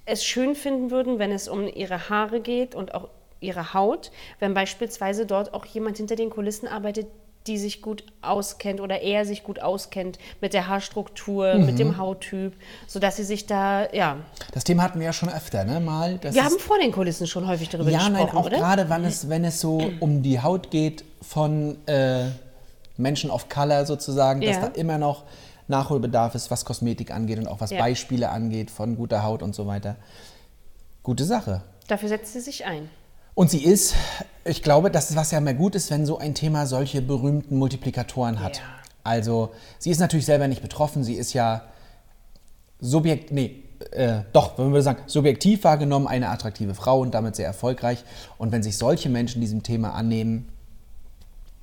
es 0.06 0.24
schön 0.24 0.54
finden 0.54 0.90
würden, 0.90 1.18
wenn 1.18 1.32
es 1.32 1.48
um 1.48 1.66
ihre 1.66 2.08
Haare 2.08 2.40
geht 2.40 2.74
und 2.74 2.94
auch 2.94 3.08
ihre 3.40 3.74
Haut, 3.74 4.10
wenn 4.38 4.54
beispielsweise 4.54 5.26
dort 5.26 5.54
auch 5.54 5.64
jemand 5.66 5.96
hinter 5.98 6.16
den 6.16 6.30
Kulissen 6.30 6.66
arbeitet, 6.66 7.06
die 7.46 7.58
sich 7.58 7.82
gut 7.82 8.04
auskennt 8.22 8.80
oder 8.80 9.02
er 9.02 9.26
sich 9.26 9.44
gut 9.44 9.60
auskennt 9.60 10.18
mit 10.40 10.54
der 10.54 10.66
Haarstruktur, 10.66 11.56
mit 11.56 11.78
dem 11.78 11.98
Hauttyp, 11.98 12.54
sodass 12.86 13.16
sie 13.16 13.24
sich 13.24 13.44
da, 13.46 13.86
ja. 13.92 14.16
Das 14.52 14.64
Thema 14.64 14.82
hatten 14.82 14.98
wir 14.98 15.04
ja 15.06 15.12
schon 15.12 15.28
öfter, 15.28 15.64
ne? 15.64 15.78
Mal. 15.78 16.18
Wir 16.22 16.42
haben 16.42 16.58
vor 16.58 16.78
den 16.78 16.90
Kulissen 16.90 17.26
schon 17.26 17.46
häufig 17.46 17.68
darüber 17.68 17.90
ja, 17.90 17.98
gesprochen, 17.98 18.14
nein, 18.14 18.28
auch 18.34 18.46
oder? 18.46 18.56
gerade, 18.56 18.88
wenn 18.88 19.04
es, 19.04 19.28
wenn 19.28 19.44
es 19.44 19.60
so 19.60 19.90
um 20.00 20.22
die 20.22 20.40
Haut 20.40 20.70
geht 20.70 21.04
von 21.20 21.76
äh, 21.86 22.28
Menschen 22.96 23.30
of 23.30 23.50
Color 23.50 23.84
sozusagen, 23.84 24.40
dass 24.40 24.56
Ja. 24.56 24.68
da 24.68 24.68
immer 24.68 24.96
noch 24.96 25.24
Nachholbedarf 25.68 26.34
ist, 26.34 26.50
was 26.50 26.64
Kosmetik 26.64 27.10
angeht 27.10 27.38
und 27.38 27.48
auch 27.48 27.60
was 27.60 27.70
Ja. 27.70 27.78
Beispiele 27.78 28.30
angeht 28.30 28.70
von 28.70 28.96
guter 28.96 29.22
Haut 29.22 29.42
und 29.42 29.54
so 29.54 29.66
weiter. 29.66 29.96
Gute 31.02 31.24
Sache. 31.24 31.62
Dafür 31.88 32.08
setzt 32.08 32.32
sie 32.32 32.40
sich 32.40 32.64
ein. 32.64 32.88
Und 33.34 33.50
sie 33.50 33.64
ist, 33.64 33.94
ich 34.44 34.62
glaube, 34.62 34.90
das 34.90 35.10
ist 35.10 35.16
was 35.16 35.30
ja 35.30 35.38
immer 35.38 35.54
gut 35.54 35.74
ist, 35.74 35.90
wenn 35.90 36.06
so 36.06 36.18
ein 36.18 36.34
Thema 36.34 36.66
solche 36.66 37.02
berühmten 37.02 37.58
Multiplikatoren 37.58 38.40
hat. 38.40 38.58
Ja. 38.58 38.62
Also, 39.02 39.50
sie 39.78 39.90
ist 39.90 39.98
natürlich 39.98 40.24
selber 40.24 40.48
nicht 40.48 40.62
betroffen, 40.62 41.04
sie 41.04 41.14
ist 41.14 41.32
ja 41.32 41.62
subjekt, 42.80 43.32
nee, 43.32 43.64
äh, 43.90 44.20
doch, 44.32 44.56
wenn 44.58 44.72
wir 44.72 44.82
sagen, 44.82 45.02
subjektiv 45.06 45.64
wahrgenommen 45.64 46.06
eine 46.06 46.28
attraktive 46.28 46.74
Frau 46.74 47.00
und 47.00 47.12
damit 47.12 47.36
sehr 47.36 47.46
erfolgreich. 47.46 48.04
Und 48.38 48.52
wenn 48.52 48.62
sich 48.62 48.78
solche 48.78 49.08
Menschen 49.08 49.40
diesem 49.40 49.62
Thema 49.62 49.94
annehmen, 49.94 50.48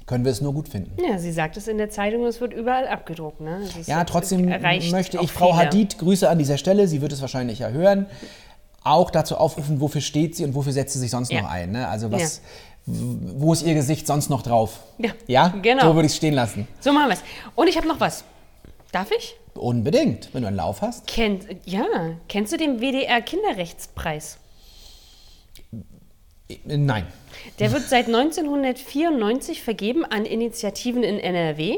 können 0.05 0.25
wir 0.25 0.31
es 0.31 0.41
nur 0.41 0.53
gut 0.53 0.67
finden. 0.67 0.91
Ja, 1.01 1.17
sie 1.19 1.31
sagt 1.31 1.57
es 1.57 1.67
in 1.67 1.77
der 1.77 1.89
Zeitung, 1.89 2.25
es 2.25 2.41
wird 2.41 2.53
überall 2.53 2.87
abgedruckt. 2.87 3.39
Ne? 3.41 3.61
Ist- 3.79 3.87
Ja, 3.87 4.03
trotzdem 4.03 4.45
möchte 4.91 5.19
ich 5.21 5.31
Frau 5.31 5.53
viele. 5.53 5.57
Hadid, 5.65 5.97
Grüße 5.99 6.29
an 6.29 6.37
dieser 6.37 6.57
Stelle, 6.57 6.87
sie 6.87 7.01
wird 7.01 7.11
es 7.13 7.21
wahrscheinlich 7.21 7.59
ja 7.59 7.69
hören, 7.69 8.07
auch 8.83 9.11
dazu 9.11 9.37
aufrufen, 9.37 9.79
wofür 9.79 10.01
steht 10.01 10.35
sie 10.35 10.43
und 10.43 10.55
wofür 10.55 10.73
setzt 10.73 10.93
sie 10.93 10.99
sich 10.99 11.11
sonst 11.11 11.31
Ja. 11.31 11.41
noch 11.43 11.49
ein. 11.51 11.71
Ne? 11.71 11.87
Also 11.87 12.11
was, 12.11 12.41
w- 12.87 13.17
wo 13.37 13.53
ist 13.53 13.61
ihr 13.63 13.73
Gesicht 13.75 14.07
sonst 14.07 14.29
noch 14.29 14.41
drauf? 14.41 14.79
Ja, 14.97 15.11
ja? 15.27 15.53
genau. 15.61 15.83
So 15.89 15.95
würde 15.95 16.07
ich 16.07 16.13
es 16.13 16.17
stehen 16.17 16.33
lassen. 16.33 16.67
So 16.79 16.91
machen 16.91 17.09
wir 17.09 17.13
es. 17.13 17.23
Und 17.55 17.67
ich 17.67 17.77
habe 17.77 17.87
noch 17.87 17.99
was. 17.99 18.23
Darf 18.91 19.09
ich? 19.17 19.35
Unbedingt, 19.53 20.33
wenn 20.33 20.41
du 20.41 20.47
einen 20.47 20.57
Lauf 20.57 20.81
hast. 20.81 21.07
Kennt, 21.07 21.45
ja, 21.65 21.85
kennst 22.27 22.51
du 22.53 22.57
den 22.57 22.79
WDR 22.81 23.21
Kinderrechtspreis? 23.21 24.37
Nein. 26.65 27.05
Der 27.59 27.71
wird 27.71 27.83
seit 27.83 28.07
1994 28.07 29.61
vergeben 29.61 30.05
an 30.05 30.25
Initiativen 30.25 31.03
in 31.03 31.19
NRW. 31.19 31.77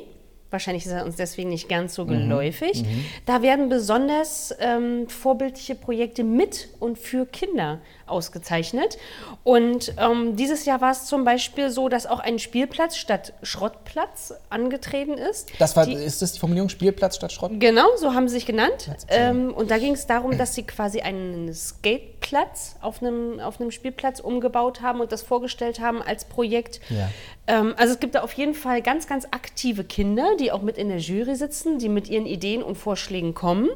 Wahrscheinlich 0.50 0.86
ist 0.86 0.92
er 0.92 1.04
uns 1.04 1.16
deswegen 1.16 1.50
nicht 1.50 1.68
ganz 1.68 1.96
so 1.96 2.06
geläufig. 2.06 2.84
Da 3.26 3.42
werden 3.42 3.70
besonders 3.70 4.54
ähm, 4.60 5.10
vorbildliche 5.10 5.74
Projekte 5.74 6.24
mit 6.24 6.70
und 6.80 7.00
für 7.00 7.26
Kinder 7.26 7.82
ausgezeichnet. 8.14 8.98
Und 9.44 9.94
ähm, 9.98 10.36
dieses 10.38 10.64
Jahr 10.66 10.80
war 10.80 10.92
es 10.92 11.06
zum 11.06 11.26
Beispiel 11.26 11.70
so, 11.70 11.90
dass 11.90 12.06
auch 12.06 12.20
ein 12.20 12.40
Spielplatz 12.40 12.96
statt 12.96 13.34
Schrottplatz 13.44 14.34
angetreten 14.50 15.16
ist. 15.18 15.52
Das 15.60 15.76
war, 15.76 15.86
Die- 15.86 15.94
ist 15.94 16.22
das 16.22 16.34
die 16.34 16.40
Formulierung 16.40 16.70
Spielplatz 16.70 17.16
statt 17.18 17.34
Schrott? 17.34 17.52
Genau, 17.60 17.88
so 17.98 18.14
haben 18.14 18.28
sie 18.28 18.36
sich 18.36 18.46
genannt. 18.46 18.90
Ähm, 19.10 19.54
und 19.54 19.70
da 19.72 19.78
ging 19.78 19.94
es 19.94 20.08
darum, 20.08 20.38
dass 20.38 20.56
sie 20.56 20.64
quasi 20.64 21.02
einen 21.02 21.54
Skateplatz 21.54 22.76
auf 22.82 23.02
einem, 23.02 23.40
auf 23.40 23.60
einem 23.60 23.72
Spielplatz 23.72 24.20
umgebaut 24.20 24.82
haben 24.82 25.02
und 25.02 25.12
das 25.12 25.22
vorgestellt 25.24 25.80
haben 25.80 26.02
als 26.02 26.26
Projekt. 26.26 26.80
Ja. 26.90 27.10
Ähm, 27.48 27.74
also 27.78 27.94
es 27.96 28.00
gibt 28.00 28.16
da 28.16 28.22
auf 28.22 28.34
jeden 28.34 28.54
Fall 28.54 28.82
ganz, 28.82 29.08
ganz 29.08 29.26
aktive 29.32 29.84
Kinder, 29.84 30.38
die 30.40 30.52
auch 30.52 30.62
mit 30.62 30.78
in 30.78 30.90
der 30.90 31.00
Jury 31.00 31.36
sitzen, 31.36 31.80
die 31.80 31.90
mit 31.90 32.08
ihren 32.10 32.26
Ideen 32.26 32.64
und 32.64 32.76
Vorschlägen 32.76 33.34
kommen. 33.34 33.70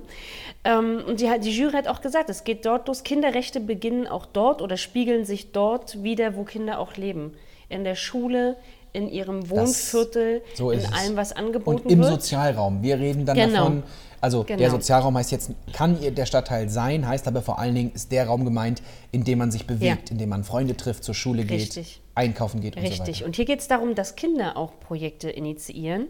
Ähm, 0.63 1.04
und 1.06 1.19
die, 1.19 1.30
die 1.39 1.52
Jury 1.52 1.73
hat 1.73 1.88
auch 1.88 2.02
gesagt, 2.02 2.30
es 2.30 2.43
geht 2.43 2.65
dort 2.65 2.88
los, 2.88 3.04
Kinderrechte 3.04 3.60
beginnen 3.60 4.08
auch 4.08 4.27
dort 4.34 4.62
oder 4.62 4.78
spiegeln 4.78 5.26
sich 5.26 5.52
dort 5.52 6.04
wieder, 6.04 6.36
wo 6.36 6.44
Kinder 6.44 6.80
auch 6.80 6.96
leben. 6.96 7.34
In 7.70 7.84
der 7.84 7.96
Schule, 7.96 8.56
in 8.94 9.10
ihrem 9.10 9.50
Wohnviertel, 9.50 10.42
so 10.56 10.72
ist 10.72 10.88
in 10.88 10.94
allem, 10.94 11.16
was 11.18 11.34
angeboten 11.34 11.84
Und 11.84 11.92
im 11.92 12.00
wird. 12.00 12.10
Sozialraum. 12.10 12.82
Wir 12.82 12.98
reden 13.00 13.26
dann 13.26 13.36
Genau. 13.38 13.54
davon, 13.60 13.84
also 14.22 14.44
der 14.44 14.58
Genau. 14.58 14.70
Sozialraum 14.72 15.18
heißt 15.18 15.32
jetzt, 15.32 15.52
kann 15.74 15.98
der 16.02 16.26
Stadtteil 16.26 16.70
sein, 16.70 17.08
heißt 17.08 17.28
aber 17.28 17.42
vor 17.42 17.60
allen 17.60 17.76
Dingen 17.76 17.92
ist 17.94 18.12
der 18.12 18.28
Raum 18.28 18.46
gemeint, 18.46 18.82
in 19.12 19.24
dem 19.24 19.38
man 19.40 19.52
sich 19.52 19.68
bewegt, 19.68 20.10
Ja. 20.10 20.12
in 20.13 20.18
dem 20.18 20.30
man 20.30 20.44
Freunde 20.44 20.76
trifft, 20.78 21.04
zur 21.04 21.13
Schule 21.13 21.44
geht, 21.44 21.60
Richtig. 21.62 22.02
einkaufen 22.16 22.62
geht 22.62 22.76
und 22.76 22.82
so 22.84 22.88
Richtig. 22.88 23.18
weiter. 23.18 23.26
Und 23.26 23.36
hier 23.36 23.46
geht 23.46 23.60
es 23.60 23.68
darum, 23.68 23.94
dass 23.94 24.16
Kinder 24.16 24.58
auch 24.58 24.80
Projekte 24.80 25.30
initiieren 25.30 26.08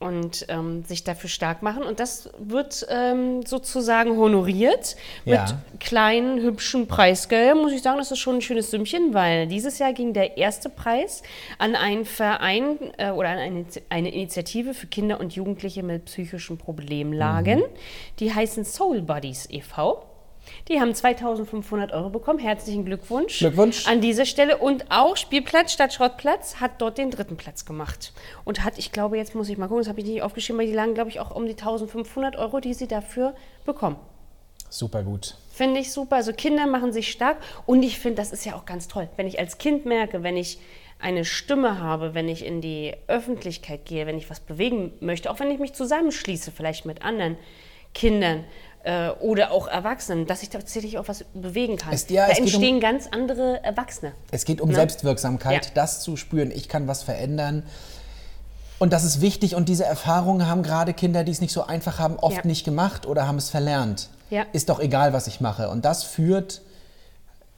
und 0.00 0.46
ähm, 0.48 0.82
sich 0.84 1.04
dafür 1.04 1.28
stark 1.30 1.62
machen. 1.62 1.82
Und 1.82 2.00
das 2.00 2.30
wird 2.38 2.86
ähm, 2.88 3.44
sozusagen 3.46 4.16
honoriert 4.16 4.96
Ja. 5.24 5.42
mit 5.42 5.80
kleinen, 5.80 6.40
hübschen 6.40 6.88
Preisgeldern. 6.88 7.58
Muss 7.58 7.72
ich 7.72 7.82
sagen, 7.82 7.98
das 7.98 8.10
ist 8.10 8.18
schon 8.18 8.36
ein 8.36 8.40
schönes 8.40 8.70
Sümmchen, 8.70 9.14
weil 9.14 9.46
dieses 9.46 9.78
Jahr 9.78 9.92
ging 9.92 10.12
der 10.14 10.38
erste 10.38 10.70
Preis 10.70 11.22
an 11.58 11.76
einen 11.76 12.06
Verein 12.06 12.78
äh, 12.96 13.10
oder 13.10 13.28
an 13.28 13.38
eine, 13.38 13.64
eine 13.90 14.12
Initiative 14.12 14.72
für 14.74 14.86
Kinder 14.86 15.20
und 15.20 15.34
Jugendliche 15.34 15.82
mit 15.82 16.06
psychischen 16.06 16.56
Problemlagen. 16.58 17.62
Die 18.18 18.34
heißen 18.34 18.64
Soul 18.64 19.02
Buddies 19.02 19.46
e.V. 19.50 20.06
Die 20.68 20.80
haben 20.80 20.94
2500 20.94 21.92
Euro 21.92 22.10
bekommen. 22.10 22.38
Herzlichen 22.38 22.84
Glückwunsch. 22.84 23.38
Glückwunsch. 23.38 23.86
An 23.86 24.00
dieser 24.00 24.24
Stelle. 24.24 24.58
Und 24.58 24.86
auch 24.90 25.16
Spielplatz 25.16 25.72
statt 25.72 25.92
Schrottplatz 25.92 26.56
hat 26.56 26.72
dort 26.78 26.98
den 26.98 27.10
dritten 27.10 27.36
Platz 27.36 27.64
gemacht. 27.64 28.12
Und 28.44 28.64
hat, 28.64 28.78
ich 28.78 28.92
glaube, 28.92 29.16
jetzt 29.16 29.34
muss 29.34 29.48
ich 29.48 29.58
mal 29.58 29.68
gucken, 29.68 29.82
das 29.82 29.88
habe 29.88 30.00
ich 30.00 30.06
nicht 30.06 30.22
aufgeschrieben, 30.22 30.60
weil 30.60 30.66
die 30.66 30.74
lagen, 30.74 30.94
glaube 30.94 31.10
ich, 31.10 31.20
auch 31.20 31.34
um 31.34 31.46
die 31.46 31.52
1500 31.52 32.36
Euro, 32.36 32.60
die 32.60 32.74
sie 32.74 32.86
dafür 32.88 33.34
bekommen. 33.64 33.96
Super 34.68 35.02
gut. 35.02 35.36
Finde 35.52 35.80
ich 35.80 35.92
super. 35.92 36.16
Also 36.16 36.32
Kinder 36.32 36.66
machen 36.66 36.92
sich 36.92 37.10
stark. 37.10 37.38
Und 37.66 37.82
ich 37.82 37.98
finde, 37.98 38.16
das 38.16 38.32
ist 38.32 38.44
ja 38.44 38.54
auch 38.54 38.64
ganz 38.64 38.88
toll. 38.88 39.08
Wenn 39.16 39.26
ich 39.26 39.38
als 39.38 39.58
Kind 39.58 39.84
merke, 39.84 40.22
wenn 40.22 40.36
ich 40.36 40.58
eine 41.00 41.24
Stimme 41.24 41.80
habe, 41.80 42.14
wenn 42.14 42.28
ich 42.28 42.44
in 42.44 42.60
die 42.60 42.94
Öffentlichkeit 43.06 43.84
gehe, 43.86 44.06
wenn 44.06 44.18
ich 44.18 44.30
was 44.30 44.40
bewegen 44.40 44.92
möchte, 45.00 45.30
auch 45.30 45.40
wenn 45.40 45.50
ich 45.50 45.58
mich 45.58 45.72
zusammenschließe, 45.72 46.52
vielleicht 46.52 46.84
mit 46.84 47.02
anderen 47.02 47.36
Kindern 47.94 48.44
äh, 48.82 49.10
oder 49.10 49.50
auch 49.52 49.66
Erwachsenen, 49.68 50.26
dass 50.26 50.42
ich 50.42 50.48
tatsächlich 50.48 50.98
auch 50.98 51.06
was 51.08 51.24
bewegen 51.34 51.76
kann. 51.76 51.92
Es- 51.92 52.08
ja, 52.08 52.22
da 52.26 52.32
geht 52.32 52.38
um- 52.40 52.44
entstehen 52.46 52.80
ganz 52.80 53.08
andere 53.10 53.62
Erwachsene. 53.62 54.12
Es 54.30 54.44
geht 54.44 54.60
um 54.60 54.70
Ne? 54.70 54.74
Selbstwirksamkeit, 54.76 55.66
Ja. 55.66 55.70
das 55.74 56.00
zu 56.00 56.16
spüren, 56.16 56.50
ich 56.50 56.68
kann 56.68 56.88
was 56.88 57.02
verändern. 57.02 57.64
Und 58.78 58.94
das 58.94 59.04
ist 59.04 59.20
wichtig 59.20 59.54
und 59.54 59.68
diese 59.68 59.84
Erfahrungen 59.84 60.46
haben 60.46 60.62
gerade 60.62 60.94
Kinder, 60.94 61.22
die 61.24 61.32
es 61.32 61.42
nicht 61.42 61.52
so 61.52 61.66
einfach 61.66 61.98
haben, 61.98 62.16
oft 62.16 62.36
Ja. 62.36 62.46
nicht 62.46 62.64
gemacht 62.64 63.04
oder 63.06 63.26
haben 63.28 63.36
es 63.36 63.50
verlernt. 63.50 64.08
Ja. 64.30 64.46
Ist 64.54 64.70
doch 64.70 64.80
egal, 64.80 65.12
was 65.12 65.26
ich 65.26 65.40
mache. 65.42 65.68
Und 65.68 65.84
das 65.84 66.02
führt, 66.02 66.62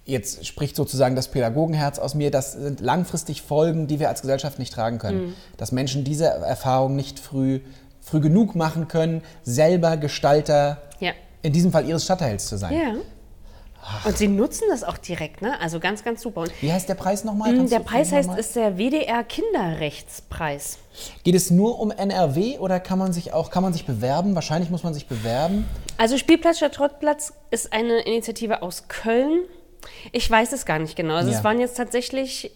jetzt 0.04 0.44
spricht 0.44 0.74
sozusagen 0.74 1.14
das 1.14 1.28
Pädagogenherz 1.28 2.00
aus 2.00 2.14
mir, 2.16 2.32
das 2.32 2.52
sind 2.54 2.80
langfristig 2.80 3.42
Folgen, 3.42 3.86
die 3.86 4.00
wir 4.00 4.08
als 4.08 4.22
Gesellschaft 4.22 4.58
nicht 4.58 4.72
tragen 4.72 4.98
können. 4.98 5.26
Mhm. 5.26 5.34
Dass 5.58 5.70
Menschen 5.70 6.02
diese 6.02 6.24
Erfahrung 6.26 6.96
nicht 6.96 7.20
früh, 7.20 7.60
früh 8.02 8.20
genug 8.20 8.54
machen 8.54 8.88
können, 8.88 9.22
selber 9.44 9.96
Gestalter, 9.96 10.82
Ja. 11.00 11.12
in 11.42 11.52
diesem 11.54 11.72
Fall 11.72 11.86
ihres 11.88 12.04
Stadtteils 12.04 12.46
zu 12.46 12.58
sein. 12.58 12.74
Ja. 12.74 12.94
Und 14.04 14.16
sie 14.16 14.28
nutzen 14.28 14.66
das 14.70 14.84
auch 14.84 14.96
direkt, 14.96 15.42
ne? 15.42 15.58
Also 15.60 15.80
ganz, 15.80 16.04
ganz 16.04 16.22
super. 16.22 16.42
Und 16.42 16.52
Wie 16.62 16.72
heißt 16.72 16.88
der 16.88 16.94
Preis 16.94 17.24
nochmal? 17.24 17.50
mh, 17.50 17.56
Kannst 17.58 17.72
der 17.72 17.80
Preis 17.80 18.12
heißt, 18.12 18.30
ist 18.38 18.54
der 18.54 18.76
WDR 18.78 19.24
Kinderrechtspreis. 19.24 20.78
Geht 21.24 21.34
es 21.34 21.50
nur 21.50 21.80
um 21.80 21.90
NRW 21.90 22.58
oder 22.58 22.78
kann 22.78 22.98
man 22.98 23.12
sich 23.12 23.32
auch 23.32 23.50
kann 23.50 23.62
man 23.64 23.72
sich 23.72 23.84
bewerben? 23.84 24.34
Wahrscheinlich 24.36 24.70
muss 24.70 24.84
man 24.84 24.94
sich 24.94 25.08
bewerben. 25.08 25.64
Also 25.98 26.16
Spielplatz 26.16 26.58
statt 26.58 26.76
Schrottplatz 26.76 27.32
ist 27.50 27.72
eine 27.72 28.00
Initiative 28.02 28.62
aus 28.62 28.86
Köln. 28.88 29.40
Ich 30.12 30.30
weiß 30.30 30.52
es 30.52 30.64
gar 30.64 30.78
nicht 30.78 30.94
genau. 30.94 31.14
Also 31.14 31.32
Ja. 31.32 31.38
es 31.38 31.44
waren 31.44 31.58
jetzt 31.58 31.76
tatsächlich, 31.76 32.52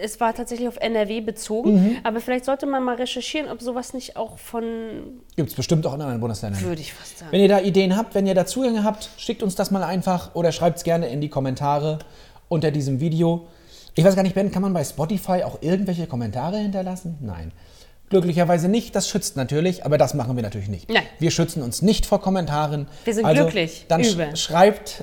es 0.00 0.20
war 0.20 0.34
tatsächlich 0.34 0.68
auf 0.68 0.76
NRW 0.78 1.20
bezogen. 1.20 1.98
Aber 2.04 2.20
vielleicht 2.20 2.44
sollte 2.44 2.66
man 2.66 2.82
mal 2.82 2.96
recherchieren, 2.96 3.50
ob 3.50 3.60
sowas 3.60 3.94
nicht 3.94 4.16
auch 4.16 4.38
von, 4.38 5.22
Gibt 5.36 5.50
es 5.50 5.54
bestimmt 5.54 5.86
auch 5.86 5.94
in 5.94 6.00
anderen 6.00 6.20
Bundesländern. 6.20 6.62
würde 6.62 6.80
ich 6.80 6.92
fast 6.92 7.18
sagen. 7.18 7.32
Wenn 7.32 7.40
ihr 7.40 7.48
da 7.48 7.60
Ideen 7.60 7.96
habt, 7.96 8.14
wenn 8.14 8.26
ihr 8.26 8.34
da 8.34 8.46
Zugänge 8.46 8.84
habt, 8.84 9.10
schickt 9.16 9.42
uns 9.42 9.54
das 9.54 9.70
mal 9.70 9.82
einfach 9.82 10.34
oder 10.34 10.52
schreibt 10.52 10.78
es 10.78 10.84
gerne 10.84 11.08
in 11.08 11.20
die 11.20 11.28
Kommentare 11.28 11.98
unter 12.48 12.70
diesem 12.70 13.00
Video. 13.00 13.46
Ich 13.94 14.04
weiß 14.04 14.16
gar 14.16 14.22
nicht, 14.22 14.34
Ben, 14.34 14.50
kann 14.50 14.62
man 14.62 14.72
bei 14.72 14.84
Spotify 14.84 15.42
auch 15.44 15.58
irgendwelche 15.60 16.06
Kommentare 16.06 16.58
hinterlassen? 16.58 17.18
Nein. 17.20 17.52
Glücklicherweise 18.12 18.68
nicht, 18.68 18.94
das 18.94 19.08
schützt 19.08 19.38
natürlich, 19.38 19.86
aber 19.86 19.96
das 19.96 20.12
machen 20.12 20.36
wir 20.36 20.42
natürlich 20.42 20.68
nicht. 20.68 20.90
Nein. 20.90 21.04
Wir 21.18 21.30
schützen 21.30 21.62
uns 21.62 21.80
nicht 21.80 22.04
vor 22.04 22.20
Kommentaren. 22.20 22.86
Wir 23.04 23.14
sind 23.14 23.24
also, 23.24 23.44
glücklich 23.44 23.86
Dann 23.88 24.04
über 24.04 24.36
schreibt, 24.36 25.02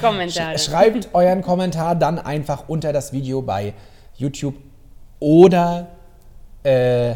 Kommentare. 0.00 0.56
sch 0.58 0.66
schreibt 0.66 1.08
euren 1.14 1.42
Kommentar 1.42 1.96
dann 1.96 2.20
einfach 2.20 2.68
unter 2.68 2.92
das 2.92 3.12
Video 3.12 3.42
bei 3.42 3.74
YouTube 4.18 4.54
oder 5.20 5.88
äh, 6.64 7.14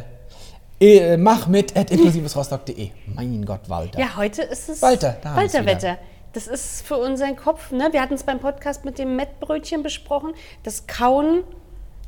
äh, 0.80 1.16
mach 1.16 1.46
mit 1.46 1.76
at 1.76 1.90
inklusivesrostock.de. 1.90 2.90
Mein 3.14 3.44
Gott, 3.44 3.68
Walter. 3.68 4.00
Ja, 4.00 4.16
heute 4.16 4.42
ist 4.42 4.68
es 4.68 4.82
Walter, 4.82 5.16
da 5.22 5.30
haben 5.34 5.42
wir's 5.42 5.54
Walterwetter. 5.54 5.98
Das 6.32 6.46
ist 6.46 6.86
für 6.86 6.96
unseren 6.96 7.36
Kopf, 7.36 7.70
ne? 7.72 7.88
Wir 7.92 8.00
hatten 8.00 8.14
es 8.14 8.22
beim 8.24 8.38
Podcast 8.40 8.84
mit 8.86 8.98
dem 8.98 9.16
Mettbrötchen 9.16 9.82
besprochen. 9.82 10.32
Das 10.62 10.86
Kauen 10.86 11.44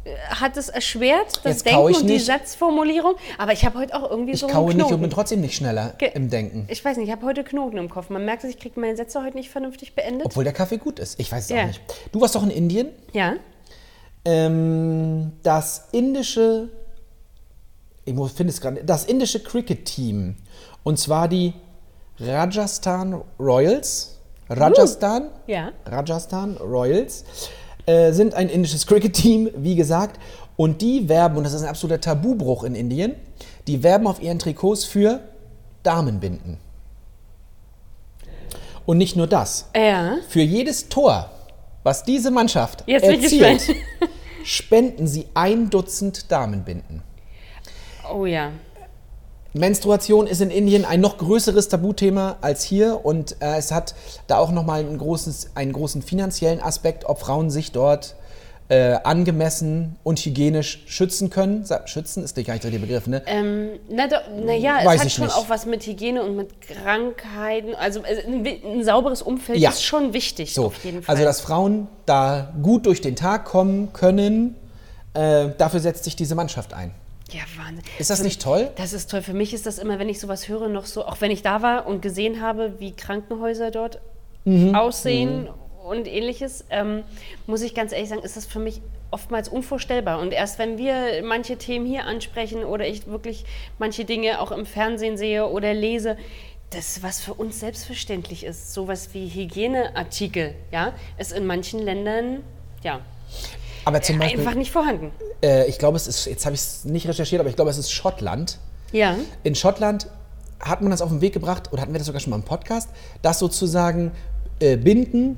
äh, 0.04 0.14
hat 0.30 0.56
es 0.56 0.70
erschwert, 0.70 1.40
das 1.42 1.52
Jetzt 1.62 1.66
Denken 1.66 1.88
ich 1.90 1.96
und 2.00 2.06
die 2.08 2.14
nicht. 2.14 2.24
Satzformulierung. 2.26 3.14
Aber 3.36 3.52
ich 3.52 3.66
habe 3.66 3.78
heute 3.78 3.94
auch 3.94 4.10
irgendwie 4.10 4.32
Ich 4.32 4.40
so 4.40 4.46
einen 4.46 4.54
kaue 4.54 4.68
nicht 4.68 4.76
Knoten. 4.78 4.94
und 4.94 5.00
bin 5.02 5.10
trotzdem 5.10 5.40
nicht 5.42 5.54
schneller 5.56 5.92
Ge- 5.98 6.10
im 6.14 6.30
Denken. 6.30 6.64
Ich 6.70 6.82
weiß 6.82 6.96
nicht, 6.96 7.06
ich 7.08 7.12
habe 7.12 7.26
heute 7.26 7.44
Knoten 7.44 7.76
im 7.76 7.90
Kopf. 7.90 8.08
Man 8.08 8.24
merkt, 8.24 8.44
dass 8.44 8.50
ich 8.50 8.58
kriege 8.58 8.80
meine 8.80 8.96
Sätze 8.96 9.22
heute 9.22 9.36
nicht 9.36 9.50
vernünftig 9.50 9.94
beendet. 9.94 10.24
Obwohl 10.24 10.44
der 10.44 10.54
Kaffee 10.54 10.78
gut 10.78 10.98
ist. 10.98 11.20
Ich 11.20 11.30
weiß 11.30 11.44
es 11.44 11.50
Ja. 11.50 11.62
auch 11.62 11.66
nicht. 11.66 11.82
Du 12.12 12.20
warst 12.22 12.34
doch 12.34 12.42
in 12.42 12.50
Indien. 12.50 12.88
ja. 13.12 13.34
Ähm, 14.24 15.32
das 15.42 15.88
indische, 15.92 16.70
ich 18.04 18.14
finde 18.14 18.52
es 18.52 18.60
gerade, 18.60 18.84
das 18.84 19.04
indische 19.04 19.40
Cricket-Team. 19.40 20.36
Und 20.82 20.98
zwar 20.98 21.28
die 21.28 21.54
Rajasthan 22.18 23.22
Royals. 23.38 24.18
Rajasthan? 24.48 25.28
Ja. 25.46 25.72
Rajasthan 25.86 26.56
Royals 26.56 27.24
äh, 27.86 28.12
sind 28.12 28.34
ein 28.34 28.48
indisches 28.48 28.86
Cricket-Team, 28.86 29.50
wie 29.56 29.74
gesagt. 29.74 30.20
Und 30.56 30.82
die 30.82 31.08
werben, 31.08 31.36
und 31.36 31.44
das 31.44 31.52
ist 31.52 31.62
ein 31.62 31.68
absoluter 31.68 32.00
Tabubruch 32.00 32.64
in 32.64 32.74
Indien, 32.74 33.14
die 33.66 33.82
werben 33.82 34.06
auf 34.06 34.22
ihren 34.22 34.38
Trikots 34.38 34.84
für 34.84 35.20
Damenbinden. 35.82 36.58
Und 38.86 38.98
nicht 38.98 39.16
nur 39.16 39.26
das. 39.26 39.70
Ja. 39.74 40.18
Für 40.28 40.42
jedes 40.42 40.88
Tor, 40.88 41.30
was 41.84 42.02
diese 42.02 42.32
Mannschaft 42.32 42.82
Jetzt 42.86 43.04
erzielt, 43.04 43.76
spenden 44.44 45.06
sie 45.06 45.26
ein 45.34 45.70
Dutzend 45.70 46.32
Damenbinden. 46.32 47.02
Oh 48.12 48.26
ja. 48.26 48.50
Menstruation 49.52 50.26
ist 50.26 50.40
in 50.40 50.50
Indien 50.50 50.84
ein 50.84 51.00
noch 51.00 51.16
größeres 51.16 51.68
Tabuthema 51.68 52.38
als 52.40 52.64
hier 52.64 53.04
und 53.04 53.36
äh, 53.40 53.56
es 53.56 53.70
hat 53.70 53.94
da 54.26 54.38
auch 54.38 54.50
nochmal 54.50 54.80
ein 54.80 54.98
großes, 54.98 55.52
einen 55.54 55.72
großen 55.72 56.02
finanziellen 56.02 56.60
Aspekt, 56.60 57.04
ob 57.04 57.20
Frauen 57.20 57.50
sich 57.50 57.70
dort 57.70 58.16
äh, 58.68 58.94
angemessen 59.04 59.96
und 60.04 60.18
hygienisch 60.20 60.82
schützen 60.86 61.28
können. 61.28 61.66
Schützen 61.84 62.24
ist 62.24 62.36
nicht 62.36 62.46
gar 62.46 62.54
nicht 62.54 62.64
der 62.64 62.70
Begriff, 62.78 63.06
ne? 63.06 63.22
Ähm, 63.26 63.78
na, 63.90 64.06
do, 64.06 64.16
na 64.44 64.54
ja, 64.54 64.78
es 64.80 64.86
Weiß 64.86 65.00
hat 65.00 65.06
ich 65.08 65.12
schon 65.14 65.26
nicht. 65.26 65.36
auch 65.36 65.48
was 65.50 65.66
mit 65.66 65.86
Hygiene 65.86 66.22
und 66.22 66.34
mit 66.36 66.48
Krankheiten. 66.62 67.74
Also 67.74 68.00
äh, 68.00 68.24
ein, 68.26 68.46
ein 68.46 68.84
sauberes 68.84 69.20
Umfeld 69.22 69.58
Ja. 69.58 69.70
ist 69.70 69.82
schon 69.82 70.12
wichtig. 70.12 70.54
So, 70.54 70.66
auf 70.66 70.82
jeden 70.84 71.02
Fall. 71.02 71.14
also 71.14 71.24
dass 71.26 71.40
Frauen 71.40 71.88
da 72.06 72.52
gut 72.62 72.86
durch 72.86 73.00
den 73.00 73.16
Tag 73.16 73.44
kommen 73.44 73.92
können, 73.92 74.56
äh, 75.12 75.48
dafür 75.58 75.80
setzt 75.80 76.04
sich 76.04 76.16
diese 76.16 76.34
Mannschaft 76.34 76.72
ein. 76.72 76.92
ja, 77.30 77.42
Wahnsinn. 77.58 77.84
Ist 77.98 78.08
das 78.10 78.22
nicht 78.22 78.40
toll? 78.40 78.70
Das 78.76 78.92
ist 78.94 79.10
toll. 79.10 79.20
Für 79.22 79.34
mich 79.34 79.52
ist 79.52 79.66
das 79.66 79.78
immer, 79.78 79.98
wenn 79.98 80.08
ich 80.08 80.20
sowas 80.20 80.48
höre, 80.48 80.68
noch 80.68 80.86
so, 80.86 81.04
auch 81.04 81.20
wenn 81.20 81.30
ich 81.30 81.42
da 81.42 81.60
war 81.62 81.86
und 81.86 82.00
gesehen 82.00 82.40
habe, 82.40 82.74
wie 82.78 82.92
Krankenhäuser 82.92 83.70
dort 83.70 84.00
Mhm. 84.46 84.74
aussehen 84.74 85.48
und 85.84 86.08
ähnliches, 86.08 86.64
ähm, 86.70 87.04
muss 87.46 87.62
ich 87.62 87.74
ganz 87.74 87.92
ehrlich 87.92 88.08
sagen, 88.08 88.22
ist 88.22 88.36
das 88.36 88.46
für 88.46 88.58
mich 88.58 88.80
oftmals 89.10 89.48
unvorstellbar. 89.48 90.18
Und 90.18 90.32
erst 90.32 90.58
wenn 90.58 90.78
wir 90.78 91.22
manche 91.22 91.56
Themen 91.56 91.86
hier 91.86 92.04
ansprechen 92.04 92.64
oder 92.64 92.86
ich 92.86 93.06
wirklich 93.06 93.44
manche 93.78 94.04
Dinge 94.04 94.40
auch 94.40 94.50
im 94.50 94.66
Fernsehen 94.66 95.16
sehe 95.16 95.46
oder 95.46 95.72
lese, 95.74 96.16
das, 96.70 97.02
was 97.02 97.20
für 97.20 97.34
uns 97.34 97.60
selbstverständlich 97.60 98.44
ist, 98.44 98.74
sowas 98.74 99.10
wie 99.12 99.28
Hygieneartikel, 99.28 100.54
ja, 100.72 100.92
ist 101.18 101.32
in 101.32 101.46
manchen 101.46 101.80
Ländern, 101.80 102.42
ja, 102.82 103.00
Aber 103.84 104.02
zum 104.02 104.18
Beispiel, 104.18 104.40
einfach 104.40 104.54
nicht 104.54 104.72
vorhanden. 104.72 105.12
äh, 105.42 105.66
ich 105.68 105.78
glaube, 105.78 105.96
es 105.96 106.08
ist, 106.08 106.26
jetzt 106.26 106.44
habe 106.46 106.54
ich 106.54 106.62
es 106.62 106.84
nicht 106.84 107.06
recherchiert, 107.06 107.40
aber 107.40 107.48
ich 107.48 107.56
glaube, 107.56 107.70
es 107.70 107.78
ist 107.78 107.92
Schottland. 107.92 108.58
Ja. 108.90 109.16
In 109.44 109.54
Schottland 109.54 110.08
hat 110.58 110.80
man 110.80 110.90
das 110.90 111.02
auf 111.02 111.10
den 111.10 111.20
Weg 111.20 111.34
gebracht, 111.34 111.72
oder 111.72 111.82
hatten 111.82 111.92
wir 111.92 111.98
das 111.98 112.06
sogar 112.06 112.20
schon 112.20 112.30
mal 112.30 112.36
im 112.36 112.42
Podcast, 112.42 112.88
dass 113.22 113.38
sozusagen 113.38 114.10
äh, 114.58 114.76
Binden 114.76 115.36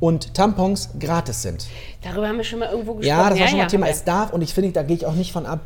und 0.00 0.34
Tampons 0.34 0.90
gratis 0.98 1.42
sind. 1.42 1.66
Darüber 2.02 2.28
haben 2.28 2.36
wir 2.36 2.44
schon 2.44 2.60
mal 2.60 2.70
irgendwo 2.70 2.94
gesprochen. 2.94 3.18
Ja, 3.18 3.30
das 3.30 3.38
war 3.38 3.48
schon 3.48 3.58
mal 3.58 3.66
Thema. 3.66 3.86
haben 3.86 3.92
Es 3.92 4.04
darf, 4.04 4.32
und 4.32 4.42
ich 4.42 4.54
finde, 4.54 4.72
da 4.72 4.82
gehe 4.82 4.96
ich 4.96 5.06
auch 5.06 5.14
nicht 5.14 5.32
von 5.32 5.46
ab, 5.46 5.60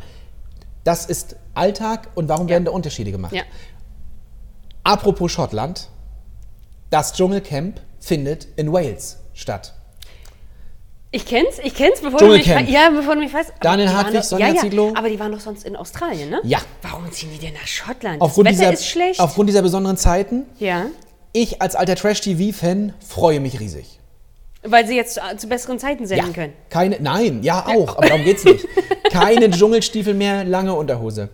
das 0.84 1.06
ist 1.06 1.36
Alltag 1.54 2.08
und 2.14 2.28
warum 2.28 2.48
werden 2.48 2.64
da 2.64 2.72
Unterschiede 2.72 3.12
gemacht? 3.12 3.32
Ja. 3.32 3.42
Apropos 4.84 5.30
Schottland, 5.30 5.88
das 6.90 7.12
Dschungelcamp 7.12 7.80
findet 8.00 8.48
in 8.56 8.72
Wales 8.72 9.18
statt. 9.32 9.74
Ich 11.14 11.26
kenn's, 11.26 11.58
ich 11.62 11.74
kenn's, 11.74 12.00
bevor 12.00 12.18
du 12.18 12.28
mich. 12.28 12.46
Ja, 12.46 12.88
bevor 12.88 13.14
du 13.14 13.20
mich 13.20 13.30
fragst. 13.30 13.50
Aber 13.50 13.60
Daniel 13.60 13.90
Hartwig, 13.90 14.22
Sonja 14.22 14.48
ja, 14.48 14.64
ja. 14.64 14.92
Aber 14.94 15.10
die 15.10 15.20
waren 15.20 15.30
doch 15.30 15.40
sonst 15.40 15.64
in 15.64 15.76
Australien, 15.76 16.30
ne? 16.30 16.40
Ja. 16.42 16.58
Warum 16.80 17.12
ziehen 17.12 17.28
die 17.34 17.38
denn 17.38 17.52
nach 17.52 17.66
Schottland? 17.66 18.20
Aufgrund 18.22 18.48
das 18.48 18.58
Wetter 18.58 18.70
dieser, 18.70 18.80
ist 18.80 18.88
schlecht. 18.88 19.20
aufgrund 19.20 19.50
dieser 19.50 19.60
besonderen 19.60 19.98
Zeiten, 19.98 20.46
ja. 20.58 20.86
ich 21.34 21.60
als 21.60 21.76
alter 21.76 21.96
Trash-TV-Fan 21.96 22.94
freue 23.06 23.40
mich 23.40 23.60
riesig. 23.60 24.00
Weil 24.62 24.86
sie 24.86 24.96
jetzt 24.96 25.14
zu, 25.14 25.20
zu 25.36 25.48
besseren 25.48 25.78
Zeiten 25.78 26.06
senden 26.06 26.32
können. 26.32 26.52
Keine, 26.70 26.98
nein, 27.00 27.42
ja 27.42 27.66
auch, 27.66 27.96
aber 27.96 28.08
darum 28.08 28.24
geht's 28.24 28.44
nicht. 28.44 28.66
Keine 29.10 29.50
Dschungelstiefel 29.50 30.14
mehr, 30.14 30.44
lange 30.44 30.74
Unterhose. 30.74 31.30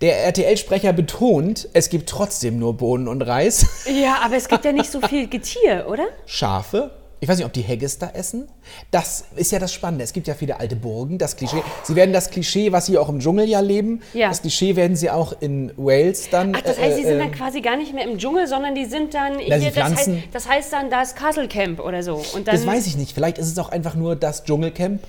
Der 0.00 0.24
RTL-Sprecher 0.24 0.92
betont, 0.92 1.68
es 1.72 1.88
gibt 1.88 2.08
trotzdem 2.08 2.58
nur 2.58 2.76
Bohnen 2.76 3.08
und 3.08 3.22
Reis. 3.22 3.86
Ja, 3.86 4.18
aber 4.24 4.36
es 4.36 4.48
gibt 4.48 4.64
ja 4.64 4.72
nicht 4.72 4.90
so 4.90 5.00
viel 5.00 5.28
Getier, 5.28 5.86
oder? 5.88 6.04
Schafe. 6.26 6.90
Ich 7.24 7.28
weiß 7.30 7.38
nicht, 7.38 7.46
ob 7.46 7.54
die 7.54 7.66
Haggis 7.66 7.96
da 7.98 8.10
essen. 8.10 8.48
Das 8.90 9.24
ist 9.34 9.50
ja 9.50 9.58
das 9.58 9.72
Spannende. 9.72 10.04
Es 10.04 10.12
gibt 10.12 10.26
ja 10.28 10.34
viele 10.34 10.60
alte 10.60 10.76
Burgen, 10.76 11.16
das 11.16 11.36
Klischee. 11.36 11.62
Sie 11.82 11.96
werden 11.96 12.12
das 12.12 12.28
Klischee, 12.28 12.70
was 12.70 12.84
sie 12.84 12.98
auch 12.98 13.08
im 13.08 13.18
Dschungel 13.20 13.48
ja 13.48 13.60
leben, 13.60 14.02
Ja. 14.12 14.28
das 14.28 14.42
Klischee 14.42 14.76
werden 14.76 14.94
sie 14.94 15.08
auch 15.08 15.34
in 15.40 15.72
Wales 15.78 16.28
dann. 16.28 16.54
Ach, 16.54 16.60
das 16.60 16.78
heißt, 16.78 16.96
sie 16.98 17.04
sind 17.04 17.14
äh, 17.14 17.18
dann 17.20 17.32
quasi 17.32 17.62
gar 17.62 17.78
nicht 17.78 17.94
mehr 17.94 18.04
im 18.04 18.18
Dschungel, 18.18 18.46
sondern 18.46 18.74
die 18.74 18.84
sind 18.84 19.14
dann. 19.14 19.38
Na, 19.48 19.56
hier, 19.56 19.70
das, 19.70 19.96
heißt, 19.96 20.10
das 20.32 20.46
heißt 20.46 20.70
dann, 20.74 20.90
da 20.90 21.00
ist 21.00 21.16
Castle 21.16 21.48
Camp 21.48 21.80
oder 21.80 22.02
so. 22.02 22.16
Und 22.34 22.46
dann, 22.46 22.56
Das 22.56 22.66
weiß 22.66 22.86
ich 22.88 22.98
nicht. 22.98 23.14
Vielleicht 23.14 23.38
ist 23.38 23.46
es 23.46 23.58
auch 23.58 23.70
einfach 23.70 23.94
nur 23.94 24.16
das 24.16 24.44
Dschungelcamp 24.44 25.00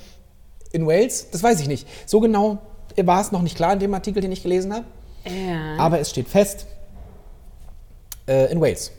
in 0.71 0.87
Wales. 0.87 1.31
Das 1.31 1.43
weiß 1.43 1.59
ich 1.59 1.67
nicht. 1.67 1.85
So 2.05 2.21
genau 2.21 2.59
war 2.95 3.19
es 3.19 3.33
noch 3.33 3.41
nicht 3.41 3.57
klar 3.57 3.73
in 3.73 3.79
dem 3.79 3.93
Artikel, 3.93 4.21
den 4.21 4.31
ich 4.31 4.41
gelesen 4.41 4.73
habe. 4.73 4.85
Ja. 5.25 5.75
Aber 5.79 5.99
es 5.99 6.11
steht 6.11 6.29
fest, 6.29 6.65
äh, 8.25 8.49
in 8.53 8.61
Wales. 8.61 8.93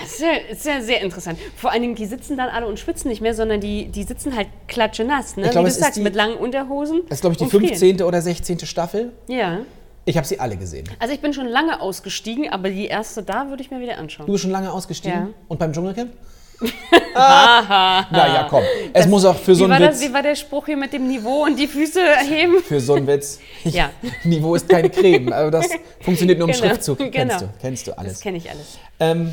Das 0.00 0.12
ist 0.12 0.20
ja, 0.20 0.32
ist 0.50 0.64
ja 0.66 0.80
sehr 0.80 1.00
interessant. 1.02 1.38
Vor 1.56 1.70
allen 1.70 1.82
Dingen, 1.82 1.94
die 1.94 2.06
sitzen 2.06 2.36
dann 2.36 2.48
alle 2.48 2.66
und 2.66 2.78
schwitzen 2.78 3.08
nicht 3.08 3.20
mehr, 3.20 3.34
sondern 3.34 3.60
die, 3.60 3.86
die 3.86 4.02
sitzen 4.04 4.36
halt 4.36 4.48
klatschenass, 4.66 5.36
ne? 5.36 5.46
Ich 5.46 5.50
glaube, 5.52 5.68
Wie 5.68 5.72
du 5.72 5.78
sagst, 5.78 5.96
die- 5.96 6.02
mit 6.02 6.14
langen 6.14 6.36
Unterhosen. 6.36 7.02
Das 7.08 7.18
ist, 7.18 7.20
glaube 7.22 7.32
ich, 7.34 7.38
die 7.38 7.44
und 7.44 7.50
frieren. 7.50 7.66
15. 7.68 8.02
oder 8.02 8.20
16. 8.22 8.60
Staffel. 8.60 9.12
Ja. 9.28 9.60
Ich 10.04 10.16
habe 10.16 10.26
sie 10.26 10.40
alle 10.40 10.56
gesehen. 10.56 10.88
Also 10.98 11.12
ich 11.12 11.20
bin 11.20 11.34
schon 11.34 11.46
lange 11.46 11.80
ausgestiegen, 11.82 12.48
aber 12.50 12.70
die 12.70 12.86
erste 12.86 13.22
da 13.22 13.48
würde 13.50 13.62
ich 13.62 13.70
mir 13.70 13.80
wieder 13.80 13.98
anschauen. 13.98 14.26
Du 14.26 14.32
bist 14.32 14.42
schon 14.42 14.50
lange 14.52 14.72
ausgestiegen? 14.72 15.18
Ja. 15.18 15.28
Und 15.48 15.58
beim 15.58 15.72
Dschungelcamp? 15.72 16.12
ah, 17.14 18.04
naja, 18.10 18.46
komm. 18.50 18.62
Es 18.92 19.06
muss 19.06 19.24
auch 19.24 19.36
für 19.36 19.54
so 19.54 19.64
einen 19.64 19.80
das, 19.80 20.00
Witz. 20.00 20.08
wie 20.08 20.12
war 20.14 20.22
der 20.22 20.34
Spruch 20.34 20.66
hier 20.66 20.76
mit 20.76 20.92
dem 20.92 21.06
Niveau 21.06 21.44
und 21.44 21.56
die 21.58 21.66
Füße 21.68 22.00
heben? 22.28 22.60
Für 22.64 22.80
so 22.80 22.94
einen 22.94 23.06
Witz. 23.06 23.38
Ja. 23.64 23.90
Niveau 24.24 24.54
ist 24.54 24.68
keine 24.68 24.88
Creme. 24.88 25.32
Also 25.32 25.50
das 25.50 25.68
funktioniert 26.00 26.38
nur 26.38 26.48
im 26.48 26.54
Genau, 26.54 26.66
Schriftzug. 26.66 26.98
Kennst 26.98 27.12
genau. 27.14 27.38
du, 27.38 27.48
kennst 27.60 27.86
du 27.86 27.90
Das 27.90 27.98
alles. 27.98 28.20
kenne 28.20 28.36
ich 28.38 28.50
alles. 28.50 28.78
Ähm, 29.00 29.30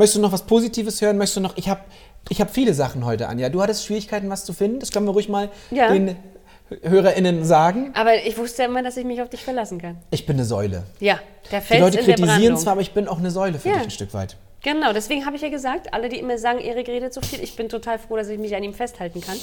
möchtest 0.00 0.16
du 0.16 0.20
noch 0.22 0.32
was 0.32 0.42
Positives 0.42 1.00
hören? 1.02 1.18
Möchtest 1.18 1.36
du 1.36 1.40
noch. 1.42 1.56
Ich 1.58 1.68
habe 1.68 1.80
ich 2.30 2.40
hab 2.40 2.50
viele 2.50 2.72
Sachen 2.74 3.04
heute, 3.04 3.28
Anja. 3.28 3.50
Du 3.50 3.62
hattest 3.62 3.84
Schwierigkeiten, 3.84 4.30
was 4.30 4.44
zu 4.46 4.52
finden. 4.54 4.80
Das 4.80 4.90
können 4.90 5.06
wir 5.06 5.12
ruhig 5.12 5.28
mal 5.28 5.50
Ja. 5.70 5.92
den 5.92 6.16
HörerInnen 6.82 7.44
sagen. 7.44 7.90
Aber 7.94 8.14
ich 8.24 8.38
wusste 8.38 8.62
ja 8.62 8.68
immer, 8.68 8.82
dass 8.82 8.96
ich 8.96 9.04
mich 9.04 9.20
auf 9.20 9.28
dich 9.28 9.42
verlassen 9.44 9.78
kann. 9.80 9.98
Ich 10.10 10.24
bin 10.24 10.36
eine 10.36 10.44
Säule. 10.46 10.84
Ja, 11.00 11.18
der 11.50 11.60
Die 11.60 11.66
Fels 11.66 11.80
Leute 11.80 11.98
in 12.00 12.06
der 12.06 12.14
kritisieren 12.16 12.56
zwar, 12.56 12.72
aber 12.72 12.80
ich 12.80 12.92
bin 12.92 13.08
auch 13.08 13.18
eine 13.18 13.30
Säule 13.30 13.58
für 13.58 13.68
Ja. 13.68 13.74
dich 13.74 13.84
ein 13.84 13.90
Stück 13.90 14.14
weit. 14.14 14.36
Genau, 14.62 14.92
deswegen 14.94 15.26
habe 15.26 15.36
ich 15.36 15.42
ja 15.42 15.48
gesagt, 15.50 15.92
alle, 15.92 16.08
die 16.08 16.18
immer 16.18 16.38
sagen, 16.38 16.60
Erik 16.60 16.88
redet 16.88 17.12
so 17.12 17.20
viel, 17.20 17.42
ich 17.42 17.56
bin 17.56 17.68
total 17.68 17.98
froh, 17.98 18.16
dass 18.16 18.28
ich 18.28 18.38
mich 18.38 18.54
an 18.56 18.62
ihm 18.62 18.74
festhalten 18.74 19.20
kann. 19.20 19.36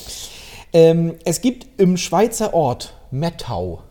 Ähm, 0.73 1.15
es 1.25 1.41
gibt 1.41 1.79
im 1.79 1.97
Schweizer 1.97 2.53
Ort 2.53 2.93
Mettau, 3.11 3.81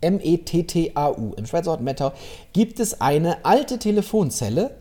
M-E-T-T-A-U, 0.00 1.34
im 1.36 1.46
Schweizer 1.46 1.70
Ort 1.72 1.80
Mettau, 1.80 2.12
gibt 2.52 2.80
es 2.80 3.00
eine 3.00 3.44
alte 3.44 3.78
Telefonzelle 3.78 4.74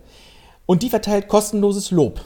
und 0.65 0.83
die 0.83 0.89
verteilt 0.89 1.27
kostenloses 1.27 1.91
Lob. 1.91 2.21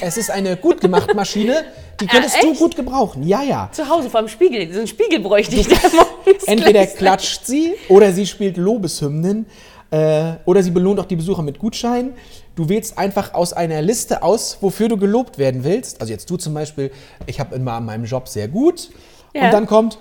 Es 0.00 0.18
ist 0.18 0.30
eine 0.30 0.56
gut 0.56 0.82
gemachte 0.82 1.14
Maschine, 1.14 1.64
die 2.00 2.06
könntest 2.06 2.42
du 2.42 2.50
echt? 2.50 2.58
gut 2.58 2.76
gebrauchen. 2.76 3.26
Ja, 3.26 3.42
ja. 3.42 3.70
Zu 3.72 3.88
Hause 3.88 4.10
vor 4.10 4.20
dem 4.20 4.28
Spiegel, 4.28 4.70
so 4.70 4.80
einen 4.80 4.86
Spiegel 4.86 5.20
bräuchte 5.20 5.56
ich. 5.60 5.68
Entweder 6.46 6.86
klatscht 6.86 7.46
sie 7.46 7.74
oder 7.88 8.12
sie 8.12 8.26
spielt 8.26 8.58
Lobeshymnen 8.58 9.46
äh, 9.90 10.34
oder 10.44 10.62
sie 10.62 10.70
belohnt 10.70 11.00
auch 11.00 11.06
die 11.06 11.16
Besucher 11.16 11.42
mit 11.42 11.58
Gutscheinen. 11.58 12.12
Du 12.54 12.68
wählst 12.68 12.98
einfach 12.98 13.32
aus 13.32 13.54
einer 13.54 13.80
Liste 13.80 14.22
aus, 14.22 14.58
wofür 14.60 14.88
du 14.88 14.98
gelobt 14.98 15.38
werden 15.38 15.64
willst. 15.64 16.00
Also 16.00 16.12
jetzt 16.12 16.28
du 16.28 16.36
zum 16.36 16.52
Beispiel, 16.52 16.90
ich 17.26 17.40
habe 17.40 17.54
immer 17.54 17.72
an 17.72 17.86
meinem 17.86 18.04
Job 18.04 18.28
sehr 18.28 18.48
gut. 18.48 18.90
Ja. 19.32 19.46
Und 19.46 19.52
dann 19.52 19.66
kommt, 19.66 19.98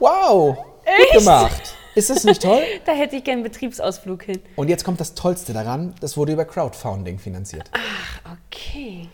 wow, 0.00 0.56
gut 0.56 0.66
Echt? 0.84 1.18
gemacht. 1.18 1.74
Ist 1.98 2.10
das 2.10 2.24
nicht 2.24 2.42
toll? 2.42 2.62
Da 2.86 2.92
hätte 2.92 3.16
ich 3.16 3.24
gern 3.24 3.38
einen 3.38 3.42
Betriebsausflug 3.42 4.22
hin. 4.22 4.40
Und 4.56 4.68
jetzt 4.68 4.84
kommt 4.84 5.00
das 5.00 5.14
Tollste 5.14 5.52
daran, 5.52 5.94
das 6.00 6.16
wurde 6.16 6.32
über 6.32 6.44
Crowdfunding 6.44 7.18
finanziert. 7.18 7.70
Okay. 8.48 9.08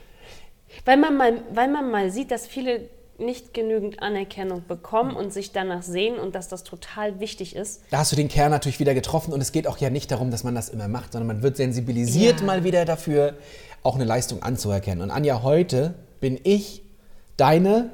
Weil 0.85 0.97
man 0.99 1.17
mal, 1.17 1.43
weil 1.53 1.69
man 1.69 1.91
mal 1.91 2.11
sieht, 2.11 2.31
dass 2.31 2.47
viele 2.47 2.89
nicht 3.17 3.55
genügend 3.55 4.03
Anerkennung 4.03 4.65
bekommen 4.67 5.15
und 5.15 5.33
sich 5.33 5.53
danach 5.53 5.83
sehen 5.83 6.19
und 6.19 6.35
dass 6.35 6.49
das 6.49 6.65
total 6.65 7.21
wichtig 7.21 7.55
ist. 7.55 7.83
Da 7.91 7.99
hast 7.99 8.11
du 8.13 8.17
den 8.17 8.29
Kern 8.29 8.51
natürlich 8.51 8.81
wieder 8.81 8.93
getroffen 8.93 9.33
und 9.33 9.41
es 9.41 9.53
geht 9.53 9.67
auch 9.69 9.79
ja 9.79 9.89
nicht 9.89 10.11
darum, 10.11 10.31
dass 10.31 10.43
man 10.45 10.55
das 10.55 10.69
immer 10.69 10.89
macht, 10.89 11.13
sondern 11.13 11.29
man 11.29 11.43
wird 11.43 11.57
sensibilisiert 11.57 12.41
Ja. 12.41 12.47
mal 12.47 12.65
wieder 12.65 12.85
dafür, 12.85 13.35
auch 13.85 13.95
eine 13.95 14.05
Leistung 14.05 14.43
anzuerkennen. 14.43 15.01
Und 15.01 15.11
Anja, 15.11 15.43
heute 15.43 15.95
bin 16.21 16.41
ich 16.43 16.83
deine 17.37 17.91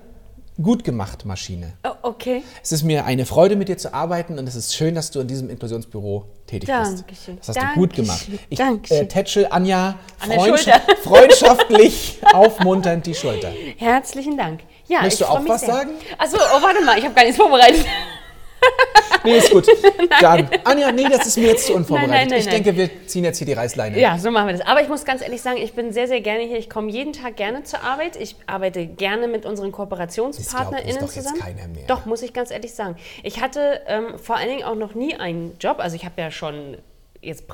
gut 0.62 0.84
gemacht 0.84 1.24
Maschine. 1.24 1.72
Oh, 1.84 1.90
okay. 2.02 2.42
Es 2.62 2.72
ist 2.72 2.82
mir 2.82 3.04
eine 3.04 3.26
Freude, 3.26 3.56
mit 3.56 3.68
dir 3.68 3.78
zu 3.78 3.92
arbeiten 3.94 4.38
und 4.38 4.46
es 4.46 4.54
ist 4.54 4.74
schön, 4.74 4.94
dass 4.94 5.10
du 5.10 5.20
in 5.20 5.28
diesem 5.28 5.50
Inklusionsbüro 5.50 6.24
tätig 6.46 6.68
Dankeschön. 6.68 7.36
bist. 7.36 7.48
Das 7.48 7.56
hast 7.56 7.74
du 7.74 7.80
gut 7.80 7.94
gemacht. 7.94 8.20
Dankeschön. 8.20 8.46
Ich 8.48 8.58
Dankeschön. 8.58 8.96
äh, 8.98 9.08
tätschel 9.08 9.46
Anja 9.50 9.98
Schulter. 10.24 10.80
freundschaftlich 11.02 12.18
aufmunternd 12.32 13.06
die 13.06 13.14
Schulter. 13.14 13.52
Herzlichen 13.76 14.36
Dank. 14.36 14.60
Ja, 14.88 15.02
Möchtest 15.02 15.22
ich 15.22 15.26
du 15.26 15.32
auch 15.32 15.40
mich 15.40 15.48
was 15.48 15.60
sehr. 15.60 15.74
sagen? 15.74 15.90
Achso, 16.18 16.36
oh, 16.36 16.62
warte 16.62 16.84
mal, 16.84 16.98
ich 16.98 17.04
habe 17.04 17.14
gar 17.14 17.22
nichts 17.22 17.36
vorbereitet. 17.36 17.84
Nee, 19.24 19.38
ist 19.38 19.50
gut. 19.50 19.66
Dann, 20.20 20.48
Anja, 20.64 20.92
nee, 20.92 21.04
das 21.08 21.26
ist 21.26 21.36
mir 21.36 21.48
jetzt 21.48 21.66
zu 21.66 21.74
unvorbereitet. 21.74 22.10
Nein, 22.10 22.28
nein, 22.28 22.30
nein, 22.30 22.40
ich 22.40 22.48
denke, 22.48 22.76
wir 22.76 23.06
ziehen 23.06 23.24
jetzt 23.24 23.38
hier 23.38 23.46
die 23.46 23.52
Reißleine. 23.52 23.98
Ja, 23.98 24.18
so 24.18 24.30
machen 24.30 24.48
wir 24.48 24.56
das. 24.56 24.66
Aber 24.66 24.82
ich 24.82 24.88
muss 24.88 25.04
ganz 25.04 25.22
ehrlich 25.22 25.42
sagen, 25.42 25.58
ich 25.58 25.72
bin 25.74 25.92
sehr, 25.92 26.08
sehr 26.08 26.20
gerne 26.20 26.44
hier. 26.44 26.58
Ich 26.58 26.70
komme 26.70 26.90
jeden 26.90 27.12
Tag 27.12 27.36
gerne 27.36 27.62
zur 27.64 27.82
Arbeit. 27.82 28.16
Ich 28.16 28.36
arbeite 28.46 28.86
gerne 28.86 29.28
mit 29.28 29.46
unseren 29.46 29.72
KooperationspartnerInnen 29.72 30.96
doch 30.96 31.12
jetzt 31.12 31.28
zusammen. 31.28 31.40
keiner 31.40 31.68
mehr. 31.68 31.86
Doch, 31.86 32.06
muss 32.06 32.22
ich 32.22 32.32
ganz 32.32 32.50
ehrlich 32.50 32.74
sagen. 32.74 32.96
Ich 33.22 33.40
hatte 33.40 33.82
ähm, 33.86 34.18
vor 34.18 34.36
allen 34.36 34.48
Dingen 34.48 34.64
auch 34.64 34.76
noch 34.76 34.94
nie 34.94 35.14
einen 35.14 35.56
Job. 35.58 35.78
Also 35.78 35.96
ich 35.96 36.04
habe 36.04 36.20
ja 36.20 36.30
schon 36.30 36.78
jetzt 37.20 37.44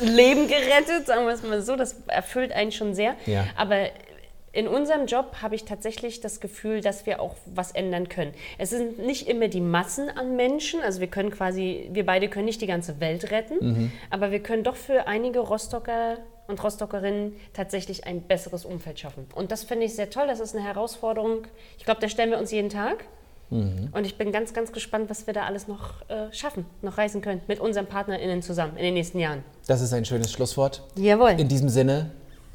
Leben 0.00 0.48
gerettet, 0.48 1.06
sagen 1.06 1.26
wir 1.26 1.34
es 1.34 1.42
mal 1.42 1.62
so. 1.62 1.76
Das 1.76 1.96
erfüllt 2.08 2.52
einen 2.52 2.72
schon 2.72 2.94
sehr. 2.94 3.14
Ja. 3.26 3.44
Aber 3.56 3.86
in 4.52 4.68
unserem 4.68 5.06
Job 5.06 5.36
habe 5.40 5.54
ich 5.54 5.64
tatsächlich 5.64 6.20
das 6.20 6.40
Gefühl, 6.40 6.80
dass 6.82 7.06
wir 7.06 7.20
auch 7.20 7.34
was 7.46 7.72
ändern 7.72 8.08
können. 8.08 8.32
Es 8.58 8.70
sind 8.70 8.98
nicht 8.98 9.28
immer 9.28 9.48
die 9.48 9.60
Massen 9.62 10.10
an 10.10 10.36
Menschen, 10.36 10.80
also 10.82 11.00
wir 11.00 11.06
können 11.08 11.30
quasi, 11.30 11.88
wir 11.92 12.04
beide 12.04 12.28
können 12.28 12.44
nicht 12.44 12.60
die 12.60 12.66
ganze 12.66 13.00
Welt 13.00 13.30
retten, 13.30 13.54
Mhm. 13.60 13.92
aber 14.10 14.30
wir 14.30 14.40
können 14.42 14.62
doch 14.62 14.76
für 14.76 15.06
einige 15.06 15.40
Rostocker 15.40 16.18
und 16.48 16.62
Rostockerinnen 16.62 17.34
tatsächlich 17.54 18.06
ein 18.06 18.20
besseres 18.22 18.64
Umfeld 18.66 18.98
schaffen. 19.00 19.26
Und 19.34 19.52
das 19.52 19.64
finde 19.64 19.86
ich 19.86 19.94
sehr 19.94 20.10
toll, 20.10 20.26
das 20.26 20.40
ist 20.40 20.54
eine 20.54 20.64
Herausforderung. 20.64 21.46
Ich 21.78 21.84
glaube, 21.84 22.00
da 22.00 22.08
stellen 22.08 22.30
wir 22.30 22.38
uns 22.38 22.50
jeden 22.50 22.68
Tag. 22.68 23.04
Mhm. 23.48 23.88
Und 23.92 24.04
ich 24.06 24.16
bin 24.18 24.32
ganz, 24.32 24.52
ganz 24.52 24.72
gespannt, 24.72 25.08
was 25.08 25.26
wir 25.26 25.34
da 25.34 25.44
alles 25.44 25.68
noch 25.68 26.02
äh, 26.08 26.32
schaffen, 26.32 26.66
noch 26.82 26.98
reisen 26.98 27.22
können, 27.22 27.40
mit 27.48 27.60
unseren 27.60 27.86
PartnerInnen 27.86 28.42
zusammen 28.42 28.76
in 28.76 28.82
den 28.82 28.94
nächsten 28.94 29.18
Jahren. 29.18 29.44
Das 29.66 29.80
ist 29.80 29.92
ein 29.92 30.04
schönes 30.04 30.32
Schlusswort. 30.32 30.82
Jawohl. 30.96 31.32
In 31.38 31.48
diesem 31.48 31.68
Sinne, 31.68 32.10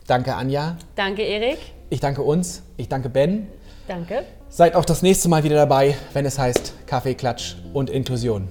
danke 0.06 0.36
Anja. 0.36 0.78
Danke, 0.96 1.22
Erik. 1.24 1.60
Ich 1.90 2.02
danke 2.02 2.22
uns. 2.22 2.64
Ich 2.76 2.90
danke 2.90 3.08
Ben. 3.10 3.48
Danke. 3.88 4.26
Seid 4.50 4.76
auch 4.76 4.84
das 4.84 5.02
nächste 5.02 5.30
Mal 5.30 5.44
wieder 5.44 5.56
dabei, 5.56 5.96
wenn 6.14 6.26
es 6.26 6.38
heißt 6.38 6.74
Kaffee, 6.86 7.16
Klatsch 7.16 7.56
und 7.74 7.90
Inklusion. 7.90 8.50